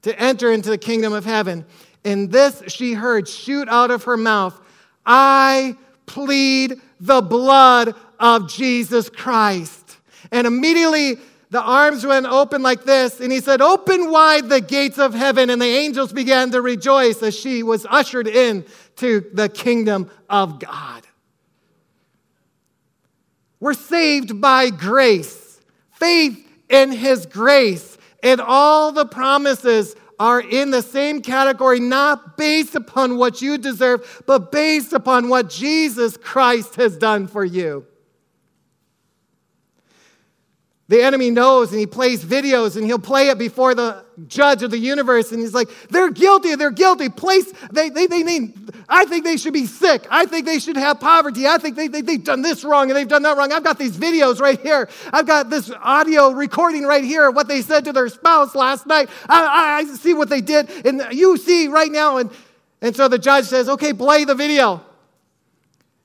to 0.01 0.19
enter 0.19 0.51
into 0.51 0.69
the 0.69 0.77
kingdom 0.77 1.13
of 1.13 1.23
heaven? 1.23 1.65
And 2.03 2.31
this 2.31 2.63
she 2.67 2.93
heard 2.93 3.29
shoot 3.29 3.69
out 3.69 3.89
of 3.89 4.03
her 4.03 4.17
mouth 4.17 4.59
I 5.05 5.77
plead 6.05 6.81
the 6.99 7.21
blood 7.21 7.95
of 8.19 8.51
Jesus 8.51 9.09
Christ. 9.09 9.97
And 10.31 10.45
immediately 10.45 11.17
the 11.49 11.61
arms 11.61 12.05
went 12.05 12.25
open 12.25 12.61
like 12.61 12.83
this, 12.83 13.19
and 13.19 13.31
he 13.31 13.39
said, 13.39 13.61
Open 13.61 14.11
wide 14.11 14.47
the 14.49 14.61
gates 14.61 14.99
of 14.99 15.13
heaven. 15.13 15.49
And 15.49 15.61
the 15.61 15.65
angels 15.65 16.13
began 16.13 16.51
to 16.51 16.61
rejoice 16.61 17.23
as 17.23 17.37
she 17.37 17.63
was 17.63 17.85
ushered 17.89 18.27
in 18.27 18.65
to 18.97 19.25
the 19.33 19.49
kingdom 19.49 20.11
of 20.29 20.59
God. 20.59 21.07
We're 23.61 23.73
saved 23.73 24.41
by 24.41 24.71
grace, 24.71 25.61
faith 25.91 26.45
in 26.67 26.91
His 26.91 27.25
grace. 27.25 27.97
And 28.23 28.41
all 28.41 28.91
the 28.91 29.05
promises 29.05 29.95
are 30.19 30.41
in 30.41 30.71
the 30.71 30.81
same 30.81 31.21
category, 31.21 31.79
not 31.79 32.37
based 32.37 32.75
upon 32.75 33.17
what 33.17 33.41
you 33.41 33.57
deserve, 33.57 34.23
but 34.27 34.51
based 34.51 34.93
upon 34.93 35.29
what 35.29 35.49
Jesus 35.49 36.17
Christ 36.17 36.75
has 36.75 36.97
done 36.97 37.27
for 37.27 37.45
you. 37.45 37.85
The 40.91 41.01
enemy 41.01 41.31
knows 41.31 41.71
and 41.71 41.79
he 41.79 41.85
plays 41.85 42.21
videos 42.21 42.75
and 42.75 42.85
he'll 42.85 42.99
play 42.99 43.29
it 43.29 43.37
before 43.37 43.73
the 43.73 44.03
judge 44.27 44.61
of 44.61 44.71
the 44.71 44.77
universe 44.77 45.31
and 45.31 45.39
he's 45.39 45.53
like, 45.53 45.69
they're 45.87 46.11
guilty, 46.11 46.53
they're 46.55 46.69
guilty. 46.69 47.07
Place, 47.07 47.49
they, 47.71 47.87
they, 47.87 48.07
they 48.07 48.23
need, 48.23 48.53
I 48.89 49.05
think 49.05 49.23
they 49.23 49.37
should 49.37 49.53
be 49.53 49.67
sick. 49.67 50.05
I 50.11 50.25
think 50.25 50.45
they 50.45 50.59
should 50.59 50.75
have 50.75 50.99
poverty. 50.99 51.47
I 51.47 51.59
think 51.59 51.77
they, 51.77 51.87
they, 51.87 52.01
they've 52.01 52.21
done 52.21 52.41
this 52.41 52.65
wrong 52.65 52.89
and 52.89 52.97
they've 52.97 53.07
done 53.07 53.23
that 53.23 53.37
wrong. 53.37 53.53
I've 53.53 53.63
got 53.63 53.79
these 53.79 53.95
videos 53.95 54.41
right 54.41 54.59
here. 54.59 54.89
I've 55.13 55.25
got 55.25 55.49
this 55.49 55.71
audio 55.81 56.31
recording 56.31 56.83
right 56.83 57.05
here 57.05 57.29
of 57.29 57.37
what 57.37 57.47
they 57.47 57.61
said 57.61 57.85
to 57.85 57.93
their 57.93 58.09
spouse 58.09 58.53
last 58.53 58.85
night. 58.85 59.09
I, 59.29 59.45
I, 59.45 59.77
I 59.77 59.95
see 59.95 60.13
what 60.13 60.27
they 60.27 60.41
did 60.41 60.69
and 60.85 61.01
you 61.13 61.37
see 61.37 61.69
right 61.69 61.89
now. 61.89 62.17
And, 62.17 62.29
and 62.81 62.93
so 62.93 63.07
the 63.07 63.17
judge 63.17 63.45
says, 63.45 63.69
okay, 63.69 63.93
play 63.93 64.25
the 64.25 64.35
video. 64.35 64.83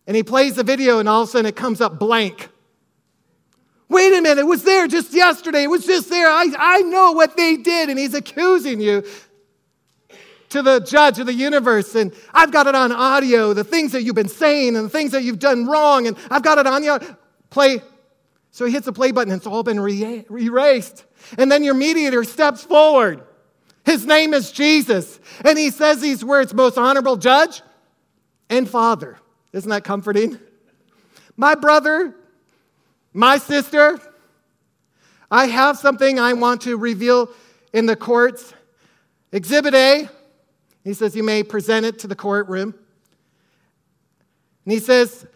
And 0.07 0.14
he 0.14 0.22
plays 0.22 0.55
the 0.55 0.62
video 0.62 1.01
and 1.01 1.09
all 1.09 1.22
of 1.22 1.29
a 1.29 1.33
sudden 1.33 1.46
it 1.46 1.57
comes 1.57 1.81
up 1.81 1.99
blank. 1.99 2.51
Wait 3.88 4.12
a 4.12 4.20
minute, 4.20 4.38
it 4.38 4.46
was 4.46 4.64
there 4.64 4.88
just 4.88 5.12
yesterday. 5.12 5.62
It 5.62 5.70
was 5.70 5.87
just 5.87 6.11
there. 6.11 6.29
I, 6.29 6.46
I 6.59 6.81
know 6.83 7.12
what 7.12 7.37
they 7.37 7.57
did. 7.57 7.88
And 7.88 7.99
he's 7.99 8.14
accusing 8.14 8.81
you 8.81 9.05
to 10.49 10.62
the 10.62 10.81
judge 10.81 11.18
of 11.18 11.27
the 11.27 11.35
universe. 11.35 11.94
And 11.94 12.12
I've 12.35 12.51
got 12.51 12.66
it 12.66 12.75
on 12.75 12.90
audio, 12.90 13.53
the 13.53 13.64
things 13.64 13.92
that 13.92 14.03
you've 14.03 14.16
been 14.16 14.29
saying 14.29 14.77
and 14.77 14.87
the 14.87 14.90
things 14.90 15.12
that 15.12 15.22
you've 15.22 15.38
done 15.38 15.66
wrong. 15.66 16.07
And 16.07 16.16
I've 16.31 16.42
got 16.42 16.59
it 16.59 16.66
on 16.66 16.83
the 16.83 17.16
play. 17.51 17.81
So 18.51 18.64
he 18.64 18.72
hits 18.72 18.87
the 18.87 18.92
play 18.92 19.12
button 19.12 19.33
it's 19.33 19.46
all 19.46 19.62
been 19.62 19.79
re- 19.79 20.25
erased. 20.31 21.05
And 21.38 21.51
then 21.51 21.62
your 21.62 21.75
mediator 21.75 22.25
steps 22.25 22.64
forward. 22.64 23.22
His 23.85 24.05
name 24.05 24.35
is 24.35 24.51
Jesus. 24.51 25.20
And 25.44 25.57
he 25.57 25.70
says 25.70 26.01
these 26.01 26.25
words 26.25 26.53
Most 26.53 26.77
honorable 26.77 27.16
judge 27.16 27.62
and 28.51 28.68
father. 28.68 29.18
Isn't 29.53 29.70
that 29.70 29.85
comforting? 29.85 30.38
My 31.37 31.55
brother 31.55 32.14
my 33.16 33.38
sister, 33.38 33.98
I 35.31 35.46
have 35.46 35.79
something 35.79 36.20
I 36.20 36.35
want 36.35 36.61
to 36.62 36.76
reveal 36.76 37.31
in 37.72 37.87
the 37.87 37.96
courts. 37.96 38.52
Exhibit 39.33 39.74
A, 39.74 40.09
he 40.85 40.92
says, 40.92 41.16
you 41.16 41.22
may 41.22 41.42
present 41.42 41.87
it 41.87 41.98
to 42.00 42.07
the 42.07 42.14
courtroom. 42.14 42.74
And 44.64 44.73
he 44.73 44.79
says, 44.79 45.27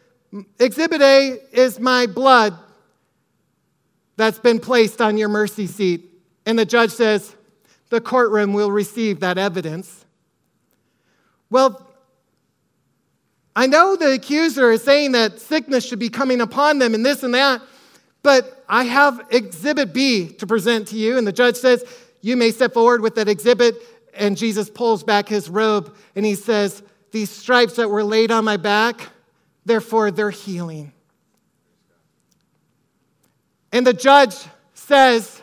Exhibit 0.59 1.01
A 1.01 1.39
is 1.53 1.81
my 1.81 2.07
blood 2.07 2.57
that's 4.16 4.39
been 4.39 4.61
placed 4.61 5.01
on 5.01 5.16
your 5.16 5.28
mercy 5.28 5.66
seat. 5.66 6.07
And 6.45 6.59
the 6.59 6.66
judge 6.66 6.91
says, 6.91 7.35
the 7.89 8.01
courtroom 8.01 8.53
will 8.53 8.70
receive 8.70 9.20
that 9.20 9.39
evidence. 9.39 10.05
Well, 11.49 11.91
I 13.57 13.66
know 13.66 13.97
the 13.97 14.12
accuser 14.12 14.70
is 14.70 14.85
saying 14.85 15.12
that 15.12 15.41
sickness 15.41 15.85
should 15.85 15.99
be 15.99 16.09
coming 16.09 16.41
upon 16.41 16.78
them 16.78 16.95
and 16.95 17.05
this 17.05 17.22
and 17.22 17.35
that, 17.35 17.61
but 18.23 18.64
I 18.68 18.85
have 18.85 19.27
exhibit 19.31 19.93
B 19.93 20.29
to 20.35 20.47
present 20.47 20.89
to 20.89 20.97
you. 20.97 21.16
And 21.18 21.27
the 21.27 21.33
judge 21.33 21.57
says, 21.57 21.85
You 22.21 22.37
may 22.37 22.51
step 22.51 22.75
forward 22.75 23.01
with 23.01 23.14
that 23.16 23.29
exhibit. 23.29 23.77
And 24.14 24.37
Jesus 24.37 24.68
pulls 24.68 25.05
back 25.05 25.29
his 25.29 25.49
robe 25.49 25.95
and 26.14 26.27
he 26.27 26.35
says, 26.35 26.83
These 27.12 27.31
stripes 27.31 27.77
that 27.77 27.89
were 27.89 28.05
laid 28.05 28.31
on 28.31 28.45
my 28.45 28.57
back, 28.57 29.09
therefore 29.64 30.11
they're 30.11 30.31
healing. 30.31 30.93
And 33.73 33.87
the 33.87 33.95
judge 33.95 34.35
says, 34.75 35.41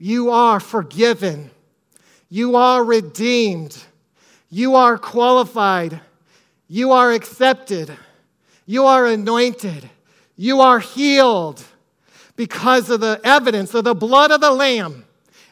you 0.00 0.30
are 0.30 0.58
forgiven, 0.58 1.50
you 2.30 2.56
are 2.56 2.82
redeemed, 2.82 3.76
you 4.48 4.74
are 4.74 4.96
qualified, 4.96 6.00
you 6.68 6.92
are 6.92 7.12
accepted, 7.12 7.94
you 8.64 8.86
are 8.86 9.06
anointed, 9.06 9.90
you 10.40 10.62
are 10.62 10.78
healed 10.78 11.62
because 12.34 12.88
of 12.88 13.00
the 13.00 13.20
evidence 13.24 13.74
of 13.74 13.84
the 13.84 13.94
blood 13.94 14.30
of 14.30 14.40
the 14.40 14.50
Lamb 14.50 15.04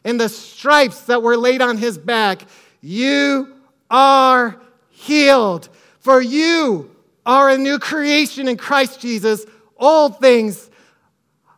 and 0.02 0.18
the 0.18 0.30
stripes 0.30 1.02
that 1.02 1.22
were 1.22 1.36
laid 1.36 1.60
on 1.60 1.76
his 1.76 1.98
back. 1.98 2.40
You 2.80 3.54
are 3.90 4.58
healed. 4.88 5.68
For 6.00 6.22
you 6.22 6.90
are 7.26 7.50
a 7.50 7.58
new 7.58 7.78
creation 7.78 8.48
in 8.48 8.56
Christ 8.56 8.98
Jesus. 8.98 9.44
Old 9.76 10.20
things 10.20 10.70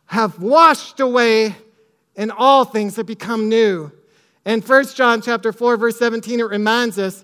have 0.07 0.41
washed 0.41 0.99
away, 0.99 1.55
and 2.17 2.33
all 2.33 2.65
things 2.65 2.97
have 2.97 3.05
become 3.05 3.47
new. 3.47 3.93
In 4.45 4.59
1 4.59 4.85
John 4.87 5.21
chapter 5.21 5.53
4, 5.53 5.77
verse 5.77 5.97
17, 5.97 6.41
it 6.41 6.43
reminds 6.43 6.99
us, 6.99 7.23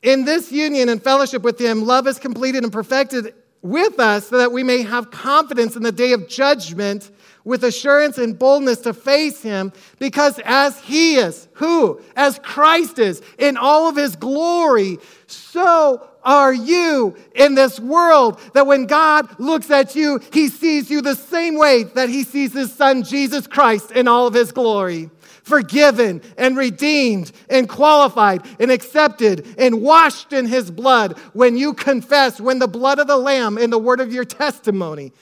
in 0.00 0.24
this 0.24 0.50
union 0.50 0.88
and 0.88 1.02
fellowship 1.02 1.42
with 1.42 1.60
him, 1.60 1.84
love 1.84 2.06
is 2.06 2.18
completed 2.18 2.64
and 2.64 2.72
perfected 2.72 3.34
with 3.62 3.98
us 3.98 4.28
so 4.28 4.38
that 4.38 4.52
we 4.52 4.62
may 4.62 4.82
have 4.82 5.10
confidence 5.10 5.76
in 5.76 5.82
the 5.82 5.92
day 5.92 6.12
of 6.12 6.28
judgment 6.28 7.10
with 7.44 7.64
assurance 7.64 8.18
and 8.18 8.38
boldness 8.38 8.80
to 8.80 8.92
face 8.92 9.42
him 9.42 9.72
because 9.98 10.38
as 10.44 10.78
he 10.80 11.16
is, 11.16 11.48
who? 11.54 12.00
As 12.14 12.38
Christ 12.40 12.98
is 12.98 13.22
in 13.38 13.56
all 13.56 13.88
of 13.88 13.96
his 13.96 14.16
glory, 14.16 14.98
so 15.26 16.08
are 16.22 16.52
you 16.52 17.16
in 17.34 17.54
this 17.54 17.80
world 17.80 18.38
that 18.52 18.66
when 18.66 18.86
God 18.86 19.40
looks 19.40 19.70
at 19.70 19.96
you, 19.96 20.20
he 20.32 20.48
sees 20.48 20.90
you 20.90 21.00
the 21.00 21.14
same 21.14 21.56
way 21.56 21.84
that 21.84 22.10
he 22.10 22.22
sees 22.22 22.52
his 22.52 22.72
son 22.72 23.02
Jesus 23.02 23.46
Christ 23.46 23.92
in 23.92 24.08
all 24.08 24.26
of 24.26 24.34
his 24.34 24.52
glory. 24.52 25.10
Forgiven 25.48 26.20
and 26.36 26.56
redeemed 26.58 27.32
and 27.48 27.68
qualified 27.68 28.46
and 28.60 28.70
accepted 28.70 29.46
and 29.56 29.80
washed 29.80 30.34
in 30.34 30.44
his 30.44 30.70
blood 30.70 31.16
when 31.32 31.56
you 31.56 31.72
confess, 31.72 32.38
when 32.38 32.58
the 32.58 32.68
blood 32.68 32.98
of 32.98 33.06
the 33.06 33.16
Lamb 33.16 33.56
and 33.56 33.72
the 33.72 33.78
word 33.78 34.00
of 34.00 34.12
your 34.12 34.24
testimony 34.24 35.12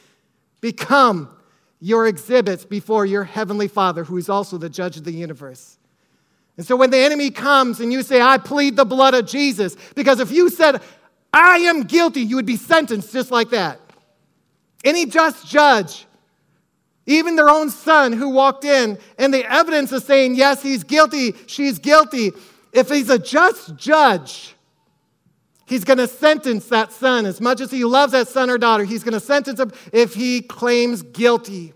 become 0.61 1.31
your 1.79 2.09
exhibits 2.09 2.65
before 2.65 3.07
your 3.07 3.23
heavenly 3.23 3.69
Father, 3.69 4.03
who 4.03 4.17
is 4.17 4.29
also 4.29 4.59
the 4.59 4.69
judge 4.69 4.97
of 4.97 5.05
the 5.05 5.13
universe. 5.13 5.79
And 6.57 6.67
so 6.67 6.75
when 6.75 6.91
the 6.91 6.99
enemy 6.99 7.31
comes 7.31 7.79
and 7.79 7.93
you 7.93 8.03
say, 8.03 8.21
I 8.21 8.39
plead 8.39 8.77
the 8.77 8.85
blood 8.85 9.15
of 9.15 9.27
Jesus, 9.27 9.77
because 9.95 10.19
if 10.19 10.33
you 10.33 10.51
said, 10.51 10.83
I 11.33 11.59
am 11.59 11.83
guilty, 11.83 12.23
you 12.23 12.35
would 12.35 12.47
be 12.47 12.57
sentenced 12.57 13.13
just 13.13 13.31
like 13.31 13.51
that. 13.51 13.79
Any 14.85 15.07
just 15.07 15.47
judge, 15.47 16.07
even 17.07 17.37
their 17.37 17.49
own 17.49 17.71
son 17.71 18.13
who 18.13 18.29
walked 18.29 18.65
in, 18.65 18.99
and 19.19 19.33
the 19.33 19.51
evidence 19.51 19.93
is 19.93 20.05
saying, 20.05 20.35
yes, 20.35 20.63
he's 20.63 20.85
guilty, 20.85 21.35
she's 21.47 21.79
guilty. 21.79 22.33
If 22.73 22.91
he's 22.91 23.09
a 23.09 23.19
just 23.19 23.77
judge, 23.77 24.55
he's 25.67 25.85
going 25.85 25.99
to 25.99 26.09
sentence 26.09 26.67
that 26.67 26.93
son. 26.93 27.25
As 27.25 27.41
much 27.41 27.61
as 27.61 27.71
he 27.71 27.85
loves 27.85 28.13
that 28.13 28.29
son 28.29 28.51
or 28.51 28.59
daughter, 28.59 28.85
he's 28.85 29.05
going 29.05 29.15
to 29.15 29.21
sentence 29.21 29.61
him 29.61 29.73
if 29.93 30.15
he 30.15 30.43
claims 30.43 31.03
guilty. 31.03 31.73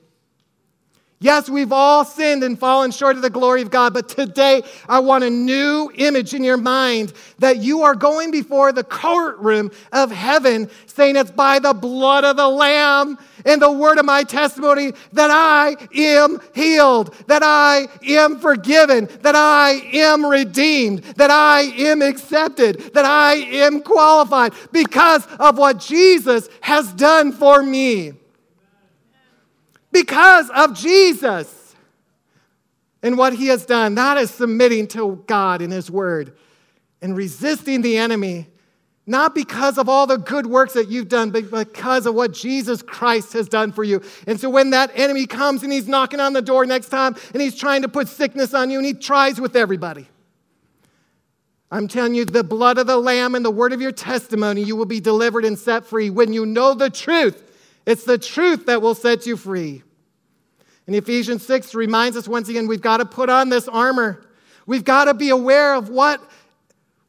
Yes, 1.22 1.50
we've 1.50 1.70
all 1.70 2.06
sinned 2.06 2.42
and 2.42 2.58
fallen 2.58 2.90
short 2.90 3.16
of 3.16 3.20
the 3.20 3.28
glory 3.28 3.60
of 3.60 3.70
God, 3.70 3.92
but 3.92 4.08
today 4.08 4.62
I 4.88 5.00
want 5.00 5.22
a 5.22 5.28
new 5.28 5.92
image 5.94 6.32
in 6.32 6.42
your 6.42 6.56
mind 6.56 7.12
that 7.40 7.58
you 7.58 7.82
are 7.82 7.94
going 7.94 8.30
before 8.30 8.72
the 8.72 8.84
courtroom 8.84 9.70
of 9.92 10.10
heaven 10.10 10.70
saying 10.86 11.16
it's 11.16 11.30
by 11.30 11.58
the 11.58 11.74
blood 11.74 12.24
of 12.24 12.38
the 12.38 12.48
Lamb 12.48 13.18
and 13.44 13.60
the 13.60 13.70
word 13.70 13.98
of 13.98 14.06
my 14.06 14.22
testimony 14.22 14.94
that 15.12 15.30
I 15.30 15.76
am 15.94 16.40
healed, 16.54 17.14
that 17.26 17.42
I 17.42 17.88
am 18.02 18.38
forgiven, 18.38 19.06
that 19.20 19.34
I 19.36 19.72
am 19.92 20.24
redeemed, 20.24 21.02
that 21.16 21.30
I 21.30 21.60
am 21.60 22.00
accepted, 22.00 22.94
that 22.94 23.04
I 23.04 23.34
am 23.34 23.82
qualified 23.82 24.54
because 24.72 25.26
of 25.38 25.58
what 25.58 25.80
Jesus 25.80 26.48
has 26.62 26.90
done 26.94 27.32
for 27.32 27.62
me 27.62 28.14
because 29.92 30.50
of 30.50 30.74
Jesus 30.74 31.74
and 33.02 33.16
what 33.16 33.32
he 33.32 33.46
has 33.46 33.66
done. 33.66 33.94
That 33.94 34.16
is 34.18 34.30
submitting 34.30 34.86
to 34.88 35.22
God 35.26 35.62
and 35.62 35.72
his 35.72 35.90
word 35.90 36.36
and 37.02 37.16
resisting 37.16 37.82
the 37.82 37.96
enemy, 37.96 38.46
not 39.06 39.34
because 39.34 39.78
of 39.78 39.88
all 39.88 40.06
the 40.06 40.18
good 40.18 40.46
works 40.46 40.74
that 40.74 40.88
you've 40.88 41.08
done, 41.08 41.30
but 41.30 41.50
because 41.50 42.06
of 42.06 42.14
what 42.14 42.32
Jesus 42.32 42.82
Christ 42.82 43.32
has 43.32 43.48
done 43.48 43.72
for 43.72 43.82
you. 43.82 44.02
And 44.26 44.38
so 44.38 44.50
when 44.50 44.70
that 44.70 44.90
enemy 44.94 45.26
comes 45.26 45.62
and 45.62 45.72
he's 45.72 45.88
knocking 45.88 46.20
on 46.20 46.32
the 46.32 46.42
door 46.42 46.66
next 46.66 46.90
time 46.90 47.16
and 47.32 47.40
he's 47.40 47.56
trying 47.56 47.82
to 47.82 47.88
put 47.88 48.08
sickness 48.08 48.54
on 48.54 48.70
you 48.70 48.78
and 48.78 48.86
he 48.86 48.94
tries 48.94 49.40
with 49.40 49.56
everybody. 49.56 50.08
I'm 51.72 51.86
telling 51.86 52.14
you, 52.14 52.24
the 52.24 52.42
blood 52.42 52.78
of 52.78 52.88
the 52.88 52.96
Lamb 52.96 53.36
and 53.36 53.44
the 53.44 53.50
word 53.50 53.72
of 53.72 53.80
your 53.80 53.92
testimony, 53.92 54.62
you 54.62 54.74
will 54.74 54.86
be 54.86 54.98
delivered 54.98 55.44
and 55.44 55.56
set 55.56 55.86
free 55.86 56.10
when 56.10 56.32
you 56.32 56.44
know 56.44 56.74
the 56.74 56.90
truth 56.90 57.49
it's 57.86 58.04
the 58.04 58.18
truth 58.18 58.66
that 58.66 58.82
will 58.82 58.94
set 58.94 59.26
you 59.26 59.36
free. 59.36 59.82
And 60.86 60.96
Ephesians 60.96 61.46
6 61.46 61.74
reminds 61.74 62.16
us 62.16 62.26
once 62.26 62.48
again 62.48 62.66
we've 62.66 62.80
got 62.80 62.98
to 62.98 63.04
put 63.04 63.30
on 63.30 63.48
this 63.48 63.68
armor. 63.68 64.24
We've 64.66 64.84
got 64.84 65.04
to 65.06 65.14
be 65.14 65.30
aware 65.30 65.74
of 65.74 65.88
what 65.88 66.20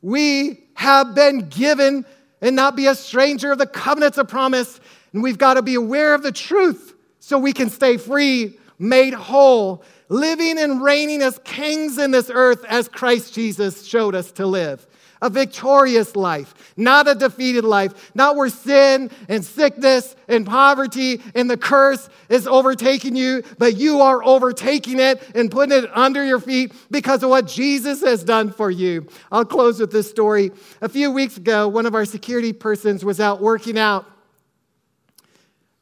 we 0.01 0.63
have 0.75 1.13
been 1.15 1.49
given 1.49 2.05
and 2.41 2.55
not 2.55 2.75
be 2.75 2.87
a 2.87 2.95
stranger 2.95 3.51
of 3.51 3.57
the 3.57 3.67
covenants 3.67 4.17
of 4.17 4.27
promise. 4.27 4.79
And 5.13 5.21
we've 5.21 5.37
got 5.37 5.55
to 5.55 5.61
be 5.61 5.75
aware 5.75 6.13
of 6.13 6.23
the 6.23 6.31
truth 6.31 6.95
so 7.19 7.37
we 7.37 7.53
can 7.53 7.69
stay 7.69 7.97
free, 7.97 8.57
made 8.79 9.13
whole, 9.13 9.83
living 10.09 10.57
and 10.57 10.81
reigning 10.81 11.21
as 11.21 11.39
kings 11.43 11.97
in 11.97 12.11
this 12.11 12.31
earth 12.33 12.65
as 12.65 12.87
Christ 12.87 13.33
Jesus 13.33 13.85
showed 13.85 14.15
us 14.15 14.31
to 14.33 14.45
live 14.45 14.85
a 15.21 15.29
victorious 15.29 16.15
life, 16.15 16.73
not 16.75 17.07
a 17.07 17.13
defeated 17.13 17.63
life, 17.63 18.11
not 18.15 18.35
where 18.35 18.49
sin 18.49 19.11
and 19.29 19.45
sickness 19.45 20.15
and 20.27 20.45
poverty 20.45 21.21
and 21.35 21.49
the 21.49 21.57
curse 21.57 22.09
is 22.29 22.47
overtaking 22.47 23.15
you, 23.15 23.43
but 23.57 23.77
you 23.77 24.01
are 24.01 24.23
overtaking 24.23 24.99
it 24.99 25.21
and 25.35 25.51
putting 25.51 25.77
it 25.77 25.89
under 25.95 26.25
your 26.25 26.39
feet 26.39 26.73
because 26.89 27.21
of 27.21 27.29
what 27.29 27.45
Jesus 27.45 28.01
has 28.01 28.23
done 28.23 28.51
for 28.51 28.71
you. 28.71 29.07
I'll 29.31 29.45
close 29.45 29.79
with 29.79 29.91
this 29.91 30.09
story. 30.09 30.51
A 30.81 30.89
few 30.89 31.11
weeks 31.11 31.37
ago, 31.37 31.67
one 31.67 31.85
of 31.85 31.93
our 31.93 32.05
security 32.05 32.53
persons 32.53 33.05
was 33.05 33.19
out 33.19 33.41
working 33.41 33.77
out. 33.77 34.05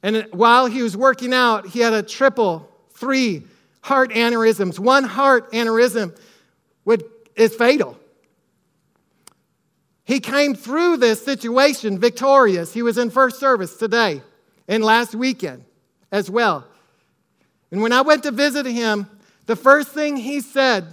And 0.03 0.27
while 0.31 0.65
he 0.65 0.81
was 0.81 0.95
working 0.95 1.33
out, 1.33 1.67
he 1.67 1.79
had 1.79 1.93
a 1.93 2.03
triple, 2.03 2.69
three 2.91 3.43
heart 3.81 4.11
aneurysms. 4.11 4.79
One 4.79 5.03
heart 5.03 5.51
aneurysm 5.51 6.17
would, 6.85 7.03
is 7.35 7.55
fatal. 7.55 7.97
He 10.09 10.19
came 10.19 10.55
through 10.55 10.97
this 10.97 11.23
situation 11.23 11.99
victorious. 11.99 12.73
He 12.73 12.81
was 12.81 12.97
in 12.97 13.11
first 13.11 13.39
service 13.39 13.75
today 13.75 14.23
and 14.67 14.83
last 14.83 15.13
weekend 15.13 15.65
as 16.11 16.31
well. 16.31 16.65
And 17.69 17.83
when 17.83 17.93
I 17.93 18.01
went 18.01 18.23
to 18.23 18.31
visit 18.31 18.65
him, 18.65 19.05
the 19.45 19.55
first 19.55 19.89
thing 19.89 20.17
he 20.17 20.41
said 20.41 20.87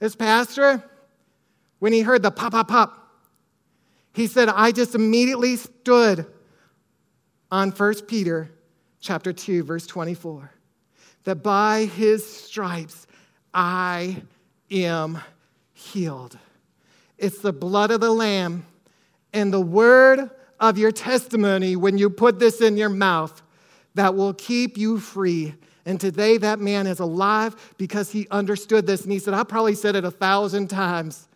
is, 0.00 0.16
Pastor, 0.16 0.82
when 1.78 1.92
he 1.92 2.00
heard 2.00 2.24
the 2.24 2.32
pop, 2.32 2.50
pop, 2.50 2.66
pop, 2.66 3.08
he 4.12 4.26
said, 4.26 4.48
I 4.48 4.72
just 4.72 4.96
immediately 4.96 5.54
stood 5.54 6.26
on 7.52 7.70
1 7.70 7.94
Peter 8.08 8.50
chapter 8.98 9.32
2, 9.32 9.62
verse 9.62 9.86
24, 9.86 10.50
that 11.22 11.36
by 11.36 11.84
his 11.84 12.28
stripes 12.28 13.06
I 13.54 14.24
am 14.72 15.20
healed. 15.72 16.36
It's 17.18 17.38
the 17.38 17.52
blood 17.52 17.90
of 17.90 18.00
the 18.00 18.10
Lamb 18.10 18.66
and 19.32 19.52
the 19.52 19.60
word 19.60 20.30
of 20.60 20.78
your 20.78 20.92
testimony 20.92 21.76
when 21.76 21.98
you 21.98 22.10
put 22.10 22.38
this 22.38 22.60
in 22.60 22.76
your 22.76 22.88
mouth 22.88 23.42
that 23.94 24.14
will 24.14 24.34
keep 24.34 24.76
you 24.76 24.98
free. 24.98 25.54
And 25.84 26.00
today, 26.00 26.36
that 26.38 26.58
man 26.58 26.86
is 26.86 26.98
alive 26.98 27.74
because 27.78 28.10
he 28.10 28.26
understood 28.30 28.86
this. 28.86 29.02
And 29.02 29.12
he 29.12 29.18
said, 29.18 29.34
I 29.34 29.44
probably 29.44 29.74
said 29.74 29.94
it 29.94 30.04
a 30.04 30.10
thousand 30.10 30.68
times, 30.68 31.28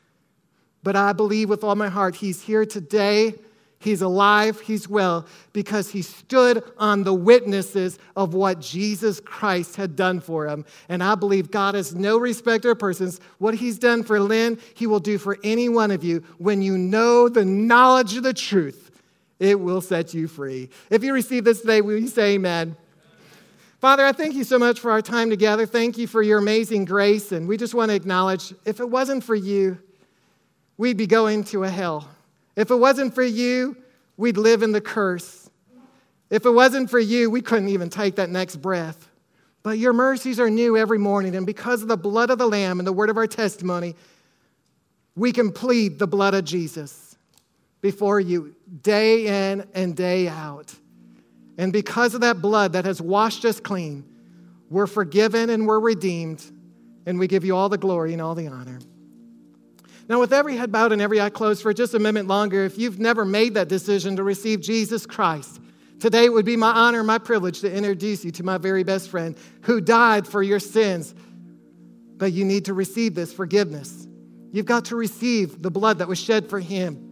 but 0.82 0.96
I 0.96 1.12
believe 1.12 1.48
with 1.48 1.62
all 1.62 1.76
my 1.76 1.88
heart 1.88 2.16
he's 2.16 2.42
here 2.42 2.66
today 2.66 3.34
He's 3.82 4.02
alive, 4.02 4.60
he's 4.60 4.90
well, 4.90 5.26
because 5.54 5.90
he 5.90 6.02
stood 6.02 6.62
on 6.76 7.02
the 7.02 7.14
witnesses 7.14 7.98
of 8.14 8.34
what 8.34 8.60
Jesus 8.60 9.20
Christ 9.20 9.76
had 9.76 9.96
done 9.96 10.20
for 10.20 10.46
him. 10.46 10.66
And 10.90 11.02
I 11.02 11.14
believe 11.14 11.50
God 11.50 11.74
has 11.74 11.94
no 11.94 12.18
respecter 12.18 12.72
of 12.72 12.78
persons. 12.78 13.20
What 13.38 13.54
he's 13.54 13.78
done 13.78 14.02
for 14.02 14.20
Lynn, 14.20 14.58
he 14.74 14.86
will 14.86 15.00
do 15.00 15.16
for 15.16 15.38
any 15.42 15.70
one 15.70 15.90
of 15.90 16.04
you. 16.04 16.22
When 16.36 16.60
you 16.60 16.76
know 16.76 17.30
the 17.30 17.46
knowledge 17.46 18.18
of 18.18 18.22
the 18.22 18.34
truth, 18.34 18.90
it 19.38 19.58
will 19.58 19.80
set 19.80 20.12
you 20.12 20.28
free. 20.28 20.68
If 20.90 21.02
you 21.02 21.14
receive 21.14 21.44
this 21.44 21.62
today, 21.62 21.80
will 21.80 21.98
you 21.98 22.08
say 22.08 22.34
amen? 22.34 22.76
Father, 23.80 24.04
I 24.04 24.12
thank 24.12 24.34
you 24.34 24.44
so 24.44 24.58
much 24.58 24.78
for 24.78 24.90
our 24.90 25.00
time 25.00 25.30
together. 25.30 25.64
Thank 25.64 25.96
you 25.96 26.06
for 26.06 26.20
your 26.20 26.38
amazing 26.38 26.84
grace. 26.84 27.32
And 27.32 27.48
we 27.48 27.56
just 27.56 27.72
want 27.72 27.88
to 27.88 27.94
acknowledge 27.94 28.52
if 28.66 28.78
it 28.78 28.90
wasn't 28.90 29.24
for 29.24 29.34
you, 29.34 29.78
we'd 30.76 30.98
be 30.98 31.06
going 31.06 31.44
to 31.44 31.64
a 31.64 31.70
hell. 31.70 32.06
If 32.56 32.70
it 32.70 32.76
wasn't 32.76 33.14
for 33.14 33.22
you, 33.22 33.76
we'd 34.16 34.36
live 34.36 34.62
in 34.62 34.72
the 34.72 34.80
curse. 34.80 35.50
If 36.30 36.46
it 36.46 36.50
wasn't 36.50 36.90
for 36.90 37.00
you, 37.00 37.30
we 37.30 37.40
couldn't 37.40 37.68
even 37.68 37.90
take 37.90 38.16
that 38.16 38.30
next 38.30 38.56
breath. 38.56 39.08
But 39.62 39.78
your 39.78 39.92
mercies 39.92 40.40
are 40.40 40.48
new 40.48 40.76
every 40.76 40.98
morning. 40.98 41.34
And 41.36 41.44
because 41.44 41.82
of 41.82 41.88
the 41.88 41.96
blood 41.96 42.30
of 42.30 42.38
the 42.38 42.46
Lamb 42.46 42.78
and 42.78 42.86
the 42.86 42.92
word 42.92 43.10
of 43.10 43.16
our 43.16 43.26
testimony, 43.26 43.94
we 45.16 45.32
can 45.32 45.52
plead 45.52 45.98
the 45.98 46.06
blood 46.06 46.34
of 46.34 46.44
Jesus 46.44 47.16
before 47.80 48.20
you 48.20 48.54
day 48.82 49.50
in 49.50 49.66
and 49.74 49.96
day 49.96 50.28
out. 50.28 50.74
And 51.58 51.72
because 51.72 52.14
of 52.14 52.22
that 52.22 52.40
blood 52.40 52.72
that 52.72 52.84
has 52.84 53.02
washed 53.02 53.44
us 53.44 53.60
clean, 53.60 54.04
we're 54.70 54.86
forgiven 54.86 55.50
and 55.50 55.66
we're 55.66 55.80
redeemed. 55.80 56.42
And 57.06 57.18
we 57.18 57.26
give 57.26 57.44
you 57.44 57.56
all 57.56 57.68
the 57.68 57.78
glory 57.78 58.12
and 58.12 58.22
all 58.22 58.34
the 58.34 58.46
honor. 58.46 58.78
Now, 60.10 60.18
with 60.18 60.32
every 60.32 60.56
head 60.56 60.72
bowed 60.72 60.90
and 60.90 61.00
every 61.00 61.20
eye 61.20 61.30
closed 61.30 61.62
for 61.62 61.72
just 61.72 61.94
a 61.94 62.00
minute 62.00 62.26
longer, 62.26 62.64
if 62.64 62.76
you've 62.76 62.98
never 62.98 63.24
made 63.24 63.54
that 63.54 63.68
decision 63.68 64.16
to 64.16 64.24
receive 64.24 64.60
Jesus 64.60 65.06
Christ, 65.06 65.60
today 66.00 66.24
it 66.24 66.32
would 66.32 66.44
be 66.44 66.56
my 66.56 66.72
honor 66.72 67.04
my 67.04 67.18
privilege 67.18 67.60
to 67.60 67.72
introduce 67.72 68.24
you 68.24 68.32
to 68.32 68.42
my 68.42 68.58
very 68.58 68.82
best 68.82 69.08
friend 69.08 69.36
who 69.62 69.80
died 69.80 70.26
for 70.26 70.42
your 70.42 70.58
sins. 70.58 71.14
But 72.16 72.32
you 72.32 72.44
need 72.44 72.64
to 72.64 72.74
receive 72.74 73.14
this 73.14 73.32
forgiveness. 73.32 74.08
You've 74.50 74.66
got 74.66 74.86
to 74.86 74.96
receive 74.96 75.62
the 75.62 75.70
blood 75.70 75.98
that 75.98 76.08
was 76.08 76.18
shed 76.18 76.50
for 76.50 76.58
him. 76.58 77.06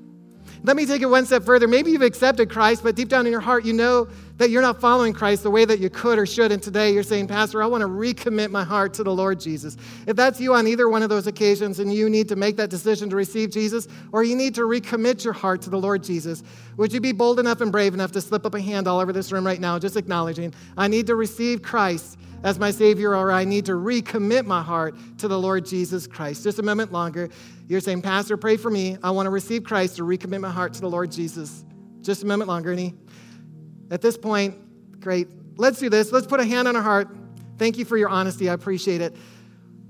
Let 0.64 0.74
me 0.74 0.84
take 0.84 1.00
it 1.00 1.06
one 1.06 1.24
step 1.24 1.44
further. 1.44 1.68
Maybe 1.68 1.92
you've 1.92 2.02
accepted 2.02 2.50
Christ, 2.50 2.82
but 2.82 2.96
deep 2.96 3.08
down 3.08 3.26
in 3.26 3.30
your 3.30 3.40
heart, 3.40 3.64
you 3.64 3.74
know 3.74 4.08
that 4.38 4.50
you're 4.50 4.62
not 4.62 4.80
following 4.80 5.12
Christ 5.12 5.42
the 5.42 5.50
way 5.50 5.64
that 5.64 5.80
you 5.80 5.90
could 5.90 6.18
or 6.18 6.24
should. 6.24 6.52
And 6.52 6.62
today 6.62 6.92
you're 6.92 7.02
saying, 7.02 7.26
Pastor, 7.26 7.62
I 7.62 7.66
want 7.66 7.82
to 7.82 7.88
recommit 7.88 8.50
my 8.50 8.64
heart 8.64 8.94
to 8.94 9.02
the 9.02 9.12
Lord 9.12 9.38
Jesus. 9.40 9.76
If 10.06 10.16
that's 10.16 10.40
you 10.40 10.54
on 10.54 10.66
either 10.66 10.88
one 10.88 11.02
of 11.02 11.08
those 11.08 11.26
occasions 11.26 11.80
and 11.80 11.92
you 11.92 12.08
need 12.08 12.28
to 12.28 12.36
make 12.36 12.56
that 12.56 12.70
decision 12.70 13.10
to 13.10 13.16
receive 13.16 13.50
Jesus, 13.50 13.88
or 14.12 14.22
you 14.22 14.36
need 14.36 14.54
to 14.54 14.62
recommit 14.62 15.24
your 15.24 15.32
heart 15.32 15.60
to 15.62 15.70
the 15.70 15.78
Lord 15.78 16.02
Jesus, 16.04 16.42
would 16.76 16.92
you 16.92 17.00
be 17.00 17.12
bold 17.12 17.40
enough 17.40 17.60
and 17.60 17.72
brave 17.72 17.94
enough 17.94 18.12
to 18.12 18.20
slip 18.20 18.46
up 18.46 18.54
a 18.54 18.60
hand 18.60 18.86
all 18.86 19.00
over 19.00 19.12
this 19.12 19.32
room 19.32 19.44
right 19.44 19.60
now, 19.60 19.78
just 19.78 19.96
acknowledging, 19.96 20.54
I 20.76 20.86
need 20.86 21.08
to 21.08 21.16
receive 21.16 21.62
Christ 21.62 22.16
as 22.44 22.56
my 22.60 22.70
Savior, 22.70 23.16
or 23.16 23.32
I 23.32 23.44
need 23.44 23.66
to 23.66 23.72
recommit 23.72 24.46
my 24.46 24.62
heart 24.62 24.94
to 25.18 25.26
the 25.26 25.36
Lord 25.36 25.66
Jesus 25.66 26.06
Christ. 26.06 26.44
Just 26.44 26.60
a 26.60 26.62
moment 26.62 26.92
longer. 26.92 27.28
You're 27.66 27.80
saying, 27.80 28.02
Pastor, 28.02 28.36
pray 28.36 28.56
for 28.56 28.70
me. 28.70 28.96
I 29.02 29.10
want 29.10 29.26
to 29.26 29.30
receive 29.30 29.64
Christ 29.64 29.96
to 29.96 30.02
recommit 30.02 30.40
my 30.40 30.50
heart 30.50 30.72
to 30.74 30.80
the 30.80 30.88
Lord 30.88 31.10
Jesus. 31.10 31.64
Just 32.00 32.22
a 32.22 32.26
moment 32.26 32.46
longer. 32.48 32.70
Any? 32.70 32.94
At 33.90 34.02
this 34.02 34.16
point, 34.16 35.00
great. 35.00 35.28
Let's 35.56 35.78
do 35.78 35.88
this. 35.88 36.12
Let's 36.12 36.26
put 36.26 36.40
a 36.40 36.44
hand 36.44 36.68
on 36.68 36.76
our 36.76 36.82
heart. 36.82 37.08
Thank 37.58 37.78
you 37.78 37.84
for 37.84 37.96
your 37.96 38.08
honesty. 38.08 38.48
I 38.48 38.52
appreciate 38.54 39.00
it. 39.00 39.14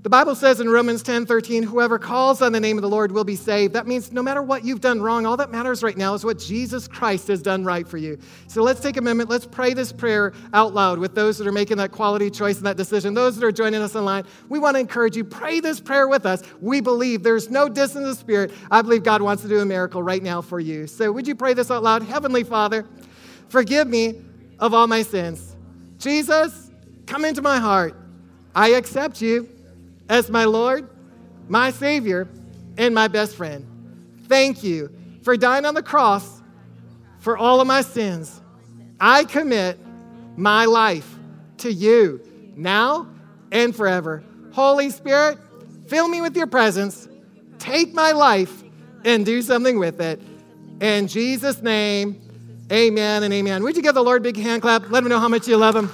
The 0.01 0.09
Bible 0.09 0.33
says 0.33 0.61
in 0.61 0.69
Romans 0.69 1.03
10 1.03 1.25
13, 1.25 1.61
whoever 1.61 1.99
calls 1.99 2.41
on 2.41 2.53
the 2.53 2.59
name 2.61 2.77
of 2.77 2.83
the 2.83 2.89
Lord 2.89 3.11
will 3.11 3.25
be 3.25 3.35
saved. 3.35 3.73
That 3.73 3.85
means 3.85 4.13
no 4.13 4.23
matter 4.23 4.41
what 4.41 4.63
you've 4.63 4.79
done 4.79 5.01
wrong, 5.01 5.25
all 5.25 5.35
that 5.35 5.51
matters 5.51 5.83
right 5.83 5.97
now 5.97 6.13
is 6.13 6.23
what 6.23 6.39
Jesus 6.39 6.87
Christ 6.87 7.27
has 7.27 7.41
done 7.41 7.65
right 7.65 7.85
for 7.85 7.97
you. 7.97 8.17
So 8.47 8.63
let's 8.63 8.79
take 8.79 8.95
a 8.95 9.01
moment. 9.01 9.29
Let's 9.29 9.45
pray 9.45 9.73
this 9.73 9.91
prayer 9.91 10.31
out 10.53 10.73
loud 10.73 10.99
with 10.99 11.15
those 11.15 11.37
that 11.37 11.47
are 11.47 11.51
making 11.51 11.77
that 11.77 11.91
quality 11.91 12.29
choice 12.29 12.55
and 12.55 12.65
that 12.65 12.77
decision. 12.77 13.13
Those 13.13 13.35
that 13.35 13.45
are 13.45 13.51
joining 13.51 13.81
us 13.81 13.93
online, 13.93 14.23
we 14.47 14.57
want 14.57 14.75
to 14.75 14.79
encourage 14.79 15.17
you. 15.17 15.25
Pray 15.25 15.59
this 15.59 15.81
prayer 15.81 16.07
with 16.07 16.25
us. 16.25 16.43
We 16.61 16.79
believe 16.79 17.21
there's 17.21 17.49
no 17.49 17.67
distance 17.67 18.05
the 18.05 18.15
spirit. 18.15 18.53
I 18.71 18.81
believe 18.81 19.03
God 19.03 19.21
wants 19.21 19.43
to 19.43 19.49
do 19.49 19.59
a 19.59 19.65
miracle 19.65 20.01
right 20.01 20.23
now 20.23 20.41
for 20.41 20.61
you. 20.61 20.87
So 20.87 21.11
would 21.11 21.27
you 21.27 21.35
pray 21.35 21.53
this 21.53 21.69
out 21.69 21.83
loud? 21.83 22.03
Heavenly 22.03 22.45
Father, 22.45 22.87
forgive 23.49 23.87
me 23.87 24.21
of 24.59 24.73
all 24.73 24.87
my 24.87 25.01
sins. 25.01 25.55
Jesus, 25.97 26.71
come 27.05 27.25
into 27.25 27.41
my 27.41 27.57
heart. 27.57 27.95
I 28.55 28.69
accept 28.69 29.21
you 29.21 29.49
as 30.07 30.29
my 30.29 30.45
Lord, 30.45 30.89
my 31.47 31.71
Savior, 31.71 32.27
and 32.77 32.95
my 32.95 33.07
best 33.07 33.35
friend. 33.35 33.65
Thank 34.27 34.63
you 34.63 34.91
for 35.23 35.35
dying 35.35 35.65
on 35.65 35.73
the 35.73 35.83
cross 35.83 36.41
for 37.19 37.37
all 37.37 37.61
of 37.61 37.67
my 37.67 37.81
sins. 37.81 38.41
I 38.99 39.25
commit 39.25 39.77
my 40.37 40.65
life 40.65 41.15
to 41.57 41.71
you 41.71 42.21
now 42.55 43.07
and 43.51 43.75
forever. 43.75 44.23
Holy 44.53 44.89
Spirit, 44.89 45.37
fill 45.87 46.07
me 46.07 46.21
with 46.21 46.35
your 46.35 46.47
presence. 46.47 47.07
Take 47.57 47.93
my 47.93 48.11
life 48.11 48.63
and 49.03 49.25
do 49.25 49.41
something 49.41 49.79
with 49.79 49.99
it. 50.01 50.21
In 50.81 51.07
Jesus' 51.07 51.61
name, 51.61 52.21
amen 52.71 53.23
and 53.23 53.33
amen. 53.33 53.63
Would 53.63 53.75
you 53.75 53.81
give 53.81 53.95
the 53.95 54.03
Lord 54.03 54.21
a 54.21 54.23
big 54.23 54.37
hand 54.37 54.61
clap? 54.61 54.89
Let 54.89 55.03
him 55.03 55.09
know 55.09 55.19
how 55.19 55.27
much 55.27 55.47
you 55.47 55.57
love 55.57 55.75
him. 55.75 55.91